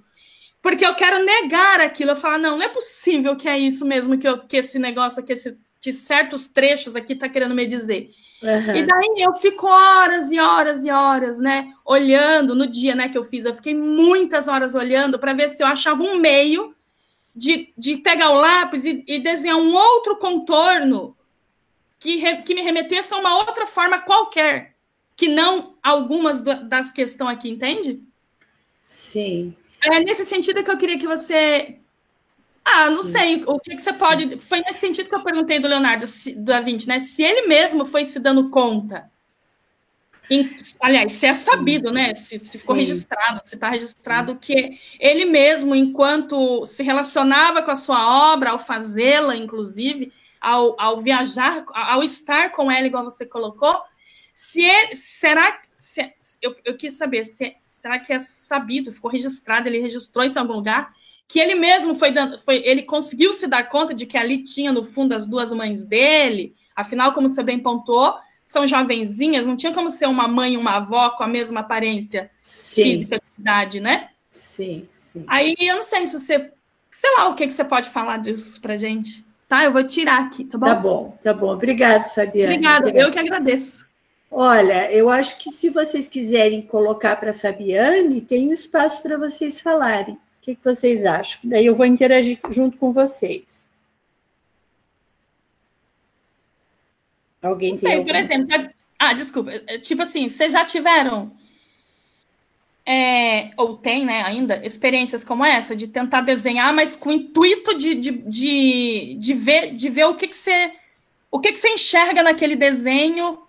Porque 0.62 0.86
eu 0.86 0.96
quero 0.96 1.24
negar 1.24 1.82
aquilo, 1.82 2.12
eu 2.12 2.16
falo, 2.16 2.38
não, 2.38 2.58
não 2.58 2.64
é 2.64 2.70
possível 2.70 3.36
que 3.36 3.48
é 3.48 3.60
isso 3.60 3.86
mesmo 3.86 4.18
que, 4.18 4.28
eu, 4.28 4.38
que 4.38 4.58
esse 4.58 4.80
negócio 4.80 5.22
aqui, 5.22 5.34
esse 5.34 5.60
de 5.82 5.94
certos 5.94 6.48
trechos 6.48 6.96
aqui 6.96 7.14
está 7.14 7.30
querendo 7.30 7.54
me 7.54 7.68
dizer. 7.68 8.10
Uhum. 8.46 8.76
E 8.76 8.84
daí 8.84 9.16
eu 9.18 9.34
fico 9.34 9.66
horas 9.66 10.32
e 10.32 10.40
horas 10.40 10.86
e 10.86 10.92
horas, 10.92 11.40
né, 11.40 11.74
olhando 11.84 12.54
no 12.54 12.68
dia, 12.68 12.94
né, 12.94 13.10
que 13.10 13.18
eu 13.18 13.24
fiz, 13.24 13.44
eu 13.44 13.56
fiquei 13.56 13.74
muitas 13.74 14.48
horas 14.48 14.76
olhando 14.76 15.18
para 15.18 15.34
ver 15.34 15.50
se 15.50 15.64
eu 15.64 15.68
achava 15.68 16.04
um 16.04 16.18
meio 16.18 16.76
de, 17.36 17.74
de 17.76 17.98
pegar 17.98 18.30
o 18.30 18.40
lápis 18.40 18.86
e, 18.86 19.04
e 19.08 19.20
desenhar 19.20 19.58
um 19.58 19.74
outro 19.74 20.18
contorno 20.18 21.18
que, 22.00 22.18
re, 22.18 22.44
que 22.44 22.54
me 22.54 22.62
remetesse 22.62 23.16
a 23.16 23.18
uma 23.18 23.36
outra 23.36 23.66
forma 23.66 24.00
qualquer, 24.00 24.76
que 25.16 25.28
não 25.28 25.74
algumas 25.82 26.40
das 26.42 26.92
que 26.92 27.02
estão 27.02 27.28
aqui, 27.28 27.50
entende? 27.50 28.00
Sim. 28.84 29.56
É 29.84 30.00
nesse 30.00 30.24
sentido 30.24 30.64
que 30.64 30.70
eu 30.70 30.78
queria 30.78 31.00
que 31.00 31.08
você 31.08 31.80
ah, 32.66 32.90
não 32.90 33.04
Sim. 33.04 33.10
sei. 33.10 33.44
O 33.46 33.60
que, 33.60 33.76
que 33.76 33.82
você 33.82 33.94
Sim. 33.94 34.00
pode. 34.00 34.40
Foi 34.40 34.60
nesse 34.62 34.80
sentido 34.80 35.08
que 35.08 35.16
eu 35.16 35.24
perguntei 35.24 35.60
do 35.60 35.68
Leonardo 35.68 36.06
da 36.38 36.60
Vinci, 36.60 36.88
né? 36.88 37.00
Se 37.00 37.24
ele 37.24 37.48
mesmo 37.48 37.86
foi 37.86 38.04
se 38.04 38.20
dando 38.20 38.50
conta. 38.50 39.10
Em, 40.28 40.56
aliás, 40.82 41.14
se 41.14 41.28
é 41.28 41.34
sabido, 41.36 41.92
né? 41.92 42.16
Se, 42.16 42.40
se 42.40 42.58
ficou 42.58 42.76
registrado, 42.76 43.40
se 43.44 43.54
está 43.54 43.70
registrado 43.70 44.32
Sim. 44.32 44.38
que 44.42 44.80
ele 45.00 45.26
mesmo, 45.26 45.76
enquanto 45.76 46.66
se 46.66 46.82
relacionava 46.82 47.62
com 47.62 47.70
a 47.70 47.76
sua 47.76 48.34
obra, 48.34 48.50
ao 48.50 48.60
fazê-la, 48.60 49.36
inclusive, 49.36 50.12
ao, 50.42 50.76
ao 50.82 51.00
viajar, 51.00 51.64
ao 51.72 52.02
estar 52.02 52.52
com 52.52 52.72
ela, 52.72 52.88
igual 52.88 53.04
você 53.04 53.28
colocou, 53.28 53.80
se 54.34 54.64
ele, 54.64 54.96
será 54.96 55.62
se, 55.76 56.12
eu, 56.42 56.56
eu 56.66 56.76
quis 56.76 56.98
saber, 56.98 57.24
se, 57.24 57.56
será 57.64 58.00
que 58.00 58.12
é 58.12 58.18
sabido, 58.18 58.92
ficou 58.92 59.12
registrado, 59.12 59.68
ele 59.68 59.80
registrou 59.80 60.26
isso 60.26 60.40
em 60.40 60.42
algum 60.42 60.54
lugar? 60.56 60.90
Que 61.28 61.40
ele 61.40 61.56
mesmo 61.56 61.96
foi, 61.96 62.12
dando, 62.12 62.38
foi, 62.38 62.62
ele 62.66 62.84
conseguiu 62.84 63.34
se 63.34 63.48
dar 63.48 63.68
conta 63.68 63.94
de 63.94 64.06
que 64.06 64.18
ali 64.18 64.44
tinha 64.44 64.72
no 64.72 64.84
fundo 64.84 65.14
as 65.14 65.28
duas 65.28 65.52
mães 65.52 65.84
dele. 65.84 66.54
Afinal, 66.76 67.14
como 67.14 67.28
você 67.28 67.42
bem 67.42 67.60
pontuou, 67.60 68.16
são 68.46 68.68
jovenzinhas, 68.68 69.46
não 69.46 69.56
tinha 69.56 69.74
como 69.74 69.90
ser 69.90 70.06
uma 70.06 70.28
mãe 70.28 70.54
e 70.54 70.58
uma 70.58 70.78
avó 70.78 71.10
com 71.12 71.24
a 71.24 71.28
mesma 71.28 71.62
aparência 71.62 72.30
sim. 72.42 72.84
física 72.84 73.18
de 73.18 73.42
idade, 73.42 73.80
né? 73.80 74.10
Sim, 74.30 74.88
sim. 74.94 75.24
Aí 75.28 75.56
eu 75.60 75.76
não 75.76 75.82
sei 75.82 76.06
se 76.06 76.20
você, 76.20 76.52
sei 76.92 77.10
lá, 77.18 77.28
o 77.30 77.36
que, 77.36 77.48
que 77.48 77.54
você 77.54 77.66
pode 77.66 77.90
falar 77.90 78.18
disso 78.18 78.62
pra 78.62 78.78
gente. 78.78 79.26
Tá, 79.48 79.64
eu 79.64 79.72
vou 79.72 79.84
tirar 79.84 80.22
aqui, 80.22 80.44
tá 80.44 80.58
bom? 80.58 80.66
Tá 80.66 80.76
bom, 80.76 81.18
tá 81.24 81.34
bom. 81.34 81.54
Obrigado, 81.54 82.14
Fabiana. 82.14 82.54
Obrigada, 82.54 82.90
eu 82.92 83.12
que 83.12 83.20
agradeço. 83.20 83.86
Olha, 84.30 84.92
eu 84.92 85.10
acho 85.10 85.38
que 85.38 85.52
se 85.52 85.70
vocês 85.70 86.08
quiserem 86.08 86.62
colocar 86.62 87.16
para 87.16 87.32
a 87.32 87.34
Fabiane, 87.34 88.22
tem 88.22 88.50
um 88.50 88.54
espaço 88.54 89.02
para 89.02 89.18
vocês 89.18 89.62
falarem 89.62 90.18
que, 90.46 90.56
que 90.56 90.64
vocês 90.64 91.04
acham? 91.06 91.40
Daí 91.44 91.66
eu 91.66 91.76
vou 91.76 91.88
interagir 91.88 92.40
junto 92.52 92.78
com 92.78 92.92
vocês. 92.92 93.68
Alguém 97.42 97.72
Não 97.72 97.80
sei, 97.80 98.04
por 98.04 98.16
exemplo, 98.16 98.70
ah, 99.00 99.14
desculpa, 99.14 99.52
tipo 99.82 100.04
assim, 100.04 100.30
vocês 100.30 100.52
já 100.52 100.64
tiveram 100.64 101.32
é, 102.86 103.52
ou 103.58 103.78
tem, 103.78 104.06
né, 104.06 104.22
ainda, 104.22 104.64
experiências 104.64 105.24
como 105.24 105.44
essa, 105.44 105.76
de 105.76 105.88
tentar 105.88 106.22
desenhar, 106.22 106.72
mas 106.74 106.96
com 106.96 107.10
o 107.10 107.14
intuito 107.14 107.76
de, 107.76 107.96
de, 107.96 108.12
de, 108.12 109.16
de 109.20 109.34
ver, 109.34 109.74
de 109.74 109.90
ver 109.90 110.06
o 110.06 110.16
que, 110.16 110.28
que 110.28 110.36
você. 110.36 110.74
O 111.32 111.40
que, 111.40 111.52
que 111.52 111.58
você 111.58 111.70
enxerga 111.70 112.22
naquele 112.24 112.56
desenho 112.56 113.40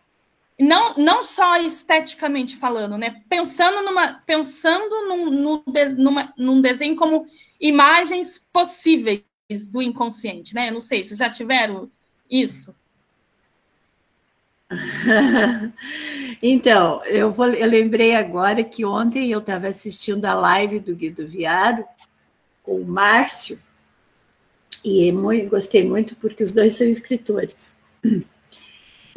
não, 0.59 0.95
não 0.95 1.23
só 1.23 1.61
esteticamente 1.61 2.57
falando, 2.57 2.97
né? 2.97 3.23
Pensando 3.29 3.83
numa, 3.83 4.15
pensando 4.25 5.09
num, 5.09 5.31
num, 5.31 5.63
numa, 5.97 6.33
num 6.37 6.61
desenho 6.61 6.97
como 6.97 7.27
imagens 7.61 8.49
possíveis 8.53 9.23
do 9.73 9.83
inconsciente, 9.83 10.55
né? 10.55 10.69
Eu 10.69 10.75
não 10.75 10.81
sei, 10.81 11.03
vocês 11.03 11.19
já 11.19 11.29
tiveram 11.29 11.89
isso? 12.31 12.75
então, 16.43 17.05
eu, 17.05 17.31
vou, 17.31 17.49
eu 17.49 17.69
lembrei 17.69 18.15
agora 18.15 18.65
que 18.65 18.85
ontem 18.85 19.31
eu 19.31 19.39
estava 19.39 19.69
assistindo 19.69 20.25
a 20.25 20.35
live 20.35 20.81
do 20.81 20.97
Guido 20.97 21.27
Viaro 21.27 21.85
com 22.63 22.81
o 22.81 22.85
Márcio, 22.85 23.61
e 24.85 25.11
muito, 25.11 25.51
gostei 25.51 25.85
muito 25.85 26.15
porque 26.17 26.43
os 26.43 26.53
dois 26.53 26.75
são 26.75 26.87
escritores. 26.87 27.77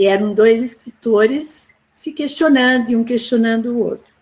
eram 0.06 0.34
dois 0.34 0.62
escritores 0.62 1.74
se 1.94 2.12
questionando 2.12 2.90
e 2.90 2.96
um 2.96 3.04
questionando 3.04 3.74
o 3.74 3.80
outro. 3.80 4.14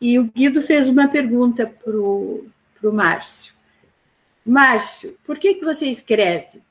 E 0.00 0.18
o 0.18 0.24
Guido 0.24 0.60
fez 0.60 0.88
uma 0.88 1.08
pergunta 1.08 1.66
para 1.66 1.96
o 1.96 2.44
Márcio. 2.92 3.54
Márcio, 4.44 5.16
por 5.24 5.38
que, 5.38 5.54
que 5.54 5.64
você 5.64 5.86
escreve? 5.86 6.62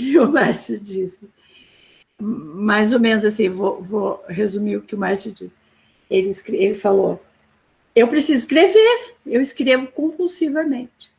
E 0.00 0.16
o 0.16 0.30
Márcio 0.30 0.78
disse, 0.78 1.28
mais 2.20 2.92
ou 2.92 3.00
menos 3.00 3.24
assim, 3.24 3.48
vou, 3.48 3.82
vou 3.82 4.22
resumir 4.28 4.76
o 4.76 4.82
que 4.82 4.94
o 4.94 4.98
Márcio 4.98 5.32
disse. 5.32 5.52
Ele, 6.08 6.32
ele 6.48 6.74
falou, 6.74 7.20
eu 7.96 8.06
preciso 8.06 8.38
escrever, 8.38 9.16
eu 9.26 9.40
escrevo 9.40 9.88
compulsivamente. 9.88 11.10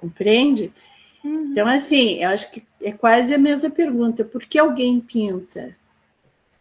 Compreende? 0.00 0.72
Uhum. 1.24 1.50
Então, 1.52 1.66
assim, 1.66 2.22
eu 2.22 2.30
acho 2.30 2.50
que 2.50 2.64
é 2.80 2.92
quase 2.92 3.34
a 3.34 3.38
mesma 3.38 3.70
pergunta. 3.70 4.24
Por 4.24 4.44
que 4.44 4.58
alguém 4.58 5.00
pinta? 5.00 5.76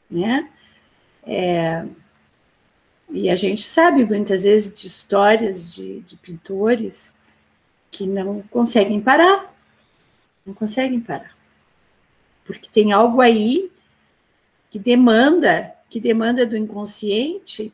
Né? 0.09 0.49
É, 1.23 1.85
e 3.09 3.29
a 3.29 3.35
gente 3.35 3.61
sabe 3.61 4.05
muitas 4.05 4.43
vezes 4.43 4.73
de 4.73 4.87
histórias 4.87 5.71
de, 5.71 6.01
de 6.01 6.17
pintores 6.17 7.15
que 7.91 8.05
não 8.05 8.41
conseguem 8.43 8.99
parar. 8.99 9.53
Não 10.45 10.53
conseguem 10.53 10.99
parar. 10.99 11.37
Porque 12.45 12.69
tem 12.69 12.91
algo 12.91 13.21
aí 13.21 13.71
que 14.69 14.79
demanda, 14.79 15.73
que 15.89 15.99
demanda 15.99 16.45
do 16.45 16.57
inconsciente, 16.57 17.73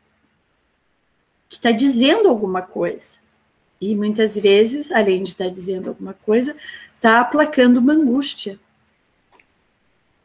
que 1.50 1.56
está 1.56 1.72
dizendo 1.72 2.30
alguma 2.30 2.62
coisa. 2.62 3.23
E 3.84 3.96
muitas 3.98 4.40
vezes, 4.40 4.94
além 4.94 5.24
de 5.24 5.30
estar 5.30 5.46
tá 5.46 5.50
dizendo 5.50 5.90
alguma 5.90 6.14
coisa, 6.14 6.56
está 6.96 7.20
aplacando 7.20 7.78
uma 7.78 7.92
angústia, 7.92 8.58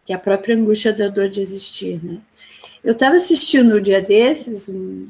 que 0.05 0.13
é 0.13 0.17
a 0.17 0.19
própria 0.19 0.55
angústia 0.55 0.93
da 0.93 1.09
dor 1.09 1.29
de 1.29 1.41
existir. 1.41 2.01
Né? 2.01 2.19
Eu 2.85 2.93
estava 2.93 3.17
assistindo 3.17 3.77
um 3.77 3.81
dia 3.81 4.01
desses 4.01 4.69
um 4.69 5.09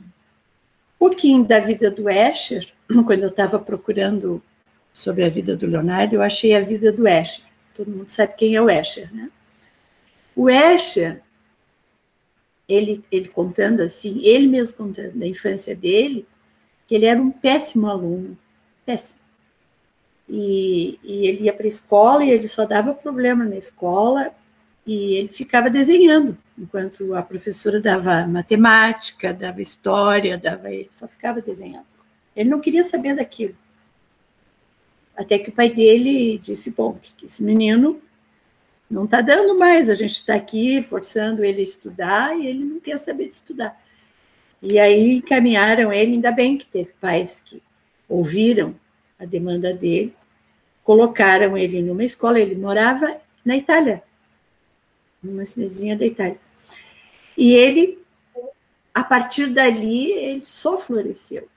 pouquinho 0.99 1.45
da 1.45 1.61
vida 1.61 1.91
do 1.91 2.09
Escher, 2.09 2.67
quando 3.07 3.23
eu 3.23 3.29
estava 3.29 3.59
procurando 3.59 4.43
sobre 4.95 5.25
a 5.25 5.29
vida 5.29 5.55
do 5.55 5.67
Leonardo, 5.67 6.15
eu 6.15 6.23
achei 6.23 6.57
a 6.57 6.61
vida 6.63 6.91
do 6.91 7.07
Escher. 7.07 7.45
Todo 7.75 7.91
mundo 7.91 8.09
sabe 8.09 8.33
quem 8.35 8.55
é 8.55 8.63
o 8.63 8.71
Escher, 8.71 9.15
né? 9.15 9.31
O 10.35 10.49
Escher, 10.49 11.21
ele, 12.67 13.05
ele 13.13 13.29
contando 13.29 13.83
assim, 13.83 14.23
ele 14.25 14.47
mesmo 14.47 14.79
contando 14.79 15.19
da 15.19 15.27
infância 15.27 15.77
dele, 15.77 16.27
que 16.89 16.95
ele 16.95 17.05
era 17.07 17.21
um 17.21 17.31
péssimo 17.31 17.87
aluno, 17.87 18.37
péssimo. 18.85 19.21
E, 20.27 20.99
e 21.05 21.27
ele 21.27 21.45
ia 21.45 21.53
para 21.53 21.67
a 21.67 21.69
escola 21.69 22.25
e 22.25 22.31
ele 22.31 22.49
só 22.49 22.65
dava 22.65 22.95
problema 22.95 23.45
na 23.45 23.57
escola 23.57 24.35
e 24.87 25.17
ele 25.17 25.29
ficava 25.29 25.69
desenhando, 25.69 26.37
enquanto 26.57 27.15
a 27.15 27.23
professora 27.23 27.79
dava 27.79 28.27
matemática, 28.27 29.35
dava 29.35 29.61
história, 29.61 30.39
dava 30.39 30.73
ele 30.73 30.89
só 30.91 31.07
ficava 31.07 31.43
desenhando. 31.43 31.87
Ele 32.35 32.49
não 32.49 32.59
queria 32.59 32.83
saber 32.83 33.15
daquilo. 33.15 33.55
Até 35.15 35.39
que 35.39 35.51
o 35.51 35.53
pai 35.53 35.71
dele 35.71 36.39
disse: 36.39 36.71
Bom, 36.71 36.99
que 37.03 37.27
esse 37.27 37.43
menino 37.43 38.01
não 38.91 39.05
está 39.05 39.21
dando 39.21 39.59
mais, 39.59 39.91
a 39.91 39.95
gente 39.95 40.13
está 40.13 40.35
aqui 40.35 40.83
forçando 40.83 41.45
ele 41.45 41.61
a 41.61 41.65
estudar 41.65 42.39
e 42.39 42.47
ele 42.47 42.65
não 42.65 42.81
quer 42.81 42.99
saber 42.99 43.29
de 43.29 43.35
estudar. 43.35 43.79
E 44.63 44.79
aí 44.79 45.17
encaminharam 45.17 45.93
ele, 45.93 46.13
ainda 46.13 46.33
bem 46.33 46.59
que 46.59 46.67
teve 46.67 46.93
pais 47.01 47.43
que 47.45 47.63
ouviram 48.09 48.75
a 49.19 49.25
demanda 49.25 49.73
dele, 49.73 50.15
colocaram 50.83 51.57
ele 51.57 51.83
numa 51.83 52.05
escola, 52.05 52.41
ele 52.41 52.55
morava 52.55 53.21
na 53.45 53.57
Itália, 53.57 54.03
numa 55.23 55.45
cidadezinha 55.45 55.97
da 55.97 56.07
Itália. 56.07 56.41
E 57.37 57.55
ele, 57.55 57.99
a 58.93 59.05
partir 59.05 59.47
dali, 59.49 60.11
ele 60.13 60.45
só 60.45 60.79
floresceu. 60.79 61.49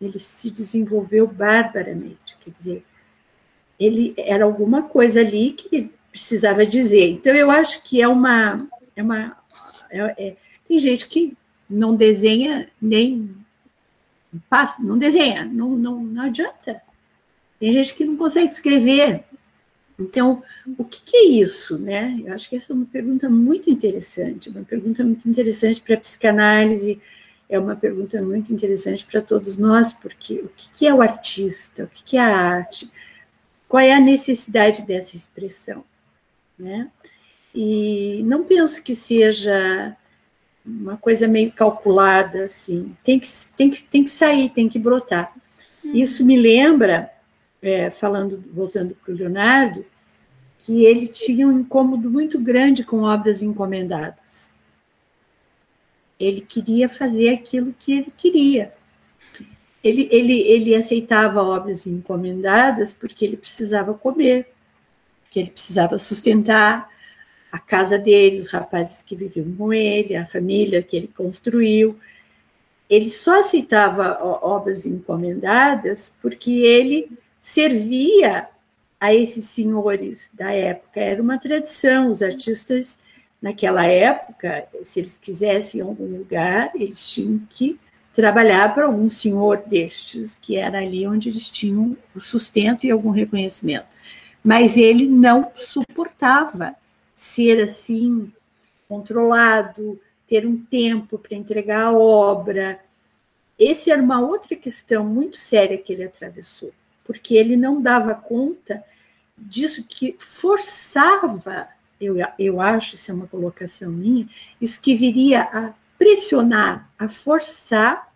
Ele 0.00 0.18
se 0.18 0.50
desenvolveu 0.50 1.26
barbaramente, 1.26 2.36
quer 2.40 2.50
dizer, 2.50 2.84
ele 3.78 4.14
era 4.16 4.44
alguma 4.44 4.82
coisa 4.82 5.20
ali 5.20 5.52
que 5.52 5.90
precisava 6.10 6.64
dizer. 6.64 7.08
Então, 7.08 7.34
eu 7.34 7.50
acho 7.50 7.82
que 7.82 8.00
é 8.00 8.08
uma. 8.08 8.66
É 8.94 9.02
uma 9.02 9.36
é, 9.90 10.28
é, 10.28 10.36
tem 10.66 10.78
gente 10.78 11.06
que 11.08 11.36
não 11.68 11.94
desenha 11.94 12.68
nem. 12.80 13.34
Passa, 14.48 14.82
não 14.82 14.98
desenha, 14.98 15.44
não, 15.44 15.70
não, 15.70 16.02
não 16.02 16.22
adianta. 16.24 16.82
Tem 17.58 17.72
gente 17.72 17.94
que 17.94 18.04
não 18.04 18.16
consegue 18.16 18.52
escrever. 18.52 19.24
Então, 19.98 20.42
o 20.76 20.84
que, 20.84 21.00
que, 21.02 21.16
é 21.16 21.24
isso, 21.24 21.78
né? 21.78 22.20
Eu 22.22 22.34
acho 22.34 22.50
que 22.50 22.56
essa 22.56 22.72
é 22.72 22.76
uma 22.76 22.84
pergunta 22.84 23.30
muito 23.30 23.70
interessante, 23.70 24.50
uma 24.50 24.62
pergunta 24.62 25.02
muito 25.02 25.26
interessante 25.26 25.80
para 25.80 25.94
a 25.94 26.00
psicanálise, 26.00 27.00
é 27.48 27.58
uma 27.58 27.74
pergunta 27.74 28.20
muito 28.20 28.52
interessante 28.52 29.06
para 29.06 29.22
todos 29.22 29.56
nós, 29.56 29.94
porque 29.94 30.34
o 30.34 30.50
que, 30.54 30.68
que 30.74 30.86
é 30.86 30.92
o 30.92 31.00
artista, 31.00 31.84
o 31.84 31.88
que, 31.88 32.04
que 32.04 32.16
é 32.18 32.20
a 32.20 32.36
arte, 32.36 32.90
qual 33.66 33.82
é 33.82 33.94
a 33.94 34.00
necessidade 34.00 34.82
dessa 34.82 35.16
expressão? 35.16 35.82
né? 36.58 36.90
E 37.54 38.22
não 38.24 38.44
penso 38.44 38.82
que 38.82 38.94
seja 38.94 39.96
uma 40.66 40.96
coisa 40.96 41.28
meio 41.28 41.52
calculada, 41.52 42.44
assim. 42.44 42.96
Tem 43.04 43.20
que, 43.20 43.28
tem 43.56 43.70
que, 43.70 43.84
tem 43.84 44.04
que 44.04 44.10
sair, 44.10 44.50
tem 44.50 44.68
que 44.68 44.78
brotar. 44.78 45.32
Hum. 45.84 45.92
Isso 45.94 46.24
me 46.24 46.36
lembra, 46.36 47.10
é, 47.62 47.88
falando, 47.90 48.42
voltando 48.52 48.94
para 48.94 49.12
o 49.12 49.16
Leonardo, 49.16 49.84
que 50.58 50.84
ele 50.84 51.06
tinha 51.06 51.46
um 51.46 51.60
incômodo 51.60 52.10
muito 52.10 52.38
grande 52.38 52.82
com 52.84 53.02
obras 53.02 53.42
encomendadas. 53.42 54.50
Ele 56.18 56.40
queria 56.40 56.88
fazer 56.88 57.28
aquilo 57.28 57.74
que 57.78 57.92
ele 57.92 58.12
queria. 58.16 58.72
Ele, 59.84 60.08
ele, 60.10 60.40
ele 60.40 60.74
aceitava 60.74 61.42
obras 61.42 61.86
encomendadas 61.86 62.92
porque 62.92 63.24
ele 63.24 63.36
precisava 63.36 63.94
comer 63.94 64.52
que 65.30 65.40
ele 65.40 65.50
precisava 65.50 65.98
sustentar 65.98 66.88
a 67.50 67.58
casa 67.58 67.98
dele, 67.98 68.38
os 68.38 68.48
rapazes 68.48 69.02
que 69.02 69.16
viviam 69.16 69.50
com 69.56 69.72
ele, 69.72 70.16
a 70.16 70.26
família 70.26 70.82
que 70.82 70.96
ele 70.96 71.08
construiu. 71.08 71.98
Ele 72.88 73.10
só 73.10 73.40
aceitava 73.40 74.18
obras 74.22 74.86
encomendadas 74.86 76.12
porque 76.20 76.50
ele 76.50 77.10
servia 77.40 78.48
a 79.00 79.14
esses 79.14 79.44
senhores 79.44 80.30
da 80.34 80.52
época. 80.52 81.00
Era 81.00 81.22
uma 81.22 81.38
tradição, 81.38 82.10
os 82.10 82.22
artistas 82.22 82.98
naquela 83.40 83.86
época, 83.86 84.66
se 84.82 85.00
eles 85.00 85.18
quisessem 85.18 85.80
algum 85.80 86.18
lugar, 86.18 86.70
eles 86.74 87.08
tinham 87.08 87.40
que 87.50 87.78
trabalhar 88.14 88.74
para 88.74 88.86
algum 88.86 89.08
senhor 89.08 89.62
destes, 89.66 90.34
que 90.40 90.56
era 90.56 90.78
ali 90.78 91.06
onde 91.06 91.28
eles 91.28 91.50
tinham 91.50 91.96
o 92.14 92.20
sustento 92.20 92.86
e 92.86 92.90
algum 92.90 93.10
reconhecimento 93.10 93.86
mas 94.46 94.76
ele 94.76 95.08
não 95.08 95.50
suportava 95.56 96.76
ser 97.16 97.62
assim 97.62 98.30
controlado, 98.86 99.98
ter 100.28 100.46
um 100.46 100.58
tempo 100.58 101.18
para 101.18 101.34
entregar 101.34 101.86
a 101.86 101.92
obra. 101.96 102.78
Essa 103.58 103.92
era 103.92 104.02
uma 104.02 104.20
outra 104.20 104.54
questão 104.54 105.02
muito 105.02 105.38
séria 105.38 105.78
que 105.78 105.94
ele 105.94 106.04
atravessou, 106.04 106.72
porque 107.06 107.34
ele 107.34 107.56
não 107.56 107.80
dava 107.80 108.14
conta 108.14 108.84
disso 109.34 109.82
que 109.82 110.14
forçava, 110.18 111.68
eu, 111.98 112.16
eu 112.38 112.60
acho, 112.60 112.96
isso 112.96 113.10
é 113.10 113.14
uma 113.14 113.26
colocação 113.26 113.90
minha, 113.90 114.28
isso 114.60 114.78
que 114.78 114.94
viria 114.94 115.40
a 115.40 115.72
pressionar, 115.96 116.90
a 116.98 117.08
forçar 117.08 118.12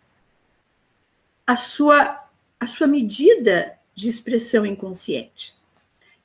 a 1.46 1.56
sua, 1.56 2.22
a 2.60 2.66
sua 2.66 2.86
medida 2.86 3.78
de 3.94 4.10
expressão 4.10 4.66
inconsciente 4.66 5.58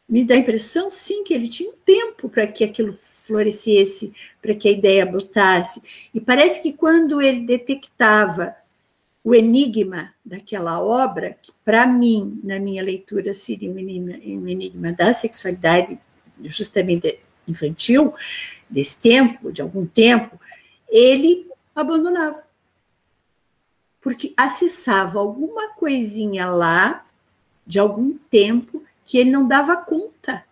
me 0.08 0.24
dá 0.24 0.36
a 0.36 0.40
impressão, 0.40 0.90
sim, 0.90 1.24
que 1.24 1.34
ele 1.34 1.48
tinha 1.48 1.70
um 1.70 1.76
tempo 1.86 2.30
para 2.30 2.46
que 2.46 2.64
aquilo 2.64 2.94
florescesse, 2.94 4.14
para 4.42 4.54
que 4.54 4.68
a 4.68 4.72
ideia 4.72 5.06
brotasse. 5.06 5.82
E 6.14 6.22
parece 6.22 6.62
que 6.62 6.72
quando 6.72 7.22
ele 7.22 7.42
detectava 7.42 8.56
o 9.24 9.34
enigma 9.34 10.14
daquela 10.24 10.80
obra, 10.80 11.36
que 11.42 11.52
para 11.64 11.88
mim, 11.88 12.40
na 12.44 12.60
minha 12.60 12.84
leitura, 12.84 13.34
seria 13.34 13.72
um 13.72 13.80
enigma, 13.80 14.14
um 14.24 14.48
enigma 14.48 14.92
da 14.92 15.14
sexualidade, 15.14 15.98
justamente 16.44 17.18
infantil, 17.48 18.14
desse 18.70 19.00
tempo, 19.00 19.52
de 19.52 19.64
algum 19.64 19.86
tempo, 19.86 20.40
ele 20.88 21.48
abandonava. 21.76 22.44
Porque 24.00 24.32
acessava 24.38 25.18
alguma 25.18 25.70
coisinha 25.70 26.48
lá, 26.48 27.04
de 27.66 27.80
algum 27.80 28.16
tempo, 28.30 28.85
que 29.06 29.18
ele 29.18 29.32
não 29.32 29.48
dava 29.48 29.78
conta, 29.78 30.44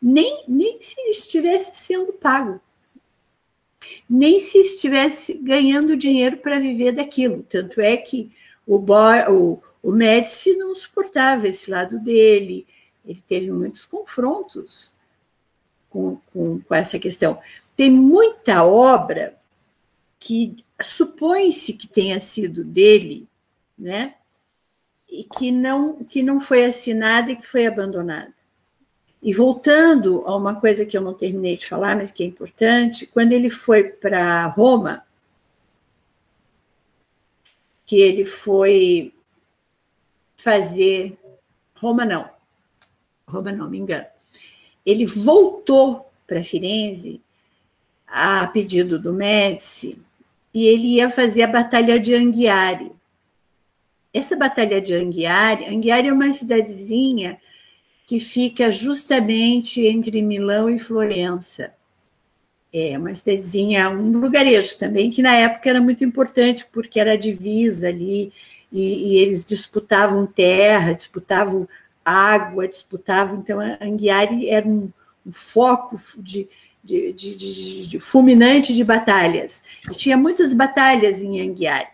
nem, 0.00 0.44
nem 0.46 0.80
se 0.80 1.00
estivesse 1.08 1.82
sendo 1.82 2.12
pago, 2.12 2.60
nem 4.08 4.38
se 4.38 4.58
estivesse 4.58 5.34
ganhando 5.34 5.96
dinheiro 5.96 6.36
para 6.36 6.60
viver 6.60 6.92
daquilo. 6.92 7.42
Tanto 7.42 7.80
é 7.80 7.96
que 7.96 8.30
o, 8.66 8.76
o, 8.76 9.62
o 9.82 9.90
Médici 9.90 10.54
não 10.56 10.74
suportava 10.74 11.48
esse 11.48 11.70
lado 11.70 11.98
dele, 11.98 12.66
ele 13.04 13.22
teve 13.26 13.50
muitos 13.50 13.84
confrontos 13.86 14.94
com, 15.88 16.18
com, 16.32 16.60
com 16.60 16.74
essa 16.74 16.98
questão. 16.98 17.40
Tem 17.76 17.90
muita 17.90 18.64
obra 18.64 19.38
que 20.18 20.56
supõe-se 20.80 21.74
que 21.74 21.86
tenha 21.86 22.18
sido 22.18 22.64
dele, 22.64 23.28
né? 23.78 24.14
E 25.14 25.22
que 25.22 25.52
não, 25.52 26.02
que 26.04 26.22
não 26.22 26.40
foi 26.40 26.64
assinada 26.64 27.30
e 27.30 27.36
que 27.36 27.46
foi 27.46 27.66
abandonada. 27.66 28.34
E 29.22 29.32
voltando 29.32 30.24
a 30.26 30.36
uma 30.36 30.60
coisa 30.60 30.84
que 30.84 30.96
eu 30.96 31.00
não 31.00 31.14
terminei 31.14 31.56
de 31.56 31.66
falar, 31.66 31.96
mas 31.96 32.10
que 32.10 32.24
é 32.24 32.26
importante, 32.26 33.06
quando 33.06 33.32
ele 33.32 33.48
foi 33.48 33.84
para 33.84 34.46
Roma, 34.46 35.06
que 37.86 38.00
ele 38.00 38.24
foi 38.24 39.14
fazer. 40.36 41.16
Roma 41.76 42.04
não, 42.04 42.28
Roma 43.26 43.52
não, 43.52 43.70
me 43.70 43.78
engano. 43.78 44.06
Ele 44.84 45.06
voltou 45.06 46.10
para 46.26 46.42
Firenze 46.42 47.20
a 48.06 48.46
pedido 48.48 48.98
do 48.98 49.12
Médici 49.12 49.98
e 50.52 50.66
ele 50.66 50.96
ia 50.96 51.08
fazer 51.08 51.42
a 51.42 51.48
Batalha 51.48 51.98
de 52.00 52.14
Anghiari 52.14 52.92
essa 54.14 54.36
batalha 54.36 54.80
de 54.80 54.94
Anghiari, 54.94 55.66
Anghiari 55.66 56.08
é 56.08 56.12
uma 56.12 56.32
cidadezinha 56.32 57.38
que 58.06 58.20
fica 58.20 58.70
justamente 58.70 59.84
entre 59.84 60.22
Milão 60.22 60.70
e 60.70 60.78
Florença. 60.78 61.74
É, 62.72 62.96
uma 62.96 63.14
cidadezinha, 63.14 63.90
um 63.90 64.18
lugarejo 64.18 64.78
também, 64.78 65.10
que 65.10 65.22
na 65.22 65.34
época 65.34 65.68
era 65.68 65.80
muito 65.80 66.04
importante, 66.04 66.66
porque 66.72 67.00
era 67.00 67.18
divisa 67.18 67.88
ali, 67.88 68.32
e, 68.72 69.12
e 69.14 69.18
eles 69.18 69.44
disputavam 69.44 70.26
terra, 70.26 70.92
disputavam 70.92 71.68
água, 72.04 72.68
disputavam. 72.68 73.38
Então, 73.38 73.60
a 73.60 73.78
Anguiari 73.80 74.48
era 74.48 74.66
um, 74.66 74.90
um 75.24 75.32
foco 75.32 75.98
de, 76.18 76.48
de, 76.82 77.12
de, 77.12 77.86
de, 77.86 77.98
fulminante 77.98 78.74
de 78.74 78.84
batalhas. 78.84 79.62
E 79.90 79.94
tinha 79.94 80.16
muitas 80.16 80.52
batalhas 80.52 81.22
em 81.22 81.40
Anguiari. 81.40 81.93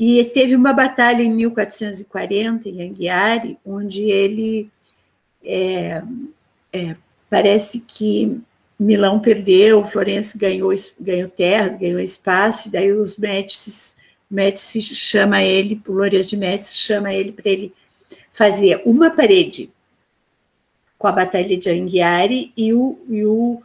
E 0.00 0.24
teve 0.24 0.56
uma 0.56 0.72
batalha 0.72 1.22
em 1.22 1.30
1440, 1.30 2.70
em 2.70 2.88
Anguiari, 2.88 3.58
onde 3.66 4.04
ele. 4.04 4.70
É, 5.44 6.02
é, 6.72 6.96
parece 7.28 7.80
que 7.80 8.40
Milão 8.78 9.20
perdeu, 9.20 9.84
Florença 9.84 10.38
ganhou, 10.38 10.72
ganhou 10.98 11.28
terras, 11.28 11.78
ganhou 11.78 12.00
espaço, 12.00 12.68
e 12.68 12.70
daí 12.70 12.90
os 12.90 13.18
Médicis, 13.18 13.94
Médici 14.30 14.80
chama 14.80 15.42
ele, 15.42 15.78
o 15.86 15.92
Lourenço 15.92 16.30
de 16.30 16.36
Médici 16.38 16.78
chama 16.78 17.12
ele 17.12 17.32
para 17.32 17.50
ele 17.50 17.74
fazer 18.32 18.80
uma 18.86 19.10
parede 19.10 19.70
com 20.96 21.08
a 21.08 21.12
Batalha 21.12 21.58
de 21.58 21.68
Anghiari 21.68 22.54
e 22.56 22.72
o, 22.72 22.98
e 23.06 23.22
o, 23.26 23.62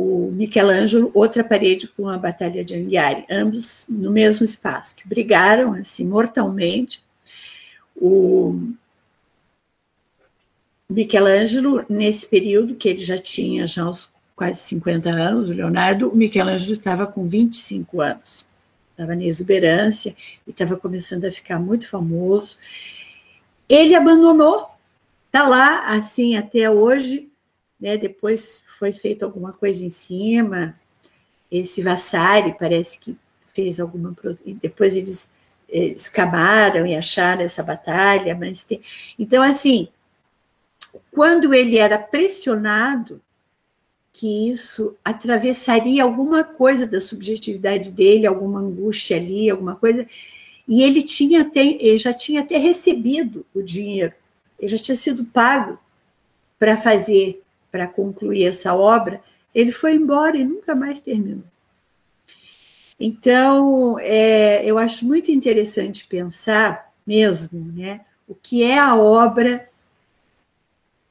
o 0.00 0.30
Michelangelo 0.30 1.10
outra 1.12 1.42
parede 1.42 1.88
com 1.88 2.08
a 2.08 2.16
Batalha 2.16 2.64
de 2.64 2.72
Anghiari, 2.72 3.24
ambos 3.28 3.84
no 3.88 4.12
mesmo 4.12 4.44
espaço, 4.44 4.94
que 4.94 5.08
brigaram 5.08 5.72
assim 5.72 6.06
mortalmente. 6.06 7.02
O 7.96 8.70
Michelangelo, 10.88 11.84
nesse 11.88 12.28
período 12.28 12.76
que 12.76 12.88
ele 12.88 13.00
já 13.00 13.18
tinha 13.18 13.66
já 13.66 13.90
os 13.90 14.08
quase 14.36 14.60
50 14.60 15.10
anos, 15.10 15.48
o 15.48 15.52
Leonardo, 15.52 16.08
o 16.08 16.16
Michelangelo 16.16 16.74
estava 16.74 17.04
com 17.04 17.26
25 17.26 18.00
anos. 18.00 18.46
Estava 18.92 19.16
na 19.16 19.24
exuberância 19.24 20.14
e 20.46 20.50
estava 20.50 20.76
começando 20.76 21.24
a 21.24 21.32
ficar 21.32 21.58
muito 21.58 21.88
famoso. 21.88 22.56
Ele 23.68 23.96
abandonou, 23.96 24.68
está 25.26 25.48
lá 25.48 25.92
assim 25.92 26.36
até 26.36 26.70
hoje, 26.70 27.28
né? 27.80 27.96
Depois 27.96 28.62
foi 28.78 28.92
feito 28.92 29.24
alguma 29.24 29.52
coisa 29.52 29.84
em 29.84 29.90
cima. 29.90 30.78
Esse 31.50 31.82
Vassari 31.82 32.56
parece 32.58 32.98
que 32.98 33.16
fez 33.54 33.80
alguma. 33.80 34.14
Depois 34.60 34.94
eles, 34.94 35.30
acabaram 36.06 36.86
e 36.86 36.94
acharam 36.94 37.42
essa 37.42 37.62
batalha, 37.62 38.34
mas 38.34 38.64
tem... 38.64 38.80
então 39.18 39.42
assim, 39.42 39.88
quando 41.10 41.52
ele 41.52 41.76
era 41.78 41.98
pressionado 41.98 43.20
que 44.12 44.48
isso 44.48 44.96
atravessaria 45.04 46.02
alguma 46.02 46.42
coisa 46.42 46.86
da 46.86 47.00
subjetividade 47.00 47.90
dele, 47.90 48.26
alguma 48.26 48.60
angústia 48.60 49.16
ali, 49.16 49.48
alguma 49.48 49.76
coisa. 49.76 50.06
E 50.66 50.82
ele 50.82 51.02
tinha 51.02 51.42
até, 51.42 51.60
ele 51.64 51.98
já 51.98 52.12
tinha 52.12 52.40
até 52.40 52.56
recebido 52.56 53.46
o 53.54 53.62
dinheiro, 53.62 54.12
ele 54.58 54.68
já 54.68 54.76
tinha 54.76 54.96
sido 54.96 55.24
pago 55.24 55.78
para 56.58 56.76
fazer, 56.76 57.40
para 57.70 57.86
concluir 57.86 58.44
essa 58.44 58.74
obra. 58.74 59.22
Ele 59.54 59.72
foi 59.72 59.94
embora 59.94 60.36
e 60.36 60.44
nunca 60.44 60.74
mais 60.74 61.00
terminou. 61.00 61.44
Então, 62.98 63.98
é, 64.00 64.64
eu 64.64 64.78
acho 64.78 65.06
muito 65.06 65.30
interessante 65.30 66.06
pensar 66.06 66.92
mesmo, 67.06 67.72
né, 67.72 68.00
o 68.26 68.34
que 68.34 68.62
é 68.62 68.78
a 68.78 68.96
obra 68.96 69.68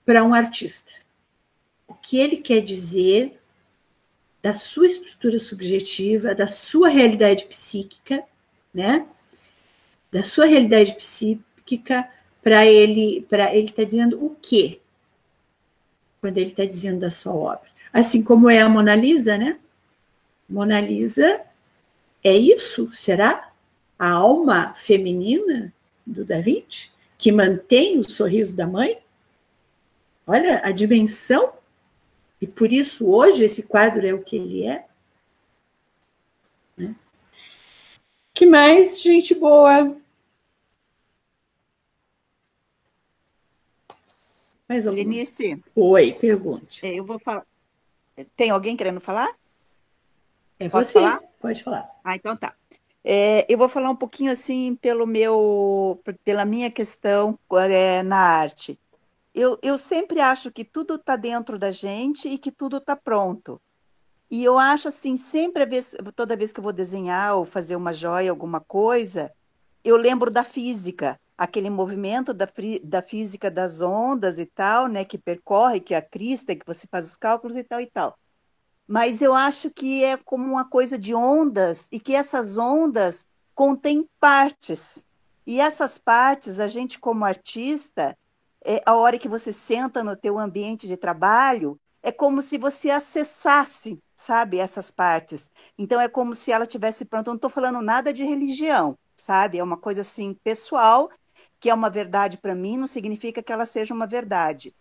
para 0.06 0.24
um 0.24 0.34
artista 0.34 0.94
o 1.88 1.94
que 1.94 2.18
ele 2.18 2.38
quer 2.38 2.62
dizer 2.62 3.40
da 4.44 4.54
sua 4.54 4.86
estrutura 4.86 5.40
subjetiva, 5.40 6.36
da 6.36 6.46
sua 6.46 6.90
realidade 6.90 7.46
psíquica, 7.46 8.24
né? 8.74 9.08
Da 10.12 10.22
sua 10.22 10.46
realidade 10.46 10.94
psíquica 10.94 12.08
para 12.44 12.66
ele, 12.66 13.26
para 13.30 13.56
ele 13.56 13.68
está 13.68 13.84
dizendo 13.84 14.24
o 14.24 14.36
quê? 14.42 14.80
Quando 16.28 16.40
ele 16.40 16.50
está 16.50 16.66
dizendo 16.66 17.00
da 17.00 17.10
sua 17.10 17.34
obra. 17.34 17.62
Assim 17.94 18.22
como 18.22 18.50
é 18.50 18.60
a 18.60 18.68
Mona 18.68 18.94
Lisa, 18.94 19.38
né? 19.38 19.58
Mona 20.50 20.82
Lisa 20.82 21.40
é 22.22 22.36
isso, 22.36 22.92
será? 22.92 23.50
A 23.98 24.10
alma 24.10 24.74
feminina 24.74 25.74
do 26.06 26.26
Da 26.26 26.42
Vinci, 26.42 26.92
que 27.18 27.32
mantém 27.32 27.98
o 27.98 28.10
sorriso 28.10 28.54
da 28.54 28.68
mãe? 28.68 28.98
Olha 30.28 30.60
a 30.66 30.72
dimensão 30.72 31.54
e 32.42 32.46
por 32.46 32.74
isso 32.74 33.10
hoje 33.10 33.46
esse 33.46 33.64
quadro 33.64 34.06
é 34.06 34.14
o 34.14 34.22
que 34.22 34.36
ele 34.36 34.66
é. 34.66 34.86
Né? 36.76 36.94
Que 38.34 38.46
mais, 38.46 39.02
gente 39.02 39.34
boa? 39.34 39.96
Mais 44.68 44.86
alguma? 44.86 45.04
Lenice. 45.04 45.62
Oi, 45.76 46.14
pergunte. 46.14 46.86
É, 46.86 47.00
eu 47.00 47.06
vou 47.06 47.20
falar. 47.20 47.46
Tem 48.36 48.50
alguém 48.50 48.76
querendo 48.76 49.00
falar? 49.00 49.30
É 50.60 50.68
Posso 50.70 50.92
você. 50.92 51.00
Falar? 51.00 51.22
Pode 51.40 51.64
falar. 51.64 51.90
Ah, 52.04 52.16
então 52.16 52.36
tá. 52.36 52.54
É, 53.04 53.46
eu 53.48 53.58
vou 53.58 53.70
falar 53.70 53.90
um 53.90 53.96
pouquinho 53.96 54.32
assim 54.32 54.76
pelo 54.76 55.06
meu, 55.06 56.02
pela 56.26 56.44
minha 56.44 56.70
questão 56.70 57.40
é, 57.70 58.04
na 58.04 58.18
arte 58.18 58.78
eu, 59.38 59.60
eu 59.62 59.78
sempre 59.78 60.20
acho 60.20 60.52
que 60.52 60.66
tudo 60.66 60.96
está 60.96 61.16
dentro 61.16 61.60
da 61.60 61.70
gente 61.70 62.28
e 62.28 62.40
que 62.40 62.52
tudo 62.52 62.78
está 62.78 62.96
pronto. 62.96 63.62
E 64.32 64.44
eu 64.44 64.58
acho 64.58 64.88
assim, 64.88 65.16
sempre, 65.16 65.64
vez, 65.64 65.96
toda 66.16 66.36
vez 66.36 66.52
que 66.52 66.60
eu 66.60 66.64
vou 66.64 66.74
desenhar 66.74 67.36
ou 67.36 67.46
fazer 67.46 67.76
uma 67.76 67.94
joia, 67.94 68.32
alguma 68.32 68.60
coisa, 68.60 69.32
eu 69.84 69.96
lembro 69.96 70.32
da 70.32 70.44
física, 70.44 71.20
aquele 71.38 71.70
movimento 71.70 72.34
da, 72.34 72.48
da 72.84 73.02
física 73.02 73.52
das 73.52 73.82
ondas 73.82 74.40
e 74.40 74.46
tal, 74.46 74.88
né, 74.88 75.06
que 75.06 75.18
percorre, 75.18 75.80
que 75.80 75.94
é 75.94 75.98
a 75.98 76.02
crista, 76.02 76.56
que 76.56 76.66
você 76.66 76.88
faz 76.88 77.06
os 77.06 77.16
cálculos 77.16 77.56
e 77.56 77.64
tal 77.64 77.80
e 77.80 77.86
tal. 77.86 78.18
Mas 78.88 79.22
eu 79.22 79.34
acho 79.34 79.70
que 79.70 80.04
é 80.04 80.18
como 80.18 80.46
uma 80.46 80.66
coisa 80.66 80.98
de 80.98 81.14
ondas 81.14 81.88
e 81.92 82.00
que 82.00 82.16
essas 82.16 82.58
ondas 82.58 83.26
contêm 83.54 84.08
partes. 84.20 85.06
E 85.46 85.60
essas 85.60 85.98
partes, 85.98 86.60
a 86.60 86.68
gente 86.68 87.00
como 87.00 87.26
artista, 87.26 88.18
é, 88.66 88.82
a 88.86 88.96
hora 88.96 89.20
que 89.20 89.30
você 89.30 89.52
senta 89.52 90.04
no 90.04 90.16
teu 90.16 90.40
ambiente 90.40 90.88
de 90.88 90.98
trabalho, 90.98 91.80
é 92.02 92.12
como 92.12 92.42
se 92.42 92.58
você 92.58 92.90
acessasse, 92.90 94.00
sabe, 94.16 94.60
essas 94.60 94.90
partes. 94.90 95.52
Então 95.78 96.00
é 96.00 96.08
como 96.08 96.34
se 96.34 96.52
ela 96.52 96.66
tivesse 96.66 97.06
pronto. 97.06 97.28
Eu 97.28 97.32
não 97.34 97.38
estou 97.38 97.50
falando 97.50 97.82
nada 97.82 98.14
de 98.14 98.24
religião, 98.24 98.98
sabe? 99.18 99.58
É 99.58 99.64
uma 99.64 99.78
coisa 99.78 100.02
assim 100.02 100.34
pessoal, 100.44 101.10
que 101.60 101.70
é 101.70 101.74
uma 101.74 101.90
verdade 101.90 102.38
para 102.38 102.56
mim, 102.56 102.78
não 102.78 102.88
significa 102.88 103.42
que 103.42 103.52
ela 103.52 103.66
seja 103.66 103.94
uma 103.94 104.08
verdade. 104.08 104.74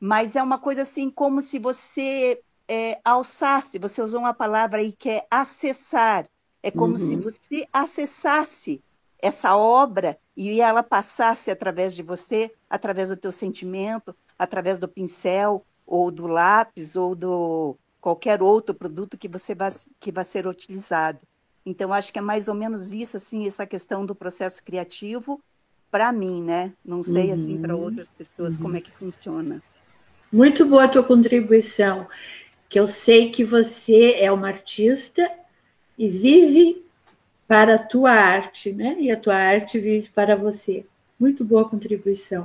Mas 0.00 0.36
é 0.36 0.42
uma 0.42 0.58
coisa 0.58 0.82
assim 0.82 1.10
como 1.10 1.40
se 1.40 1.58
você 1.58 2.40
é, 2.68 3.00
alçasse, 3.04 3.78
você 3.78 4.02
usou 4.02 4.20
uma 4.20 4.34
palavra 4.34 4.80
aí 4.80 4.92
que 4.92 5.08
é 5.08 5.26
acessar. 5.30 6.28
É 6.62 6.70
como 6.70 6.92
uhum. 6.92 6.98
se 6.98 7.16
você 7.16 7.66
acessasse 7.72 8.82
essa 9.18 9.56
obra 9.56 10.18
e 10.36 10.60
ela 10.60 10.82
passasse 10.82 11.50
através 11.50 11.94
de 11.94 12.02
você, 12.02 12.52
através 12.68 13.08
do 13.08 13.16
teu 13.16 13.32
sentimento, 13.32 14.14
através 14.38 14.78
do 14.78 14.88
pincel 14.88 15.64
ou 15.86 16.10
do 16.10 16.26
lápis 16.26 16.96
ou 16.96 17.14
do 17.14 17.76
qualquer 18.00 18.42
outro 18.42 18.74
produto 18.74 19.16
que 19.16 19.28
você 19.28 19.54
vai, 19.54 19.70
que 20.00 20.12
vai 20.12 20.24
ser 20.24 20.46
utilizado. 20.46 21.20
Então 21.64 21.92
acho 21.92 22.12
que 22.12 22.18
é 22.18 22.22
mais 22.22 22.48
ou 22.48 22.54
menos 22.54 22.92
isso 22.92 23.16
assim 23.16 23.46
essa 23.46 23.66
questão 23.66 24.04
do 24.04 24.14
processo 24.14 24.62
criativo 24.62 25.40
para 25.94 26.12
mim, 26.12 26.42
né? 26.42 26.72
Não 26.84 27.00
sei 27.00 27.26
uhum. 27.26 27.32
assim 27.32 27.56
para 27.56 27.76
outras 27.76 28.08
pessoas 28.18 28.56
uhum. 28.56 28.62
como 28.62 28.76
é 28.76 28.80
que 28.80 28.90
funciona. 28.90 29.62
Muito 30.32 30.66
boa 30.66 30.86
a 30.86 30.88
tua 30.88 31.04
contribuição, 31.04 32.08
que 32.68 32.80
eu 32.80 32.84
sei 32.84 33.30
que 33.30 33.44
você 33.44 34.16
é 34.18 34.32
uma 34.32 34.48
artista 34.48 35.30
e 35.96 36.08
vive 36.08 36.84
para 37.46 37.76
a 37.76 37.78
tua 37.78 38.10
arte, 38.10 38.72
né? 38.72 38.96
E 38.98 39.08
a 39.08 39.16
tua 39.16 39.36
arte 39.36 39.78
vive 39.78 40.08
para 40.08 40.34
você. 40.34 40.84
Muito 41.16 41.44
boa 41.44 41.68
contribuição. 41.68 42.44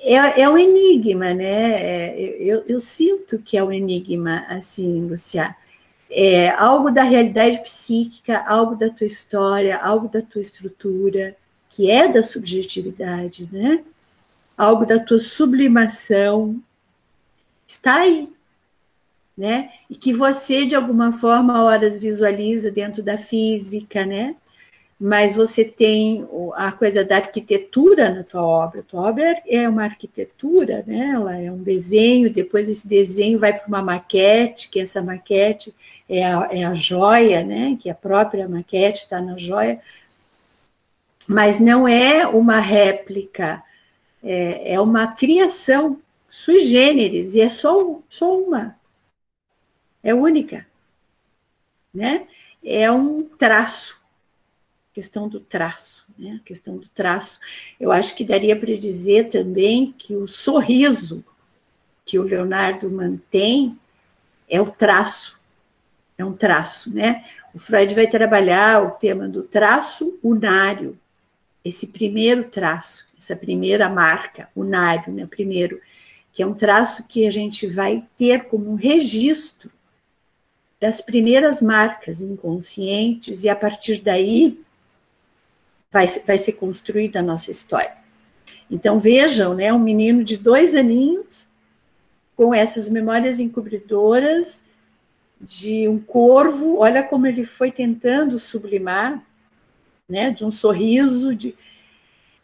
É, 0.00 0.40
é 0.40 0.48
um 0.48 0.58
enigma, 0.58 1.32
né? 1.32 1.80
É, 1.80 2.36
eu, 2.40 2.64
eu, 2.66 2.80
sinto 2.80 3.38
que 3.38 3.56
é 3.56 3.62
um 3.62 3.70
enigma, 3.70 4.44
assim, 4.48 5.06
Luciá. 5.06 5.54
É 6.10 6.48
algo 6.48 6.90
da 6.90 7.04
realidade 7.04 7.62
psíquica, 7.62 8.44
algo 8.44 8.74
da 8.74 8.90
tua 8.90 9.06
história, 9.06 9.78
algo 9.78 10.08
da 10.08 10.20
tua 10.20 10.42
estrutura, 10.42 11.36
que 11.70 11.90
é 11.90 12.08
da 12.08 12.22
subjetividade, 12.22 13.48
né? 13.50 13.82
Algo 14.56 14.84
da 14.84 14.98
tua 14.98 15.18
sublimação. 15.18 16.60
Está 17.66 18.00
aí, 18.00 18.28
né? 19.36 19.70
E 19.88 19.94
que 19.94 20.12
você, 20.12 20.66
de 20.66 20.74
alguma 20.74 21.12
forma, 21.12 21.62
horas 21.62 21.98
visualiza 21.98 22.70
dentro 22.70 23.02
da 23.02 23.16
física, 23.16 24.04
né? 24.04 24.36
mas 25.00 25.34
você 25.34 25.64
tem 25.64 26.28
a 26.54 26.70
coisa 26.70 27.02
da 27.02 27.16
arquitetura 27.16 28.10
na 28.10 28.22
tua 28.22 28.42
obra. 28.42 28.80
A 28.80 28.82
tua 28.82 29.08
obra 29.08 29.42
é 29.48 29.66
uma 29.66 29.84
arquitetura, 29.84 30.84
né? 30.86 31.12
Ela 31.14 31.38
é 31.40 31.50
um 31.50 31.62
desenho, 31.62 32.30
depois 32.30 32.68
esse 32.68 32.86
desenho 32.86 33.38
vai 33.38 33.58
para 33.58 33.66
uma 33.66 33.82
maquete, 33.82 34.68
que 34.68 34.78
essa 34.78 35.00
maquete 35.00 35.74
é 36.06 36.22
a, 36.22 36.48
é 36.52 36.64
a 36.64 36.74
joia, 36.74 37.42
né? 37.42 37.78
Que 37.80 37.88
a 37.88 37.94
própria 37.94 38.46
maquete 38.46 39.04
está 39.04 39.22
na 39.22 39.38
joia, 39.38 39.80
mas 41.32 41.60
não 41.60 41.86
é 41.86 42.26
uma 42.26 42.58
réplica, 42.58 43.62
é, 44.20 44.74
é 44.74 44.80
uma 44.80 45.06
criação 45.06 46.02
sui 46.28 46.58
generis, 46.58 47.36
e 47.36 47.40
é 47.40 47.48
só, 47.48 48.00
só 48.08 48.36
uma, 48.36 48.76
é 50.02 50.12
única, 50.12 50.66
né? 51.94 52.26
É 52.64 52.90
um 52.90 53.22
traço 53.22 54.00
questão 54.92 55.28
do 55.28 55.38
traço, 55.38 56.04
né? 56.18 56.40
Questão 56.44 56.76
do 56.76 56.88
traço. 56.88 57.38
Eu 57.78 57.92
acho 57.92 58.16
que 58.16 58.24
daria 58.24 58.56
para 58.56 58.76
dizer 58.76 59.28
também 59.28 59.94
que 59.96 60.16
o 60.16 60.26
sorriso 60.26 61.24
que 62.04 62.18
o 62.18 62.24
Leonardo 62.24 62.90
mantém 62.90 63.78
é 64.48 64.60
o 64.60 64.68
traço, 64.68 65.40
é 66.18 66.24
um 66.24 66.32
traço, 66.32 66.92
né? 66.92 67.24
O 67.54 67.58
Freud 67.60 67.94
vai 67.94 68.08
trabalhar 68.08 68.82
o 68.82 68.90
tema 68.90 69.28
do 69.28 69.44
traço 69.44 70.18
unário, 70.22 70.98
esse 71.64 71.86
primeiro 71.86 72.44
traço, 72.44 73.06
essa 73.18 73.36
primeira 73.36 73.88
marca, 73.88 74.48
unário, 74.56 75.12
né? 75.12 75.26
Primeiro, 75.26 75.80
que 76.32 76.42
é 76.42 76.46
um 76.46 76.54
traço 76.54 77.04
que 77.04 77.26
a 77.26 77.30
gente 77.30 77.66
vai 77.66 78.04
ter 78.16 78.44
como 78.44 78.70
um 78.70 78.76
registro 78.76 79.70
das 80.80 81.00
primeiras 81.00 81.60
marcas 81.60 82.22
inconscientes 82.22 83.44
e 83.44 83.48
a 83.48 83.56
partir 83.56 84.00
daí 84.00 84.58
vai, 85.92 86.06
vai 86.26 86.38
ser 86.38 86.52
construída 86.52 87.18
a 87.18 87.22
nossa 87.22 87.50
história. 87.50 87.96
Então 88.70 88.98
vejam, 88.98 89.54
né, 89.54 89.72
um 89.72 89.78
menino 89.78 90.24
de 90.24 90.36
dois 90.36 90.74
aninhos 90.74 91.48
com 92.36 92.54
essas 92.54 92.88
memórias 92.88 93.38
encobridoras 93.38 94.62
de 95.40 95.88
um 95.88 95.98
corvo, 95.98 96.78
olha 96.78 97.02
como 97.02 97.26
ele 97.26 97.44
foi 97.44 97.70
tentando 97.70 98.38
sublimar, 98.38 99.22
né, 100.10 100.30
de 100.30 100.44
um 100.44 100.50
sorriso, 100.50 101.34
de 101.34 101.56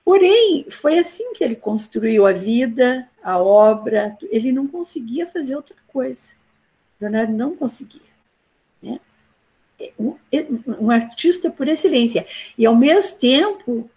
Porém, 0.05 0.67
foi 0.71 1.01
assim 1.01 1.33
que 1.33 1.43
ele 1.43 1.57
construiu 1.57 2.29
a 2.29 2.31
vida, 2.31 3.09
a 3.21 3.41
obra, 3.43 4.17
ele 4.31 4.53
não 4.53 4.69
conseguia 4.69 5.27
fazer 5.27 5.57
outra 5.57 5.75
coisa. 5.89 6.31
Leonardo 7.01 7.33
não 7.33 7.57
conseguia. 7.57 8.01
Né? 8.81 9.01
um, 9.99 10.15
um 10.81 10.91
artista 10.93 11.51
por 11.51 11.67
excelência. 11.67 12.25
E, 12.57 12.65
ao 12.65 12.77
mesmo 12.77 13.19
tempo, 13.19 13.91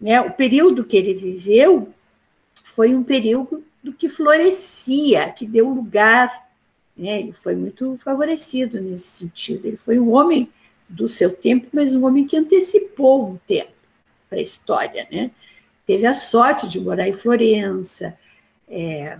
né, 0.00 0.20
o 0.20 0.32
período 0.32 0.84
que 0.84 0.96
ele 0.96 1.14
viveu 1.14 1.94
foi 2.62 2.94
um 2.94 3.04
período 3.04 3.64
do 3.80 3.92
que 3.92 4.08
florescia, 4.08 5.30
que 5.30 5.46
deu 5.46 5.68
lugar. 5.68 6.48
Né, 6.96 7.20
ele 7.20 7.32
foi 7.32 7.54
muito 7.54 7.96
favorecido 7.98 8.80
nesse 8.80 9.06
sentido. 9.06 9.66
Ele 9.66 9.76
foi 9.76 9.98
um 10.00 10.12
homem 10.12 10.50
do 10.88 11.08
seu 11.08 11.30
tempo, 11.30 11.68
mas 11.72 11.94
um 11.94 12.04
homem 12.04 12.26
que 12.26 12.36
antecipou 12.36 13.30
um 13.30 13.36
tempo 13.46 13.72
para 14.28 14.38
a 14.38 14.42
história. 14.42 15.06
Né? 15.10 15.30
Teve 15.86 16.06
a 16.06 16.14
sorte 16.14 16.68
de 16.68 16.80
morar 16.80 17.08
em 17.08 17.12
Florença 17.12 18.16
é, 18.68 19.18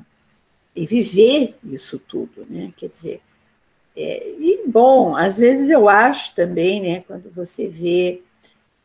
e 0.74 0.86
viver 0.86 1.56
isso 1.64 1.98
tudo. 1.98 2.46
Né? 2.48 2.72
Quer 2.76 2.88
dizer, 2.88 3.20
é, 3.96 4.28
e, 4.38 4.64
bom, 4.66 5.14
às 5.14 5.38
vezes 5.38 5.70
eu 5.70 5.88
acho 5.88 6.34
também, 6.34 6.80
né, 6.82 7.04
quando 7.06 7.30
você 7.30 7.68
vê, 7.68 8.22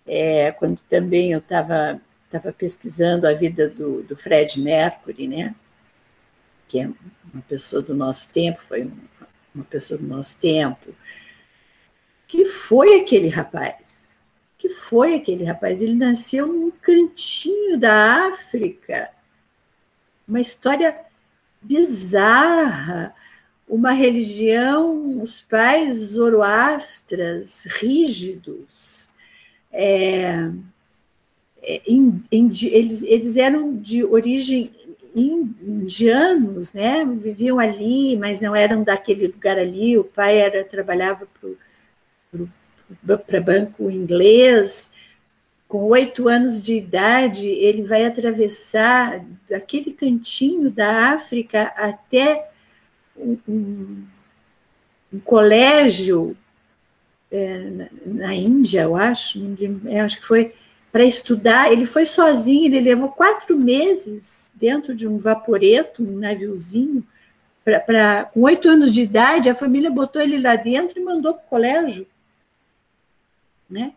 é, 0.06 0.52
quando 0.52 0.82
também 0.82 1.32
eu 1.32 1.40
estava 1.40 2.00
tava 2.30 2.54
pesquisando 2.54 3.28
a 3.28 3.34
vida 3.34 3.68
do, 3.68 4.04
do 4.04 4.16
Fred 4.16 4.62
Mercury, 4.62 5.28
né, 5.28 5.56
que 6.68 6.80
é 6.80 6.88
uma 7.34 7.42
pessoa 7.48 7.82
do 7.82 7.96
nosso 7.96 8.30
tempo, 8.30 8.62
foi 8.62 8.88
uma 9.54 9.64
pessoa 9.64 10.00
do 10.00 10.06
nosso 10.06 10.38
tempo, 10.38 10.94
que 12.30 12.46
foi 12.46 13.02
aquele 13.02 13.28
rapaz? 13.28 14.16
Que 14.56 14.70
foi 14.70 15.16
aquele 15.16 15.44
rapaz? 15.44 15.82
Ele 15.82 15.96
nasceu 15.96 16.46
num 16.46 16.70
cantinho 16.70 17.76
da 17.76 18.28
África, 18.28 19.10
uma 20.28 20.40
história 20.40 20.96
bizarra, 21.60 23.16
uma 23.68 23.92
religião, 23.94 25.24
os 25.24 25.42
pais 25.42 25.98
zoroastras, 25.98 27.66
rígidos, 27.66 29.10
é, 29.72 30.52
é, 31.64 31.82
eles, 32.32 33.02
eles 33.02 33.38
eram 33.38 33.76
de 33.76 34.04
origem 34.04 34.72
indianos, 35.16 36.74
né? 36.74 37.04
Viviam 37.06 37.58
ali, 37.58 38.16
mas 38.18 38.40
não 38.40 38.56
eram 38.56 38.84
daquele 38.84 39.28
lugar 39.28 39.58
ali. 39.58 39.98
O 39.98 40.04
pai 40.04 40.38
era 40.38 40.64
trabalhava 40.64 41.26
para 41.26 41.50
banco 43.02 43.90
inglês. 43.90 44.90
Com 45.68 45.84
oito 45.86 46.28
anos 46.28 46.62
de 46.62 46.74
idade, 46.74 47.48
ele 47.48 47.84
vai 47.84 48.06
atravessar 48.06 49.24
aquele 49.54 49.94
cantinho 49.94 50.72
da 50.72 51.14
África 51.14 51.72
até 51.76 52.50
um, 53.16 54.04
um 55.14 55.20
colégio 55.20 56.36
é, 57.32 57.58
na, 57.70 57.88
na, 58.06 58.36
Índia, 58.36 58.82
eu 58.82 58.96
acho, 58.96 59.40
eu 59.86 60.04
acho 60.04 60.20
que 60.20 60.26
foi 60.26 60.54
para 60.92 61.04
estudar. 61.04 61.72
Ele 61.72 61.86
foi 61.86 62.06
sozinho, 62.06 62.66
ele 62.66 62.80
levou 62.80 63.10
quatro 63.10 63.58
meses 63.58 64.52
dentro 64.56 64.96
de 64.96 65.08
um 65.08 65.18
vaporeto, 65.18 66.04
um 66.04 66.18
naviozinho. 66.18 67.06
Pra, 67.64 67.80
pra, 67.80 68.24
com 68.26 68.42
oito 68.42 68.68
anos 68.68 68.92
de 68.92 69.02
idade, 69.02 69.50
a 69.50 69.56
família 69.56 69.92
botou 69.92 70.22
ele 70.22 70.40
lá 70.40 70.56
dentro 70.56 71.00
e 71.00 71.04
mandou 71.04 71.34
para 71.34 71.44
o 71.44 71.50
colégio. 71.50 72.08
Né? 73.70 73.93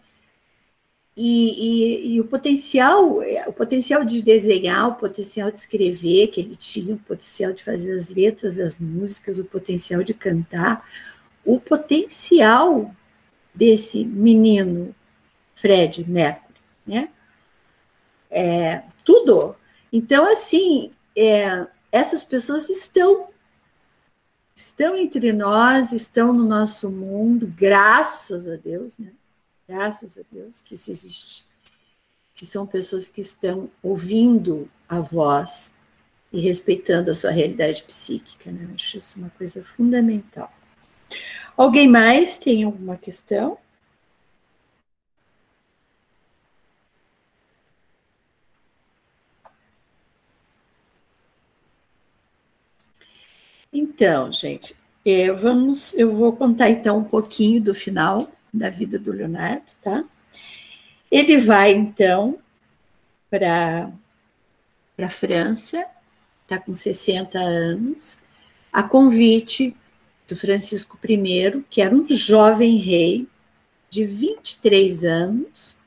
E, 1.16 2.06
e, 2.06 2.14
e, 2.14 2.20
o 2.20 2.24
potencial, 2.24 3.20
o 3.46 3.52
potencial 3.52 4.02
de 4.02 4.22
desenhar, 4.22 4.88
o 4.88 4.94
potencial 4.94 5.50
de 5.50 5.58
escrever 5.58 6.28
que 6.28 6.40
ele 6.40 6.56
tinha, 6.56 6.94
o 6.94 6.98
potencial 6.98 7.52
de 7.52 7.62
fazer 7.62 7.92
as 7.92 8.08
letras, 8.08 8.58
as 8.58 8.78
músicas, 8.78 9.38
o 9.38 9.44
potencial 9.44 10.02
de 10.02 10.14
cantar, 10.14 10.88
o 11.44 11.60
potencial 11.60 12.94
desse 13.54 14.04
menino 14.04 14.94
Fred 15.54 16.08
Mercury, 16.08 16.54
né? 16.86 17.10
É, 18.30 18.82
tudo. 19.04 19.54
Então, 19.92 20.26
assim, 20.26 20.92
é, 21.14 21.66
essas 21.90 22.24
pessoas 22.24 22.70
estão 22.70 23.28
estão 24.54 24.96
entre 24.96 25.32
nós, 25.32 25.92
estão 25.92 26.32
no 26.32 26.44
nosso 26.44 26.90
mundo, 26.90 27.52
graças 27.54 28.48
a 28.48 28.56
Deus, 28.56 28.96
né? 28.96 29.12
Graças 29.68 30.18
a 30.18 30.22
Deus 30.30 30.62
que 30.62 30.74
isso 30.74 30.90
existe, 30.90 31.46
que 32.34 32.46
são 32.46 32.66
pessoas 32.66 33.08
que 33.08 33.20
estão 33.20 33.70
ouvindo 33.82 34.70
a 34.88 35.00
voz 35.00 35.74
e 36.32 36.40
respeitando 36.40 37.10
a 37.10 37.14
sua 37.14 37.30
realidade 37.30 37.82
psíquica, 37.82 38.50
né? 38.50 38.66
Eu 38.68 38.74
acho 38.74 38.98
isso 38.98 39.18
uma 39.18 39.30
coisa 39.30 39.62
fundamental. 39.62 40.52
Alguém 41.56 41.88
mais 41.88 42.38
tem 42.38 42.64
alguma 42.64 42.96
questão? 42.96 43.58
Então, 53.72 54.32
gente, 54.32 54.76
é, 55.04 55.30
vamos, 55.32 55.94
eu 55.94 56.14
vou 56.14 56.34
contar 56.36 56.70
então 56.70 56.98
um 56.98 57.04
pouquinho 57.04 57.60
do 57.60 57.74
final 57.74 58.30
da 58.52 58.68
vida 58.68 58.98
do 58.98 59.12
Leonardo, 59.12 59.72
tá? 59.82 60.04
Ele 61.10 61.38
vai, 61.38 61.72
então, 61.72 62.38
para 63.30 63.90
a 64.98 65.08
França, 65.08 65.84
está 66.42 66.58
com 66.58 66.76
60 66.76 67.38
anos, 67.38 68.20
a 68.72 68.82
convite 68.82 69.76
do 70.28 70.36
Francisco 70.36 70.98
I, 71.02 71.62
que 71.68 71.80
era 71.82 71.94
um 71.94 72.06
jovem 72.08 72.76
rei 72.76 73.28
de 73.90 74.04
23 74.04 75.04
anos, 75.04 75.78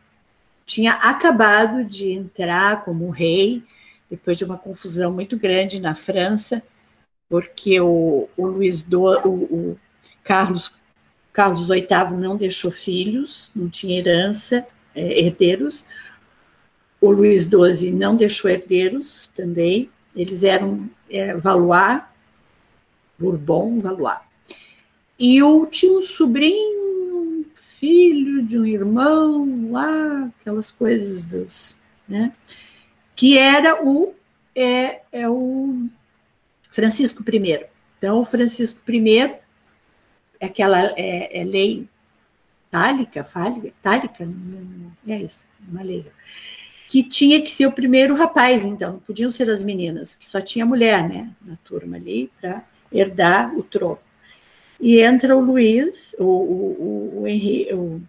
tinha 0.66 0.93
acabado 0.93 1.84
de 1.84 2.11
entrar 2.11 2.84
como 2.84 3.09
rei, 3.09 3.63
depois 4.09 4.38
de 4.38 4.45
uma 4.45 4.57
confusão 4.57 5.11
muito 5.11 5.38
grande 5.38 5.80
na 5.80 5.95
França, 5.95 6.61
porque 7.30 7.80
o, 7.80 8.30
o 8.38 8.45
Luiz 8.45 8.82
do, 8.82 9.03
o, 9.28 9.43
o 9.43 9.80
Carlos 10.24 10.72
Carlos 11.36 11.67
VIII 11.67 12.17
não 12.17 12.38
deixou 12.38 12.71
filhos, 12.71 13.51
não 13.53 13.67
tinha 13.69 13.99
herança, 13.99 14.65
é, 14.95 15.19
herdeiros. 15.19 15.86
O 17.01 17.11
Luís 17.11 17.43
XII 17.43 17.91
não 17.91 18.15
deixou 18.15 18.49
herdeiros 18.49 19.29
também. 19.36 19.89
Eles 20.15 20.45
eram 20.45 20.89
é, 21.09 21.33
Valois, 21.33 22.01
Bourbon, 23.19 23.81
Valois. 23.81 24.19
E 25.19 25.36
eu 25.36 25.67
tinha 25.69 25.97
um 25.97 26.01
sobrinho, 26.01 27.45
filho 27.53 28.41
de 28.41 28.57
um 28.57 28.65
irmão 28.65 29.71
lá, 29.71 30.31
aquelas 30.39 30.71
coisas 30.71 31.25
dos, 31.25 31.81
né? 32.07 32.31
Que 33.13 33.38
era 33.38 33.86
o 33.86 34.13
é, 34.55 35.01
é 35.11 35.29
o 35.29 35.86
Francisco 36.71 37.21
I. 37.29 37.65
Então, 37.97 38.21
o 38.21 38.25
Francisco 38.25 38.79
I, 38.89 39.36
aquela 40.41 40.93
é, 40.97 41.41
é 41.41 41.43
lei 41.43 41.88
tálica, 42.69 43.23
fálica, 43.23 43.73
tálica, 43.81 44.27
é 45.07 45.17
isso, 45.17 45.45
uma 45.69 45.81
lei, 45.81 46.05
que 46.89 47.03
tinha 47.03 47.41
que 47.41 47.49
ser 47.49 47.65
o 47.65 47.71
primeiro 47.71 48.15
rapaz, 48.15 48.65
então, 48.65 48.93
não 48.93 48.99
podiam 48.99 49.31
ser 49.31 49.49
as 49.49 49.63
meninas, 49.63 50.13
que 50.13 50.25
só 50.25 50.41
tinha 50.41 50.65
mulher, 50.65 51.07
né, 51.07 51.29
na 51.41 51.55
turma 51.63 51.95
ali, 51.95 52.29
para 52.39 52.63
herdar 52.91 53.55
o 53.57 53.63
trono. 53.63 53.99
E 54.79 54.99
entra 54.99 55.36
o 55.36 55.39
Luiz, 55.39 56.15
o, 56.19 56.23
o, 56.23 57.17
o, 57.17 57.21
o, 57.21 57.27
Henri, 57.27 57.73
o, 57.73 58.01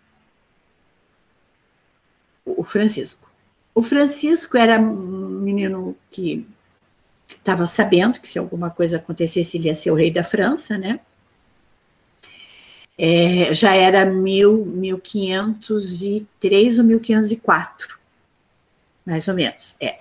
o 2.45 2.65
Francisco. 2.65 3.31
O 3.75 3.83
Francisco 3.83 4.57
era 4.57 4.81
um 4.81 5.41
menino 5.43 5.97
que 6.11 6.47
estava 7.29 7.67
sabendo 7.67 8.21
que 8.21 8.29
se 8.29 8.39
alguma 8.39 8.71
coisa 8.71 8.97
acontecesse 8.97 9.57
ele 9.57 9.69
ia 9.69 9.75
ser 9.75 9.91
o 9.91 9.95
rei 9.95 10.11
da 10.11 10.25
França, 10.25 10.77
né? 10.77 11.01
É, 12.99 13.53
já 13.53 13.75
era 13.75 14.07
mil, 14.07 14.65
1503 14.65 16.79
ou 16.79 16.85
1504, 16.85 17.99
mais 19.05 19.29
ou 19.29 19.35
menos. 19.35 19.77
É. 19.81 19.99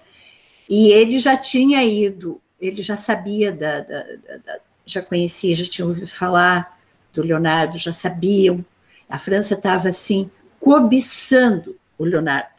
E 0.69 0.91
ele 0.91 1.19
já 1.19 1.35
tinha 1.35 1.83
ido, 1.83 2.39
ele 2.59 2.81
já 2.81 2.95
sabia 2.95 3.51
da, 3.51 3.81
da, 3.81 4.03
da, 4.45 4.59
já 4.85 5.01
conhecia, 5.01 5.55
já 5.55 5.65
tinha 5.65 5.85
ouvido 5.85 6.07
falar 6.07 6.79
do 7.13 7.21
Leonardo, 7.21 7.77
já 7.77 7.91
sabiam. 7.91 8.63
A 9.09 9.19
França 9.19 9.53
estava 9.53 9.89
assim 9.89 10.31
cobiçando 10.59 11.75
o 11.97 12.05
Leonardo 12.05 12.55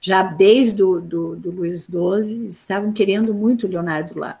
já 0.00 0.22
desde 0.22 0.82
o 0.82 1.00
do, 1.00 1.36
do 1.36 1.50
Luís 1.50 1.86
XII, 1.86 2.46
estavam 2.46 2.92
querendo 2.92 3.34
muito 3.34 3.66
o 3.66 3.70
Leonardo 3.70 4.18
lá. 4.18 4.40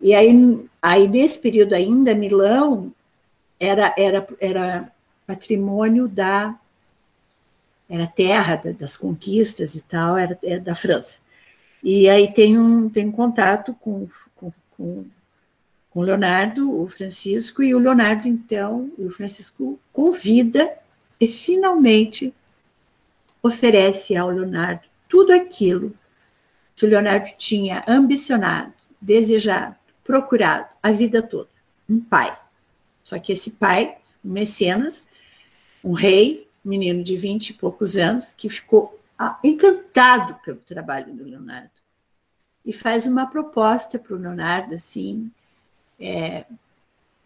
E 0.00 0.14
aí, 0.14 0.66
aí 0.80 1.08
nesse 1.08 1.38
período 1.38 1.74
ainda, 1.74 2.14
Milão 2.14 2.92
era, 3.58 3.94
era, 3.96 4.26
era 4.40 4.92
patrimônio 5.26 6.08
da 6.08 6.58
era 7.88 8.06
terra 8.06 8.60
das 8.78 8.96
conquistas 8.96 9.74
e 9.74 9.82
tal, 9.82 10.16
era, 10.16 10.38
era 10.42 10.60
da 10.60 10.74
França. 10.74 11.18
E 11.82 12.08
aí 12.08 12.32
tem 12.32 12.58
um, 12.58 12.88
tem 12.88 13.06
um 13.06 13.12
contato 13.12 13.74
com, 13.74 14.08
com, 14.34 14.52
com, 14.76 15.04
com 15.90 16.00
o 16.00 16.02
Leonardo, 16.02 16.80
o 16.80 16.88
Francisco, 16.88 17.62
e 17.62 17.74
o 17.74 17.78
Leonardo, 17.78 18.26
então, 18.26 18.90
o 18.98 19.10
Francisco 19.10 19.78
convida 19.92 20.72
e 21.20 21.28
finalmente 21.28 22.32
oferece 23.42 24.16
ao 24.16 24.30
Leonardo 24.30 24.82
tudo 25.08 25.32
aquilo 25.32 25.92
que 26.74 26.86
o 26.86 26.88
Leonardo 26.88 27.28
tinha 27.36 27.84
ambicionado, 27.86 28.72
desejado, 29.00 29.76
procurado 30.02 30.66
a 30.82 30.90
vida 30.90 31.22
toda. 31.22 31.48
Um 31.88 32.00
pai. 32.00 32.36
Só 33.04 33.18
que 33.18 33.32
esse 33.32 33.52
pai, 33.52 33.98
um 34.24 34.32
mecenas, 34.32 35.06
um 35.84 35.92
rei, 35.92 36.48
menino 36.64 37.04
de 37.04 37.16
vinte 37.16 37.50
e 37.50 37.54
poucos 37.54 37.96
anos, 37.96 38.32
que 38.32 38.48
ficou 38.48 38.98
ah, 39.18 39.38
encantado 39.44 40.34
pelo 40.42 40.56
trabalho 40.56 41.12
do 41.12 41.22
Leonardo. 41.22 41.70
E 42.64 42.72
faz 42.72 43.06
uma 43.06 43.26
proposta 43.26 43.98
para 43.98 44.16
o 44.16 44.18
Leonardo, 44.18 44.74
assim, 44.74 45.30
é, 46.00 46.46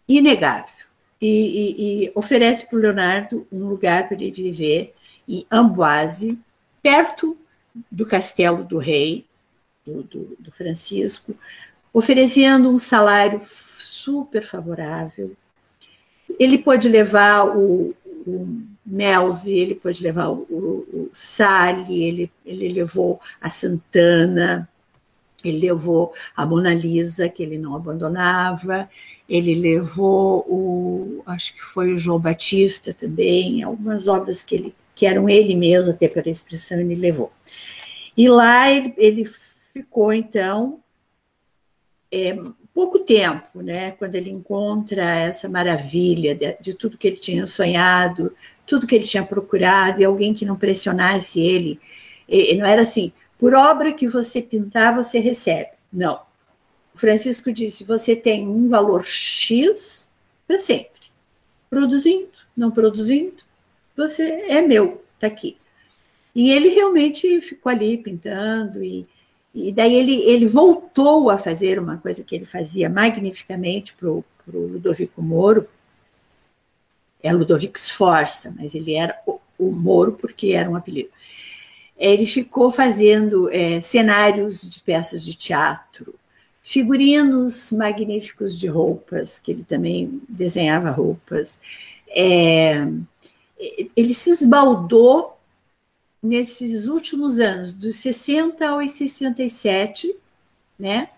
inegável. 0.05 0.85
E, 1.21 1.27
e, 1.27 2.05
e 2.05 2.11
oferece 2.13 2.67
para 2.67 2.77
o 2.77 2.81
Leonardo 2.81 3.47
um 3.49 3.65
lugar 3.65 4.07
para 4.07 4.15
ele 4.15 4.31
viver 4.31 4.93
em 5.27 5.45
Amboise, 5.49 6.37
perto 6.81 7.37
do 7.89 8.05
castelo 8.05 8.63
do 8.65 8.77
rei, 8.77 9.25
do, 9.85 10.03
do, 10.03 10.35
do 10.37 10.51
Francisco, 10.51 11.33
oferecendo 11.93 12.69
um 12.69 12.77
salário 12.77 13.41
super 13.77 14.41
favorável. 14.41 15.35
Ele 16.37 16.57
pode 16.57 16.89
levar 16.89 17.45
o, 17.45 17.95
o 18.27 18.61
Melzi, 18.85 19.55
ele 19.55 19.75
pode 19.75 20.03
levar 20.03 20.29
o, 20.29 20.45
o, 20.49 21.09
Sali, 21.13 22.03
ele, 22.03 22.31
ele 22.45 22.69
levou 22.69 23.19
a 23.39 23.49
Santana, 23.49 24.67
ele 25.43 25.59
levou 25.59 26.13
a 26.35 26.45
Mona 26.45 26.73
Lisa, 26.73 27.29
que 27.29 27.41
ele 27.41 27.57
não 27.57 27.75
abandonava, 27.75 28.89
ele 29.27 29.55
levou 29.55 30.39
o, 30.47 31.23
acho 31.25 31.53
que 31.55 31.61
foi 31.61 31.93
o 31.93 31.99
João 31.99 32.19
Batista 32.19 32.93
também, 32.93 33.63
algumas 33.63 34.07
obras 34.07 34.43
que 34.43 34.55
ele 34.55 34.75
que 34.99 35.05
eram 35.05 35.29
ele 35.29 35.55
mesmo, 35.55 35.93
até 35.93 36.09
pela 36.09 36.29
expressão, 36.29 36.77
ele 36.77 36.93
levou. 36.93 37.31
E 38.17 38.27
lá 38.27 38.69
ele, 38.69 38.93
ele 38.97 39.23
ficou, 39.71 40.11
então, 40.11 40.81
é, 42.11 42.37
pouco 42.73 42.99
tempo, 42.99 43.61
né, 43.61 43.91
quando 43.91 44.15
ele 44.15 44.29
encontra 44.29 45.03
essa 45.03 45.49
maravilha 45.49 46.35
de, 46.35 46.57
de, 46.61 46.73
tudo 46.73 46.97
que 46.97 47.07
ele 47.07 47.17
tinha 47.17 47.45
sonhado, 47.45 48.33
tudo 48.65 48.87
que 48.87 48.95
ele 48.95 49.03
tinha 49.03 49.23
procurado, 49.23 50.01
e 50.01 50.05
alguém 50.05 50.33
que 50.33 50.45
não 50.45 50.55
pressionasse 50.55 51.39
ele. 51.41 51.79
E, 52.27 52.55
não 52.55 52.65
era 52.65 52.83
assim, 52.83 53.11
por 53.37 53.53
obra 53.53 53.93
que 53.93 54.07
você 54.07 54.41
pintar, 54.41 54.95
você 54.95 55.19
recebe. 55.19 55.69
Não. 55.91 56.21
O 56.93 56.97
Francisco 56.97 57.51
disse: 57.51 57.83
você 57.83 58.15
tem 58.15 58.47
um 58.47 58.69
valor 58.69 59.05
X 59.05 60.09
para 60.47 60.59
sempre. 60.59 60.89
Produzindo, 61.69 62.29
não 62.55 62.71
produzindo, 62.71 63.43
você 63.95 64.23
é 64.23 64.61
meu, 64.61 65.03
está 65.15 65.27
aqui. 65.27 65.57
E 66.35 66.51
ele 66.51 66.69
realmente 66.69 67.41
ficou 67.41 67.71
ali 67.71 67.97
pintando, 67.97 68.83
e, 68.83 69.07
e 69.53 69.71
daí 69.71 69.95
ele, 69.95 70.21
ele 70.23 70.45
voltou 70.45 71.29
a 71.29 71.37
fazer 71.37 71.79
uma 71.79 71.97
coisa 71.97 72.23
que 72.23 72.35
ele 72.35 72.45
fazia 72.45 72.89
magnificamente 72.89 73.93
para 73.93 74.09
o 74.09 74.23
Ludovico 74.47 75.21
Moro, 75.21 75.67
é 77.21 77.33
Ludovico 77.33 77.77
Sforza, 77.77 78.53
mas 78.57 78.73
ele 78.75 78.93
era 78.93 79.17
o, 79.25 79.39
o 79.57 79.71
Moro 79.71 80.13
porque 80.13 80.49
era 80.53 80.69
um 80.69 80.75
apelido. 80.75 81.09
Ele 81.97 82.25
ficou 82.25 82.71
fazendo 82.71 83.49
é, 83.51 83.81
cenários 83.81 84.61
de 84.61 84.79
peças 84.79 85.23
de 85.23 85.35
teatro, 85.35 86.15
figurinos 86.61 87.71
magníficos 87.71 88.57
de 88.57 88.67
roupas, 88.67 89.39
que 89.39 89.51
ele 89.51 89.65
também 89.67 90.21
desenhava 90.29 90.91
roupas, 90.91 91.59
é, 92.07 92.87
ele 93.95 94.13
se 94.13 94.29
esbaldou 94.29 95.38
nesses 96.21 96.87
últimos 96.87 97.39
anos, 97.39 97.73
dos 97.73 97.95
60 97.97 98.67
aos 98.67 98.91
67, 98.91 100.15
né? 100.77 101.09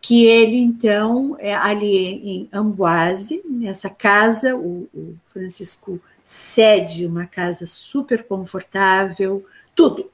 Que 0.00 0.26
ele, 0.26 0.56
então, 0.56 1.36
é 1.38 1.54
ali 1.54 1.96
em 1.96 2.48
Amboise, 2.52 3.42
nessa 3.48 3.88
casa, 3.88 4.54
o, 4.56 4.88
o 4.94 5.16
Francisco 5.28 6.00
cede 6.22 7.06
uma 7.06 7.26
casa 7.26 7.66
super 7.66 8.22
confortável, 8.24 9.46
tudo. 9.74 10.10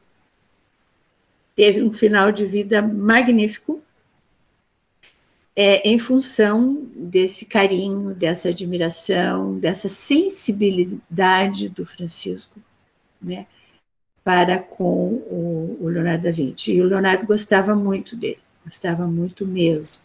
Teve 1.54 1.82
um 1.82 1.92
final 1.92 2.32
de 2.32 2.44
vida 2.46 2.80
magnífico, 2.80 3.82
é, 5.54 5.88
em 5.88 5.98
função 5.98 6.88
desse 6.94 7.44
carinho, 7.44 8.14
dessa 8.14 8.48
admiração, 8.48 9.58
dessa 9.58 9.88
sensibilidade 9.88 11.68
do 11.68 11.84
Francisco, 11.84 12.58
né, 13.20 13.46
para 14.24 14.58
com 14.58 15.14
o, 15.30 15.78
o 15.80 15.88
Leonardo 15.88 16.24
da 16.24 16.30
Vinci. 16.30 16.72
E 16.72 16.82
o 16.82 16.86
Leonardo 16.86 17.26
gostava 17.26 17.74
muito 17.74 18.14
dele, 18.16 18.38
gostava 18.64 19.06
muito 19.06 19.46
mesmo. 19.46 20.02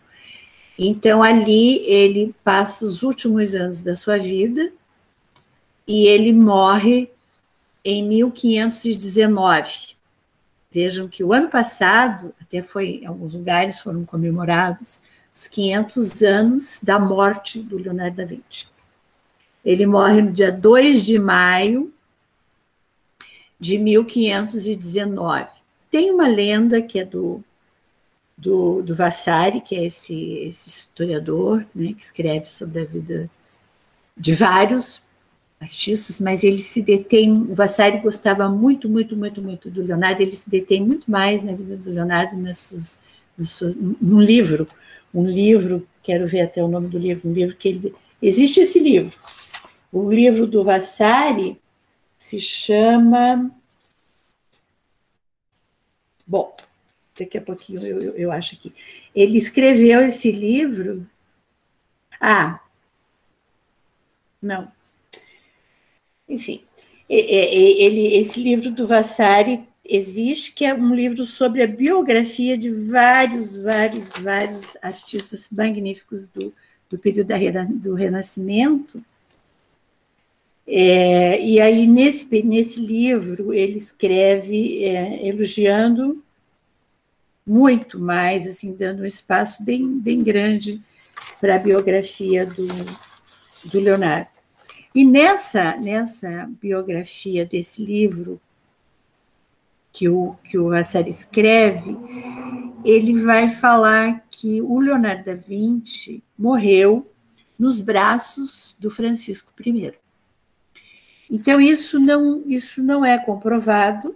Então, 0.77 1.23
ali 1.23 1.77
ele 1.85 2.35
passa 2.43 2.85
os 2.85 3.01
últimos 3.01 3.55
anos 3.55 3.81
da 3.81 3.95
sua 3.95 4.17
vida 4.17 4.71
e 5.87 6.07
ele 6.07 6.33
morre 6.33 7.09
em 7.83 8.03
1519. 8.03 9.95
Vejam 10.71 11.07
que 11.07 11.23
o 11.23 11.31
ano 11.31 11.47
passado, 11.47 12.33
até 12.41 12.61
foi, 12.61 13.01
em 13.03 13.05
alguns 13.05 13.33
lugares 13.33 13.79
foram 13.79 14.03
comemorados, 14.03 15.01
os 15.33 15.47
500 15.47 16.23
anos 16.23 16.79
da 16.81 16.99
morte 16.99 17.59
do 17.59 17.77
Leonardo 17.77 18.17
da 18.17 18.25
Vinci. 18.25 18.67
Ele 19.63 19.85
morre 19.85 20.21
no 20.21 20.31
dia 20.31 20.51
2 20.51 21.05
de 21.05 21.17
maio 21.17 21.93
de 23.59 23.77
1519. 23.77 25.47
Tem 25.89 26.11
uma 26.11 26.27
lenda 26.27 26.81
que 26.81 26.99
é 26.99 27.05
do, 27.05 27.43
do, 28.37 28.81
do 28.81 28.95
Vassari, 28.95 29.61
que 29.61 29.75
é 29.75 29.85
esse, 29.85 30.39
esse 30.39 30.69
historiador 30.69 31.65
né, 31.73 31.93
que 31.93 32.03
escreve 32.03 32.47
sobre 32.47 32.81
a 32.81 32.85
vida 32.85 33.29
de 34.17 34.33
vários 34.33 35.03
artistas, 35.59 36.19
mas 36.19 36.43
ele 36.43 36.61
se 36.61 36.81
detém. 36.81 37.31
O 37.31 37.55
Vassari 37.55 37.99
gostava 37.99 38.49
muito, 38.49 38.89
muito, 38.89 39.15
muito, 39.15 39.41
muito 39.41 39.69
do 39.69 39.81
Leonardo. 39.81 40.21
Ele 40.21 40.31
se 40.31 40.49
detém 40.49 40.81
muito 40.81 41.09
mais 41.09 41.41
na 41.43 41.53
vida 41.53 41.77
do 41.77 41.89
Leonardo 41.91 42.35
nesses, 42.35 42.99
nesses, 43.37 43.75
num 43.75 44.21
livro 44.21 44.67
um 45.15 45.25
livro, 45.25 45.87
quero 46.03 46.27
ver 46.27 46.41
até 46.41 46.61
o 46.61 46.67
nome 46.67 46.89
do 46.89 46.99
livro, 46.99 47.29
um 47.29 47.33
livro 47.33 47.55
que 47.55 47.69
ele. 47.69 47.95
Existe 48.21 48.59
esse 48.59 48.79
livro. 48.79 49.17
O 49.91 50.11
livro 50.11 50.45
do 50.45 50.63
Vassari 50.63 51.57
se 52.25 52.41
chama. 52.41 53.51
Bom, 56.25 56.55
daqui 57.17 57.37
a 57.37 57.41
pouquinho 57.41 57.85
eu, 57.85 57.99
eu, 57.99 58.15
eu 58.15 58.31
acho 58.31 58.57
que. 58.57 58.73
Ele 59.13 59.37
escreveu 59.37 60.07
esse 60.07 60.31
livro. 60.31 61.07
Ah, 62.19 62.59
não. 64.41 64.71
Enfim, 66.27 66.63
ele, 67.07 68.15
esse 68.15 68.41
livro 68.41 68.71
do 68.71 68.87
Vassari 68.87 69.67
existe, 69.83 70.51
que 70.51 70.65
é 70.65 70.73
um 70.73 70.95
livro 70.95 71.23
sobre 71.25 71.61
a 71.61 71.67
biografia 71.67 72.57
de 72.57 72.71
vários, 72.71 73.55
vários, 73.55 74.09
vários 74.13 74.75
artistas 74.81 75.47
magníficos 75.51 76.27
do, 76.29 76.51
do 76.89 76.97
período 76.97 77.27
da, 77.27 77.65
do 77.65 77.93
Renascimento. 77.93 79.03
É, 80.67 81.39
e 81.41 81.61
aí, 81.61 81.85
nesse, 81.85 82.27
nesse 82.43 82.79
livro, 82.79 83.53
ele 83.53 83.77
escreve 83.77 84.83
é, 84.83 85.27
elogiando 85.27 86.23
muito 87.45 87.99
mais, 87.99 88.47
assim, 88.47 88.73
dando 88.73 89.03
um 89.03 89.05
espaço 89.05 89.63
bem, 89.63 89.99
bem 89.99 90.23
grande 90.23 90.81
para 91.39 91.55
a 91.55 91.59
biografia 91.59 92.45
do, 92.45 92.67
do 93.65 93.79
Leonardo. 93.79 94.29
E 94.93 95.05
nessa, 95.05 95.75
nessa 95.77 96.49
biografia 96.61 97.45
desse 97.45 97.83
livro, 97.83 98.41
que 99.91 100.09
o, 100.09 100.35
que 100.43 100.57
o 100.57 100.69
Vassar 100.69 101.07
escreve, 101.07 101.95
ele 102.83 103.21
vai 103.21 103.49
falar 103.49 104.25
que 104.29 104.61
o 104.61 104.79
Leonardo 104.79 105.25
da 105.25 105.35
Vinci 105.35 106.23
morreu 106.37 107.09
nos 107.57 107.79
braços 107.79 108.75
do 108.79 108.89
Francisco 108.89 109.51
I. 109.65 109.93
Então, 111.35 111.59
isso 111.59 111.99
não, 111.99 112.43
isso 112.47 112.81
não 112.81 113.03
é 113.03 113.17
comprovado, 113.17 114.15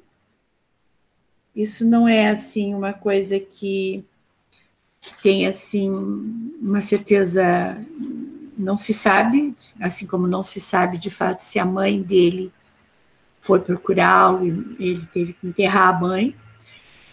isso 1.54 1.86
não 1.86 2.08
é 2.08 2.30
assim 2.30 2.74
uma 2.74 2.94
coisa 2.94 3.38
que 3.38 4.06
tem 5.22 5.46
assim 5.46 5.90
uma 6.62 6.80
certeza 6.80 7.78
não 8.58 8.78
se 8.78 8.94
sabe, 8.94 9.54
assim 9.82 10.08
como 10.08 10.28
não 10.28 10.42
se 10.42 10.62
sabe 10.62 10.98
de 10.98 11.10
fato 11.10 11.42
se 11.42 11.60
a 11.60 11.66
mãe 11.66 12.02
dele 12.02 12.54
foi 13.42 13.60
procurá-lo 13.60 14.48
e 14.80 14.92
ele 14.92 15.06
teve 15.14 15.34
que 15.34 15.46
enterrar 15.46 15.90
a 15.90 16.00
mãe, 16.00 16.34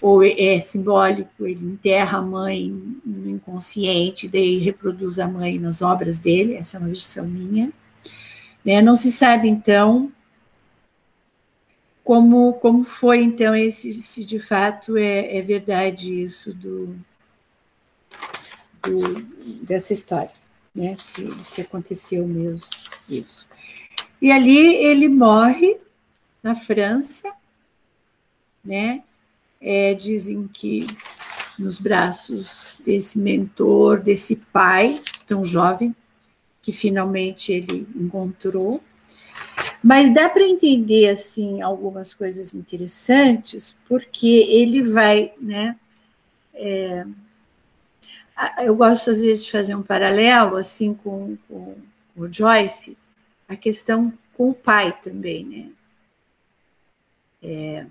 ou 0.00 0.22
é, 0.22 0.40
é 0.40 0.60
simbólico, 0.60 1.44
ele 1.44 1.66
enterra 1.66 2.18
a 2.18 2.22
mãe 2.22 2.70
no 3.04 3.28
inconsciente, 3.28 4.28
daí 4.28 4.58
reproduz 4.58 5.18
a 5.18 5.26
mãe 5.26 5.58
nas 5.58 5.82
obras 5.82 6.20
dele, 6.20 6.54
essa 6.54 6.76
é 6.76 6.80
uma 6.80 6.90
versão 6.90 7.26
minha. 7.26 7.72
Né? 8.66 8.82
Não 8.82 8.96
se 8.96 9.12
sabe, 9.12 9.48
então, 9.48 10.10
como, 12.02 12.54
como 12.54 12.82
foi, 12.82 13.22
então, 13.22 13.54
esse, 13.54 13.92
se 13.92 14.24
de 14.24 14.40
fato 14.40 14.96
é, 14.96 15.36
é 15.36 15.40
verdade 15.40 16.20
isso 16.20 16.52
do, 16.52 16.98
do, 18.82 19.22
dessa 19.64 19.92
história, 19.92 20.32
né? 20.74 20.96
se, 20.98 21.28
se 21.44 21.60
aconteceu 21.60 22.26
mesmo 22.26 22.68
isso. 23.08 23.46
E 24.20 24.32
ali 24.32 24.74
ele 24.74 25.08
morre 25.08 25.76
na 26.42 26.56
França, 26.56 27.32
né? 28.64 29.04
É, 29.60 29.94
dizem 29.94 30.48
que 30.48 30.86
nos 31.58 31.78
braços 31.78 32.80
desse 32.84 33.18
mentor, 33.18 34.00
desse 34.00 34.36
pai 34.36 35.00
tão 35.26 35.44
jovem, 35.44 35.94
que 36.66 36.72
finalmente 36.72 37.52
ele 37.52 37.86
encontrou. 37.94 38.82
Mas 39.80 40.12
dá 40.12 40.28
para 40.28 40.42
entender 40.42 41.08
assim 41.08 41.62
algumas 41.62 42.12
coisas 42.12 42.54
interessantes, 42.54 43.76
porque 43.88 44.26
ele 44.26 44.82
vai, 44.82 45.32
né? 45.40 45.76
É, 46.52 47.06
eu 48.64 48.74
gosto 48.74 49.12
às 49.12 49.20
vezes 49.20 49.44
de 49.44 49.52
fazer 49.52 49.76
um 49.76 49.82
paralelo 49.82 50.56
assim 50.56 50.92
com, 50.92 51.38
com, 51.46 51.76
o 52.16 52.32
Joyce, 52.32 52.98
a 53.48 53.54
questão 53.54 54.12
com 54.34 54.50
o 54.50 54.54
pai 54.54 54.98
também, 55.00 55.44
né? 55.44 55.70
é, 57.40 57.86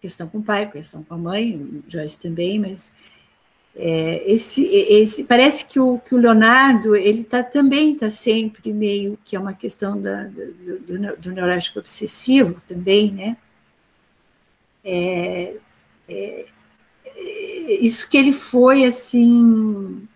questão 0.00 0.28
com 0.28 0.38
o 0.38 0.42
pai, 0.42 0.68
questão 0.68 1.04
com 1.04 1.14
a 1.14 1.18
mãe, 1.18 1.84
Joyce 1.86 2.18
também, 2.18 2.58
mas 2.58 2.92
é, 3.76 4.22
esse, 4.26 4.64
esse, 4.64 5.24
parece 5.24 5.66
que 5.66 5.78
o, 5.78 5.98
que 5.98 6.14
o 6.14 6.18
Leonardo 6.18 6.96
ele 6.96 7.22
tá, 7.22 7.42
também 7.42 7.92
está 7.92 8.08
sempre 8.08 8.72
meio 8.72 9.18
que 9.24 9.36
é 9.36 9.38
uma 9.38 9.52
questão 9.52 10.00
da, 10.00 10.24
do, 10.24 10.78
do, 10.80 11.16
do 11.16 11.32
neurótico 11.32 11.78
obsessivo 11.78 12.60
também, 12.66 13.12
né? 13.12 13.36
É, 14.82 15.56
é, 16.08 16.46
isso 17.80 18.08
que 18.08 18.16
ele 18.16 18.32
foi 18.32 18.84
assim 18.84 20.08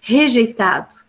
rejeitado 0.00 1.00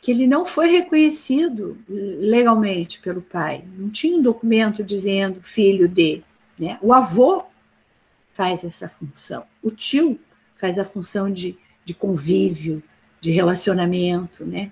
que 0.00 0.10
ele 0.10 0.26
não 0.26 0.44
foi 0.46 0.68
reconhecido 0.68 1.78
legalmente 1.88 3.00
pelo 3.00 3.20
pai. 3.20 3.64
Não 3.76 3.90
tinha 3.90 4.16
um 4.16 4.22
documento 4.22 4.82
dizendo 4.82 5.42
filho 5.42 5.86
de. 5.88 6.22
Né? 6.58 6.78
O 6.80 6.92
avô 6.92 7.44
faz 8.32 8.64
essa 8.64 8.88
função. 8.88 9.44
O 9.62 9.70
tio 9.70 10.18
faz 10.60 10.78
a 10.78 10.84
função 10.84 11.30
de, 11.30 11.56
de 11.84 11.94
convívio, 11.94 12.82
de 13.20 13.30
relacionamento. 13.30 14.44
Né? 14.44 14.70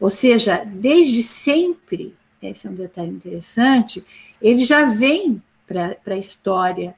Ou 0.00 0.10
seja, 0.10 0.64
desde 0.64 1.22
sempre, 1.22 2.14
esse 2.42 2.66
é 2.66 2.70
um 2.70 2.74
detalhe 2.74 3.10
interessante, 3.10 4.04
ele 4.40 4.64
já 4.64 4.84
vem 4.86 5.42
para 5.66 5.96
a 6.06 6.18
história 6.18 6.94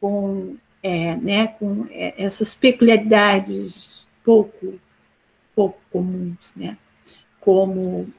com, 0.00 0.56
é, 0.82 1.16
né, 1.16 1.46
com 1.46 1.86
é, 1.90 2.14
essas 2.22 2.54
peculiaridades 2.54 4.06
pouco 4.24 4.78
pouco 5.56 5.80
comuns, 5.90 6.52
né? 6.54 6.76
Como, 7.40 8.12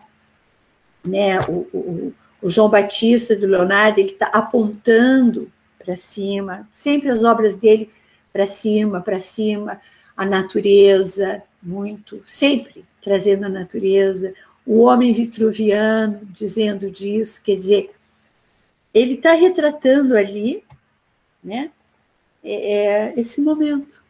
né, 1.03 1.41
o, 1.49 1.67
o, 1.73 2.15
o 2.43 2.51
João 2.51 2.69
Batista 2.69 3.35
do 3.35 3.47
Leonardo, 3.47 3.99
ele 3.99 4.11
está 4.11 4.27
apontando 4.27 5.51
para 5.79 5.97
cima, 5.97 6.69
sempre 6.71 7.09
as 7.09 7.25
obras 7.25 7.57
dele 7.57 7.91
para 8.33 8.47
cima, 8.47 9.01
para 9.01 9.19
cima, 9.19 9.81
a 10.17 10.27
natureza, 10.27 11.43
muito, 11.63 12.21
sempre 12.25 12.85
trazendo 13.01 13.47
a 13.47 13.49
natureza, 13.49 14.35
o 14.71 14.83
homem 14.83 15.13
vitruviano 15.13 16.21
dizendo 16.27 16.89
disso, 16.89 17.43
quer 17.43 17.57
dizer, 17.57 17.91
ele 18.95 19.15
está 19.15 19.33
retratando 19.33 20.17
ali, 20.17 20.63
né, 21.43 21.73
é, 22.45 22.75
é, 22.75 23.15
esse 23.17 23.41
momento, 23.41 24.01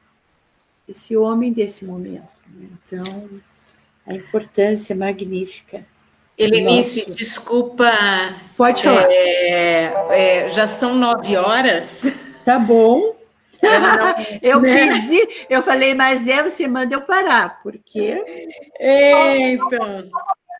esse 0.86 1.16
homem 1.16 1.50
desse 1.50 1.82
momento. 1.82 2.28
Né? 2.54 2.68
Então, 2.86 3.30
a 4.06 4.12
importância 4.12 4.94
magnífica. 4.94 5.82
Helenice, 6.36 7.04
Nossa. 7.08 7.14
desculpa. 7.14 7.90
Pode 8.54 8.82
falar. 8.82 9.06
É, 9.08 9.94
é, 10.10 10.48
já 10.50 10.68
são 10.68 10.94
nove 10.94 11.38
horas. 11.38 12.12
Tá 12.44 12.58
bom. 12.58 13.16
eu 14.42 14.60
né? 14.60 14.88
pedi, 14.88 15.46
eu 15.48 15.62
falei, 15.62 15.94
mas 15.94 16.28
é, 16.28 16.42
você 16.42 16.68
manda 16.68 16.94
eu 16.94 17.00
parar, 17.00 17.62
porque. 17.62 18.22
Então. 18.78 20.10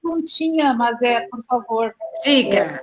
Perguntinha, 0.02 0.74
mas 0.74 1.00
é, 1.02 1.26
por 1.28 1.44
favor. 1.44 1.94
Diga. 2.24 2.82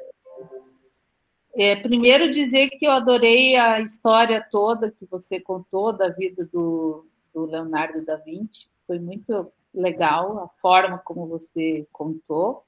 É, 1.55 1.75
primeiro 1.77 2.31
dizer 2.31 2.69
que 2.69 2.85
eu 2.85 2.91
adorei 2.91 3.55
a 3.55 3.79
história 3.79 4.45
toda 4.51 4.91
que 4.91 5.05
você 5.05 5.39
contou 5.39 5.91
da 5.91 6.09
vida 6.09 6.45
do, 6.45 7.07
do 7.33 7.45
Leonardo 7.45 8.05
da 8.05 8.15
Vinci. 8.17 8.67
Foi 8.85 8.99
muito 8.99 9.51
legal 9.73 10.37
a 10.39 10.47
forma 10.61 10.99
como 10.99 11.25
você 11.25 11.87
contou. 11.91 12.63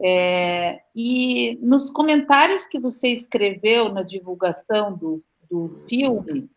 É, 0.00 0.80
e 0.94 1.58
nos 1.60 1.90
comentários 1.90 2.64
que 2.64 2.78
você 2.78 3.08
escreveu 3.08 3.92
na 3.92 4.02
divulgação 4.02 4.96
do, 4.96 5.22
do 5.50 5.82
filme 5.88 6.48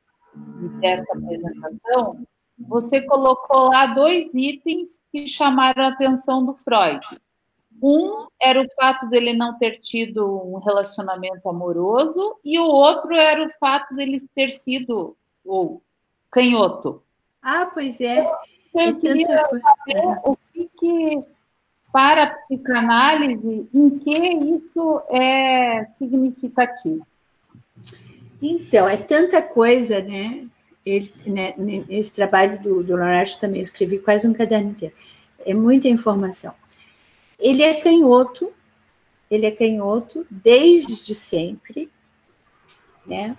e 0.64 0.68
dessa 0.80 1.12
apresentação, 1.14 2.26
você 2.58 3.02
colocou 3.02 3.70
lá 3.70 3.88
dois 3.88 4.34
itens 4.34 5.00
que 5.12 5.28
chamaram 5.28 5.84
a 5.84 5.90
atenção 5.90 6.46
do 6.46 6.54
Freud. 6.56 7.06
Um 7.82 8.28
era 8.42 8.62
o 8.62 8.68
fato 8.76 9.08
dele 9.10 9.34
não 9.34 9.58
ter 9.58 9.80
tido 9.80 10.26
um 10.26 10.60
relacionamento 10.60 11.48
amoroso, 11.50 12.38
e 12.44 12.58
o 12.58 12.66
outro 12.66 13.14
era 13.14 13.46
o 13.46 13.50
fato 13.60 13.94
dele 13.94 14.20
ter 14.34 14.52
sido 14.52 15.16
o 15.44 15.82
canhoto. 16.32 17.04
Ah, 17.42 17.70
pois 17.72 18.00
é. 18.00 18.26
Eu 18.74 18.90
é 18.90 18.94
queria 18.94 19.28
saber 19.28 20.20
o 20.24 20.38
que, 20.54 20.70
que, 20.78 21.20
para 21.92 22.24
a 22.24 22.30
psicanálise, 22.30 23.70
em 23.74 23.90
que 24.00 24.12
isso 24.12 25.02
é 25.10 25.86
significativo. 25.98 27.06
Então, 28.42 28.88
é 28.88 28.98
tanta 28.98 29.42
coisa, 29.42 30.02
né? 30.02 30.48
Ele, 30.86 31.12
né, 31.26 31.54
nesse 31.58 32.14
trabalho 32.14 32.62
do, 32.62 32.84
do 32.84 32.96
Leonardo 32.96 33.38
também 33.40 33.62
escrevi 33.62 33.98
quase 33.98 34.28
um 34.28 34.34
caderno 34.34 34.70
inteiro. 34.70 34.94
É 35.44 35.54
muita 35.54 35.88
informação. 35.88 36.54
Ele 37.40 37.64
é 37.64 37.74
canhoto, 37.82 38.54
ele 39.30 39.46
é 39.46 39.52
canhoto 39.52 40.26
desde 40.30 41.16
sempre, 41.16 41.90
né? 43.06 43.36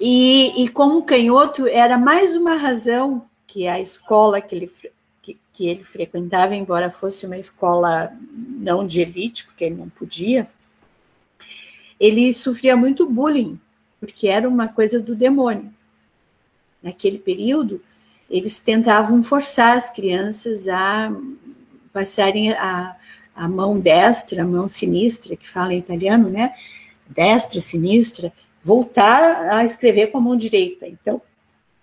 E, 0.00 0.64
e 0.64 0.68
como 0.68 1.04
canhoto, 1.04 1.66
era 1.66 1.96
mais 1.96 2.36
uma 2.36 2.54
razão 2.54 3.24
que 3.46 3.68
a 3.68 3.80
escola 3.80 4.40
que 4.40 4.54
ele, 4.56 4.70
que, 5.20 5.38
que 5.52 5.68
ele 5.68 5.84
frequentava, 5.84 6.54
embora 6.56 6.90
fosse 6.90 7.24
uma 7.26 7.38
escola 7.38 8.12
não 8.32 8.86
de 8.86 9.00
elite, 9.00 9.44
porque 9.46 9.64
ele 9.64 9.76
não 9.76 9.88
podia, 9.88 10.48
ele 12.00 12.32
sofria 12.32 12.74
muito 12.74 13.08
bullying, 13.08 13.60
porque 14.00 14.26
era 14.26 14.48
uma 14.48 14.66
coisa 14.66 14.98
do 14.98 15.14
demônio. 15.14 15.72
Naquele 16.82 17.18
período, 17.18 17.80
eles 18.28 18.58
tentavam 18.60 19.22
forçar 19.22 19.76
as 19.76 19.90
crianças 19.90 20.68
a 20.68 21.12
passarem 21.92 22.52
a, 22.52 22.96
a 23.34 23.48
mão 23.48 23.78
destra, 23.78 24.42
a 24.42 24.46
mão 24.46 24.66
sinistra, 24.66 25.36
que 25.36 25.48
fala 25.48 25.74
em 25.74 25.78
italiano, 25.78 26.30
né? 26.30 26.54
Destra, 27.06 27.60
sinistra, 27.60 28.32
voltar 28.62 29.52
a 29.54 29.64
escrever 29.64 30.08
com 30.08 30.18
a 30.18 30.20
mão 30.20 30.36
direita. 30.36 30.86
Então, 30.86 31.20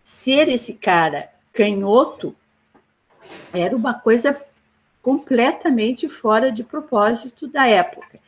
ser 0.04 0.48
esse 0.50 0.74
cara 0.74 1.30
canhoto 1.54 2.36
era 3.54 3.76
uma 3.76 3.94
coisa 3.94 4.36
completamente 5.02 6.10
fora 6.10 6.52
de 6.52 6.64
propósito 6.64 7.48
da 7.48 7.68
época. 7.68 8.20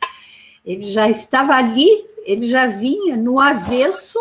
Ele 0.64 0.84
já 0.92 1.08
estava 1.08 1.54
ali, 1.54 1.88
ele 2.24 2.46
já 2.46 2.66
vinha 2.66 3.16
no 3.16 3.40
avesso, 3.40 4.18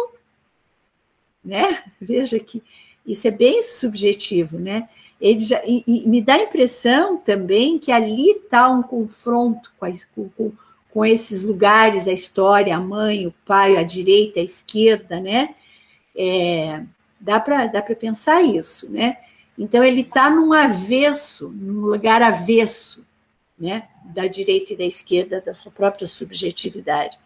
né? 1.43 1.83
Veja 1.99 2.39
que 2.39 2.63
isso 3.05 3.27
é 3.27 3.31
bem 3.31 3.63
subjetivo, 3.63 4.59
né? 4.59 4.87
ele 5.21 5.39
já, 5.39 5.61
e, 5.65 5.83
e 5.85 6.07
me 6.07 6.19
dá 6.19 6.33
a 6.33 6.43
impressão 6.43 7.17
também 7.17 7.77
que 7.77 7.91
ali 7.91 8.31
está 8.31 8.67
um 8.69 8.81
confronto 8.81 9.71
com, 9.77 9.85
a, 9.85 9.93
com, 10.15 10.51
com, 10.89 11.05
esses 11.05 11.43
lugares, 11.43 12.07
a 12.07 12.11
história, 12.11 12.75
a 12.75 12.79
mãe, 12.79 13.27
o 13.27 13.33
pai, 13.45 13.77
a 13.77 13.83
direita, 13.83 14.39
a 14.39 14.43
esquerda, 14.43 15.19
né? 15.19 15.53
É, 16.17 16.83
dá 17.19 17.39
para 17.39 17.67
dá 17.67 17.81
pensar 17.83 18.41
isso, 18.41 18.89
né? 18.91 19.17
Então 19.57 19.83
ele 19.83 20.01
está 20.01 20.27
num 20.29 20.51
avesso, 20.51 21.49
num 21.49 21.81
lugar 21.81 22.23
avesso, 22.23 23.05
né? 23.59 23.87
Da 24.05 24.25
direita 24.25 24.73
e 24.73 24.77
da 24.77 24.85
esquerda, 24.85 25.39
da 25.39 25.53
sua 25.53 25.71
própria 25.71 26.07
subjetividade. 26.07 27.19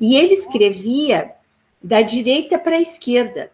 E 0.00 0.16
ele 0.16 0.34
escrevia 0.34 1.32
da 1.82 2.02
direita 2.02 2.58
para 2.58 2.76
a 2.76 2.80
esquerda. 2.80 3.50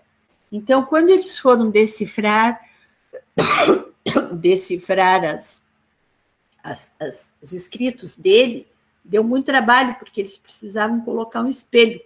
Então, 0.50 0.84
quando 0.84 1.10
eles 1.10 1.38
foram 1.38 1.70
decifrar 1.70 2.60
decifrar 4.32 5.24
as, 5.24 5.62
as, 6.62 6.94
as, 6.98 7.30
os 7.42 7.52
escritos 7.52 8.16
dele, 8.16 8.66
deu 9.04 9.22
muito 9.22 9.46
trabalho, 9.46 9.96
porque 9.98 10.20
eles 10.20 10.36
precisavam 10.36 11.00
colocar 11.00 11.42
um 11.42 11.48
espelho. 11.48 12.00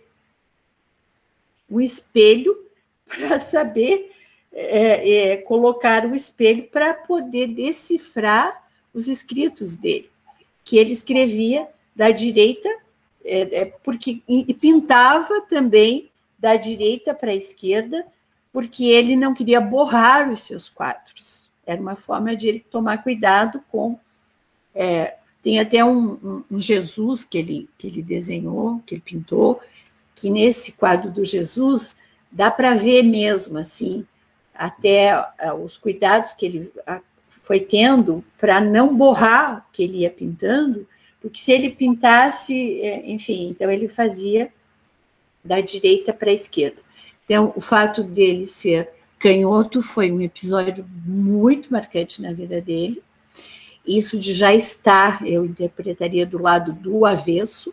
Um 1.71 1.81
espelho 1.81 2.57
para 3.07 3.41
saber 3.41 4.13
é, 4.53 5.33
é, 5.33 5.37
colocar 5.39 6.05
o 6.07 6.15
espelho 6.15 6.65
para 6.69 6.93
poder 6.95 7.49
decifrar 7.49 8.69
os 8.93 9.07
escritos 9.07 9.77
dele, 9.77 10.11
que 10.65 10.77
ele 10.77 10.91
escrevia 10.91 11.69
da 11.95 12.11
direita, 12.11 12.69
é, 13.25 13.61
é 13.61 13.65
porque 13.67 14.23
e 14.27 14.53
pintava 14.55 15.43
também 15.43 16.10
da 16.41 16.57
direita 16.57 17.13
para 17.15 17.31
a 17.31 17.37
esquerda, 17.37 18.07
porque 18.53 18.85
ele 18.85 19.15
não 19.15 19.35
queria 19.35 19.61
borrar 19.61 20.31
os 20.31 20.43
seus 20.43 20.69
quadros. 20.69 21.51
Era 21.67 21.81
uma 21.81 21.95
forma 21.95 22.35
de 22.35 22.49
ele 22.49 22.61
tomar 22.61 23.03
cuidado 23.03 23.63
com. 23.71 23.99
É, 24.75 25.17
tem 25.43 25.61
até 25.61 25.85
um, 25.85 26.13
um, 26.13 26.45
um, 26.51 26.59
Jesus 26.59 27.25
que 27.25 27.39
ele, 27.39 27.69
que 27.79 27.87
ele 27.87 28.03
desenhou, 28.03 28.81
que 28.85 28.95
ele 28.95 29.03
pintou, 29.03 29.61
que 30.15 30.31
nesse 30.31 30.73
quadro 30.73 31.11
do 31.11 31.25
Jesus 31.25 31.97
dá 32.31 32.51
para 32.51 32.75
ver 32.75 33.03
mesmo, 33.03 33.59
assim, 33.59 34.07
até 34.55 35.19
uh, 35.19 35.55
os 35.65 35.79
cuidados 35.79 36.35
que 36.35 36.45
ele 36.45 36.73
foi 37.43 37.61
tendo 37.61 38.23
para 38.39 38.61
não 38.61 38.95
borrar 38.95 39.59
o 39.59 39.73
que 39.73 39.83
ele 39.83 39.99
ia 39.99 40.11
pintando, 40.11 40.87
porque 41.21 41.41
se 41.41 41.53
ele 41.53 41.71
pintasse, 41.71 42.81
é, 42.83 43.11
enfim, 43.11 43.49
então 43.49 43.71
ele 43.71 43.89
fazia 43.89 44.53
da 45.45 45.61
direita 45.61 46.13
para 46.13 46.31
a 46.31 46.35
esquerda. 46.35 46.81
Então, 47.25 47.53
o 47.57 47.61
fato 47.61 48.03
dele 48.03 48.47
ser 48.47 48.91
canhoto 49.19 49.83
foi 49.83 50.11
um 50.11 50.21
episódio 50.21 50.85
muito 51.05 51.71
marcante 51.71 52.23
na 52.23 52.33
vida 52.33 52.61
dele. 52.61 53.03
Isso 53.87 54.19
de 54.19 54.33
já 54.33 54.55
estar, 54.55 55.27
eu 55.27 55.45
interpretaria 55.45 56.27
do 56.27 56.41
lado 56.41 56.73
do 56.73 57.07
avesso, 57.07 57.73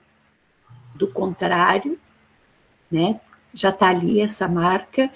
do 0.95 1.07
contrário, 1.07 1.99
né? 2.91 3.19
Já 3.53 3.69
está 3.69 3.89
ali 3.89 4.21
essa 4.21 4.47
marca, 4.47 5.11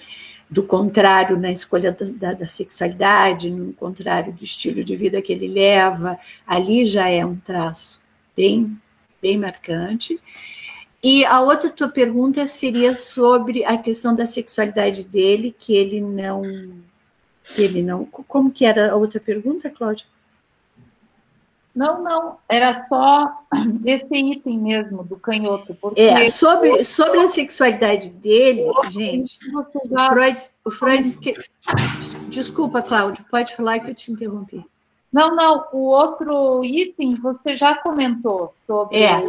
do 0.48 0.62
contrário 0.62 1.38
na 1.38 1.50
escolha 1.50 1.92
da, 1.92 2.04
da, 2.04 2.32
da, 2.34 2.46
sexualidade, 2.46 3.50
no 3.50 3.72
contrário 3.72 4.32
do 4.32 4.44
estilo 4.44 4.84
de 4.84 4.94
vida 4.96 5.22
que 5.22 5.32
ele 5.32 5.48
leva, 5.48 6.18
ali 6.46 6.84
já 6.84 7.08
é 7.08 7.24
um 7.24 7.36
traço 7.36 8.00
bem, 8.36 8.78
bem 9.20 9.38
marcante. 9.38 10.20
E 11.02 11.24
a 11.24 11.40
outra 11.40 11.68
tua 11.68 11.88
pergunta 11.88 12.46
seria 12.46 12.94
sobre 12.94 13.64
a 13.64 13.76
questão 13.76 14.14
da 14.14 14.24
sexualidade 14.24 15.04
dele, 15.04 15.54
que 15.58 15.74
ele 15.74 16.00
não. 16.00 16.42
Que 17.42 17.62
ele 17.62 17.82
não. 17.82 18.04
Como 18.04 18.52
que 18.52 18.64
era 18.64 18.92
a 18.92 18.96
outra 18.96 19.18
pergunta, 19.18 19.68
Cláudia? 19.68 20.06
Não, 21.74 22.02
não, 22.02 22.36
era 22.48 22.86
só 22.86 23.32
esse 23.84 24.14
item 24.14 24.58
mesmo 24.58 25.02
do 25.02 25.16
canhoto. 25.16 25.74
Porque... 25.74 26.00
É, 26.00 26.30
sobre, 26.30 26.84
sobre 26.84 27.18
a 27.20 27.28
sexualidade 27.28 28.10
dele, 28.10 28.64
gente, 28.90 29.38
o 29.56 29.64
Freud, 30.10 30.40
o 30.64 30.70
Freud. 30.70 31.18
Desculpa, 32.28 32.82
Cláudia, 32.82 33.24
pode 33.30 33.56
falar 33.56 33.80
que 33.80 33.90
eu 33.90 33.94
te 33.94 34.12
interrompi. 34.12 34.64
Não, 35.10 35.34
não, 35.34 35.66
o 35.72 35.88
outro 35.88 36.64
item 36.64 37.16
você 37.16 37.56
já 37.56 37.74
comentou 37.76 38.54
sobre. 38.66 38.98
É, 38.98 39.28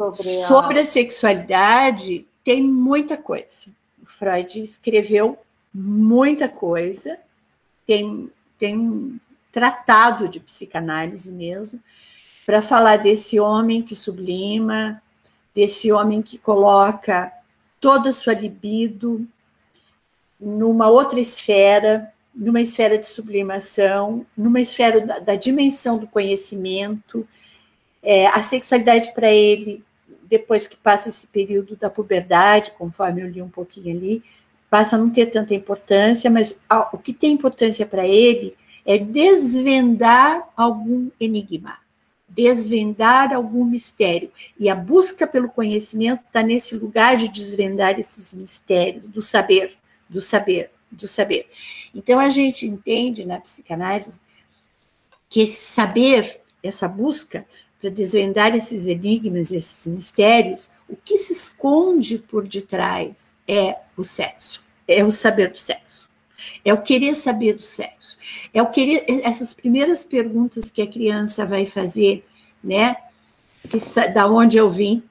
sobre 0.00 0.42
a... 0.42 0.46
sobre 0.46 0.78
a 0.80 0.86
sexualidade, 0.86 2.26
tem 2.42 2.62
muita 2.62 3.16
coisa. 3.18 3.70
Freud 4.04 4.62
escreveu 4.62 5.38
muita 5.72 6.48
coisa, 6.48 7.18
tem, 7.86 8.30
tem 8.58 8.78
um 8.78 9.18
tratado 9.52 10.28
de 10.28 10.40
psicanálise 10.40 11.30
mesmo, 11.30 11.80
para 12.46 12.62
falar 12.62 12.96
desse 12.96 13.38
homem 13.38 13.82
que 13.82 13.94
sublima, 13.94 15.02
desse 15.54 15.92
homem 15.92 16.22
que 16.22 16.38
coloca 16.38 17.32
toda 17.80 18.10
a 18.10 18.12
sua 18.12 18.34
libido 18.34 19.26
numa 20.38 20.88
outra 20.88 21.20
esfera, 21.20 22.12
numa 22.34 22.60
esfera 22.60 22.96
de 22.96 23.06
sublimação, 23.06 24.24
numa 24.36 24.60
esfera 24.60 25.04
da, 25.04 25.18
da 25.18 25.34
dimensão 25.34 25.98
do 25.98 26.06
conhecimento. 26.06 27.28
É, 28.02 28.26
a 28.28 28.42
sexualidade 28.42 29.12
para 29.12 29.30
ele, 29.30 29.84
depois 30.30 30.66
que 30.66 30.76
passa 30.76 31.08
esse 31.08 31.26
período 31.26 31.76
da 31.76 31.90
puberdade, 31.90 32.70
conforme 32.78 33.22
eu 33.22 33.28
li 33.28 33.42
um 33.42 33.48
pouquinho 33.48 33.96
ali, 33.96 34.22
passa 34.70 34.94
a 34.94 34.98
não 34.98 35.10
ter 35.10 35.26
tanta 35.26 35.52
importância, 35.52 36.30
mas 36.30 36.56
o 36.92 36.96
que 36.96 37.12
tem 37.12 37.32
importância 37.32 37.84
para 37.84 38.06
ele 38.06 38.56
é 38.86 38.96
desvendar 38.96 40.48
algum 40.56 41.10
enigma, 41.18 41.78
desvendar 42.28 43.32
algum 43.32 43.64
mistério. 43.64 44.30
E 44.58 44.70
a 44.70 44.74
busca 44.74 45.26
pelo 45.26 45.48
conhecimento 45.48 46.22
está 46.24 46.42
nesse 46.42 46.76
lugar 46.76 47.16
de 47.16 47.26
desvendar 47.26 47.98
esses 47.98 48.32
mistérios, 48.32 49.08
do 49.08 49.20
saber, 49.20 49.76
do 50.08 50.20
saber, 50.20 50.70
do 50.90 51.08
saber. 51.08 51.50
Então 51.92 52.20
a 52.20 52.28
gente 52.28 52.64
entende 52.64 53.26
na 53.26 53.40
psicanálise 53.40 54.20
que 55.28 55.42
esse 55.42 55.60
saber, 55.64 56.40
essa 56.62 56.86
busca 56.86 57.44
para 57.80 57.90
desvendar 57.90 58.54
esses 58.54 58.86
enigmas, 58.86 59.50
esses 59.50 59.86
mistérios, 59.86 60.70
o 60.88 60.94
que 60.94 61.16
se 61.16 61.32
esconde 61.32 62.18
por 62.18 62.46
detrás 62.46 63.34
é 63.48 63.76
o 63.96 64.04
sexo, 64.04 64.62
é 64.86 65.02
o 65.02 65.10
saber 65.10 65.50
do 65.50 65.58
sexo, 65.58 66.08
é 66.64 66.72
o 66.74 66.82
querer 66.82 67.14
saber 67.14 67.54
do 67.54 67.62
sexo, 67.62 68.18
é 68.52 68.60
o 68.60 68.70
querer 68.70 69.04
essas 69.24 69.54
primeiras 69.54 70.04
perguntas 70.04 70.70
que 70.70 70.82
a 70.82 70.86
criança 70.86 71.46
vai 71.46 71.64
fazer, 71.64 72.26
né? 72.62 72.96
Que, 73.62 73.78
da 74.08 74.26
onde 74.26 74.58
eu 74.58 74.68
vim, 74.68 75.02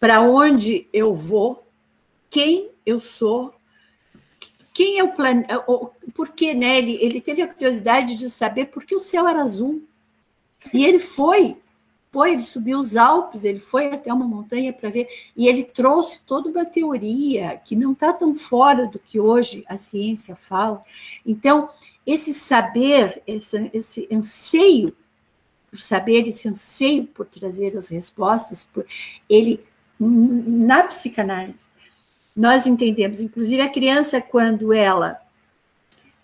para 0.00 0.20
onde 0.20 0.88
eu 0.92 1.14
vou, 1.14 1.64
quem 2.28 2.70
eu 2.84 2.98
sou, 2.98 3.54
quem 4.74 4.98
é 4.98 5.04
o 5.04 5.12
planeta, 5.12 5.64
por 6.14 6.30
que, 6.30 6.54
né? 6.54 6.78
Ele, 6.78 6.98
ele 7.00 7.20
teve 7.20 7.42
a 7.42 7.46
curiosidade 7.46 8.16
de 8.16 8.28
saber 8.28 8.66
por 8.66 8.84
que 8.84 8.94
o 8.94 9.00
céu 9.00 9.28
era 9.28 9.42
azul. 9.42 9.82
E 10.72 10.84
ele 10.84 10.98
foi 10.98 11.56
foi, 12.12 12.34
ele 12.34 12.42
subiu 12.42 12.78
os 12.78 12.94
Alpes, 12.94 13.42
ele 13.42 13.58
foi 13.58 13.86
até 13.86 14.12
uma 14.12 14.26
montanha 14.26 14.70
para 14.70 14.90
ver, 14.90 15.08
e 15.34 15.48
ele 15.48 15.64
trouxe 15.64 16.20
toda 16.26 16.50
uma 16.50 16.64
teoria 16.66 17.56
que 17.64 17.74
não 17.74 17.92
está 17.92 18.12
tão 18.12 18.36
fora 18.36 18.86
do 18.86 18.98
que 18.98 19.18
hoje 19.18 19.64
a 19.66 19.78
ciência 19.78 20.36
fala. 20.36 20.82
Então, 21.24 21.70
esse 22.06 22.34
saber, 22.34 23.22
esse, 23.26 23.70
esse 23.72 24.06
anseio 24.12 24.94
por 25.70 25.78
saber, 25.78 26.28
esse 26.28 26.46
anseio 26.46 27.06
por 27.06 27.24
trazer 27.24 27.74
as 27.78 27.88
respostas, 27.88 28.62
por, 28.62 28.84
ele, 29.26 29.64
na 29.98 30.84
psicanálise, 30.84 31.66
nós 32.36 32.66
entendemos, 32.66 33.22
inclusive 33.22 33.62
a 33.62 33.70
criança, 33.70 34.20
quando 34.20 34.70
ela 34.70 35.21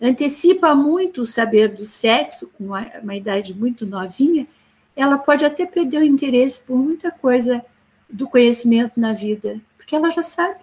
antecipa 0.01 0.73
muito 0.73 1.21
o 1.21 1.25
saber 1.25 1.69
do 1.69 1.85
sexo, 1.85 2.49
com 2.57 2.65
uma, 2.65 2.85
uma 3.01 3.15
idade 3.15 3.53
muito 3.53 3.85
novinha, 3.85 4.47
ela 4.95 5.17
pode 5.17 5.45
até 5.45 5.65
perder 5.65 6.01
o 6.01 6.05
interesse 6.05 6.59
por 6.59 6.77
muita 6.77 7.11
coisa 7.11 7.63
do 8.09 8.27
conhecimento 8.27 8.99
na 8.99 9.13
vida, 9.13 9.59
porque 9.77 9.95
ela 9.95 10.09
já 10.09 10.23
sabe. 10.23 10.59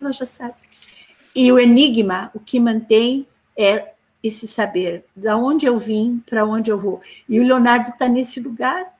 Ela 0.00 0.12
já 0.12 0.26
sabe. 0.26 0.54
E 1.34 1.50
o 1.50 1.58
enigma, 1.58 2.30
o 2.34 2.40
que 2.40 2.60
mantém 2.60 3.26
é 3.56 3.92
esse 4.22 4.46
saber, 4.46 5.04
da 5.16 5.36
onde 5.36 5.66
eu 5.66 5.76
vim, 5.78 6.22
para 6.26 6.44
onde 6.44 6.70
eu 6.70 6.78
vou. 6.78 7.00
E 7.28 7.40
o 7.40 7.44
Leonardo 7.44 7.90
está 7.90 8.08
nesse 8.08 8.38
lugar. 8.38 8.94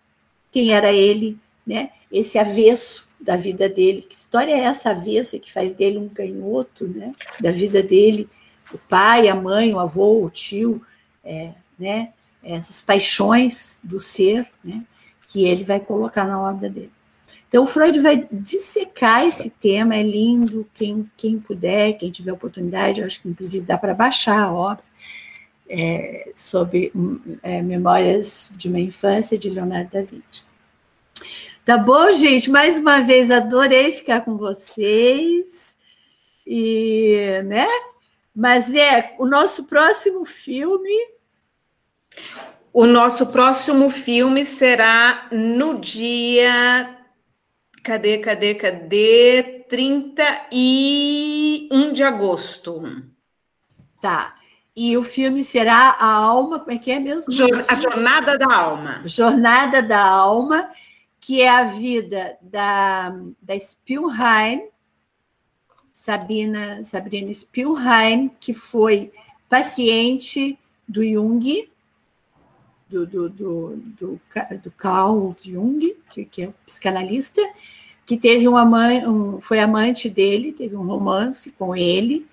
Quem 0.51 0.73
era 0.73 0.93
ele, 0.93 1.39
né? 1.67 1.91
Esse 2.11 2.39
avesso 2.39 3.09
da 3.21 3.37
vida 3.37 3.69
dele. 3.69 4.03
Que 4.03 4.15
história 4.15 4.53
é 4.53 4.61
essa 4.61 4.91
avessa 4.91 5.39
que 5.39 5.53
faz 5.53 5.73
dele 5.73 5.99
um 5.99 6.09
canhoto, 6.09 6.87
né? 6.89 7.13
Da 7.41 7.51
vida 7.51 7.83
dele, 7.83 8.29
o 8.73 8.79
pai, 8.79 9.29
a 9.29 9.35
mãe, 9.35 9.73
o 9.73 9.79
avô, 9.79 10.25
o 10.25 10.31
tio, 10.31 10.83
é, 11.25 11.53
né? 11.79 12.13
essas 12.43 12.83
paixões 12.83 13.79
do 13.83 14.01
ser, 14.01 14.49
né, 14.65 14.83
que 15.29 15.47
ele 15.47 15.65
vai 15.65 15.79
colocar 15.79 16.27
na 16.27 16.41
obra 16.41 16.69
dele. 16.69 16.91
Então, 17.49 17.65
o 17.65 17.67
Freud 17.67 18.01
vai 18.01 18.27
dissecar 18.33 19.27
esse 19.27 19.51
tema, 19.51 19.95
é 19.95 20.03
lindo, 20.03 20.67
quem, 20.75 21.09
quem 21.17 21.39
puder, 21.39 21.93
quem 21.95 22.11
tiver 22.11 22.33
oportunidade, 22.33 23.01
eu 23.01 23.07
acho 23.07 23.21
que 23.21 23.29
inclusive 23.29 23.65
dá 23.65 23.77
para 23.77 23.95
baixar 23.95 24.41
a 24.41 24.53
obra, 24.53 24.83
é, 25.69 26.31
sobre 26.35 26.93
é, 27.43 27.63
Memórias 27.63 28.53
de 28.57 28.69
uma 28.69 28.81
Infância, 28.81 29.39
de 29.39 29.49
Leonardo 29.51 29.91
da 29.91 30.03
Vinci. 30.03 30.45
Tá 31.65 31.79
bom, 31.79 32.11
gente? 32.13 32.51
Mais 32.51 32.81
uma 32.81 33.01
vez, 33.01 33.31
adorei 33.31 33.93
ficar 33.93 34.23
com 34.23 34.37
vocês. 34.37 35.79
E, 36.45 37.41
né? 37.45 37.69
Mas 38.35 38.75
é 38.75 39.15
o 39.19 39.27
nosso 39.27 39.65
próximo 39.65 40.25
filme 40.25 41.13
o 42.73 42.87
nosso 42.87 43.27
próximo 43.27 43.91
filme 43.91 44.47
será 44.47 45.27
no 45.31 45.79
dia. 45.79 46.97
Cadê, 47.85 48.17
cadê, 48.19 48.55
cadê? 48.55 49.67
31 49.69 51.93
de 51.93 52.03
agosto. 52.03 52.83
Tá. 54.01 54.37
E 54.75 54.97
o 54.97 55.05
filme 55.05 55.45
será 55.45 55.99
A 56.01 56.07
Alma, 56.07 56.61
como 56.61 56.73
é 56.73 56.79
que 56.79 56.91
é 56.91 56.99
mesmo? 56.99 57.31
A 57.69 57.75
Jornada 57.75 58.39
da 58.39 58.51
Alma. 58.51 59.03
Jornada 59.05 59.83
da 59.83 60.03
Alma, 60.03 60.71
que 61.21 61.43
é 61.43 61.51
a 61.51 61.65
vida 61.65 62.39
da, 62.41 63.15
da 63.43 63.61
Spielheim, 63.61 64.63
Sabina, 66.03 66.83
Sabrina 66.83 67.33
Spielheim, 67.33 68.29
que 68.41 68.53
foi 68.53 69.13
paciente 69.49 70.59
do 70.89 71.01
Jung, 71.05 71.71
do, 72.91 73.07
do, 73.07 73.29
do, 73.29 73.77
do, 73.77 74.21
do 74.65 74.71
Carl 74.73 75.33
Jung, 75.41 75.95
que, 76.11 76.25
que 76.25 76.43
é 76.43 76.49
um 76.49 76.55
psicanalista, 76.67 77.41
que 78.05 78.17
teve 78.17 78.49
uma 78.49 78.65
mãe, 78.65 79.07
um, 79.07 79.41
foi 79.41 79.61
amante 79.61 80.11
dele, 80.11 80.51
teve 80.51 80.75
um 80.75 80.85
romance 80.85 81.53
com 81.53 81.77
ele. 81.77 82.27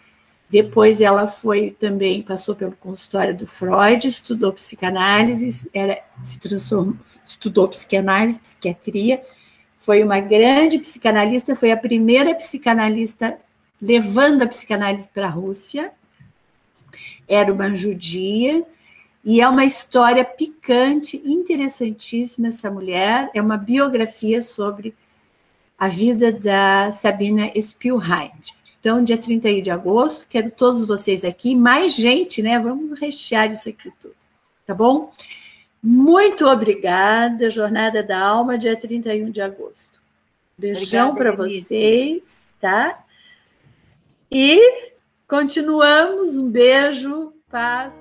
Depois 0.49 0.99
ela 0.99 1.27
foi 1.27 1.69
também, 1.69 2.23
passou 2.23 2.55
pelo 2.55 2.71
consultório 2.71 3.37
do 3.37 3.45
Freud, 3.45 4.07
estudou 4.07 4.51
psicanálise, 4.51 5.69
era, 5.71 6.03
se 6.23 6.39
transformou, 6.39 6.95
estudou 7.23 7.67
psicanálise, 7.67 8.39
psiquiatria, 8.39 9.21
foi 9.77 10.03
uma 10.03 10.19
grande 10.19 10.79
psicanalista, 10.79 11.55
foi 11.55 11.71
a 11.71 11.77
primeira 11.77 12.33
psicanalista 12.33 13.37
levando 13.81 14.43
a 14.43 14.47
psicanálise 14.47 15.09
para 15.13 15.27
a 15.27 15.29
Rússia. 15.29 15.91
Era 17.27 17.53
uma 17.53 17.73
judia, 17.73 18.65
e 19.23 19.41
é 19.41 19.47
uma 19.47 19.65
história 19.65 20.23
picante, 20.23 21.21
interessantíssima 21.25 22.47
essa 22.47 22.71
mulher. 22.71 23.29
É 23.33 23.41
uma 23.41 23.57
biografia 23.57 24.41
sobre 24.41 24.95
a 25.77 25.87
vida 25.87 26.31
da 26.31 26.91
Sabina 26.91 27.51
Spielheim. 27.61 28.31
Então, 28.79 29.03
dia 29.03 29.17
31 29.17 29.61
de 29.61 29.69
agosto, 29.69 30.25
quero 30.27 30.49
todos 30.49 30.85
vocês 30.85 31.25
aqui, 31.25 31.53
mais 31.53 31.93
gente, 31.93 32.41
né? 32.41 32.57
Vamos 32.57 32.97
rechear 32.97 33.51
isso 33.51 33.67
aqui 33.67 33.91
tudo, 33.99 34.15
tá 34.65 34.73
bom? 34.73 35.11
Muito 35.83 36.47
obrigada, 36.47 37.49
Jornada 37.49 38.01
da 38.01 38.19
Alma, 38.19 38.57
dia 38.57 38.75
31 38.77 39.31
de 39.31 39.41
agosto. 39.41 40.01
Beijão 40.57 41.13
para 41.13 41.33
vocês, 41.33 42.53
tá? 42.59 43.03
E 44.31 44.93
continuamos. 45.27 46.37
Um 46.37 46.49
beijo, 46.49 47.33
paz. 47.49 47.99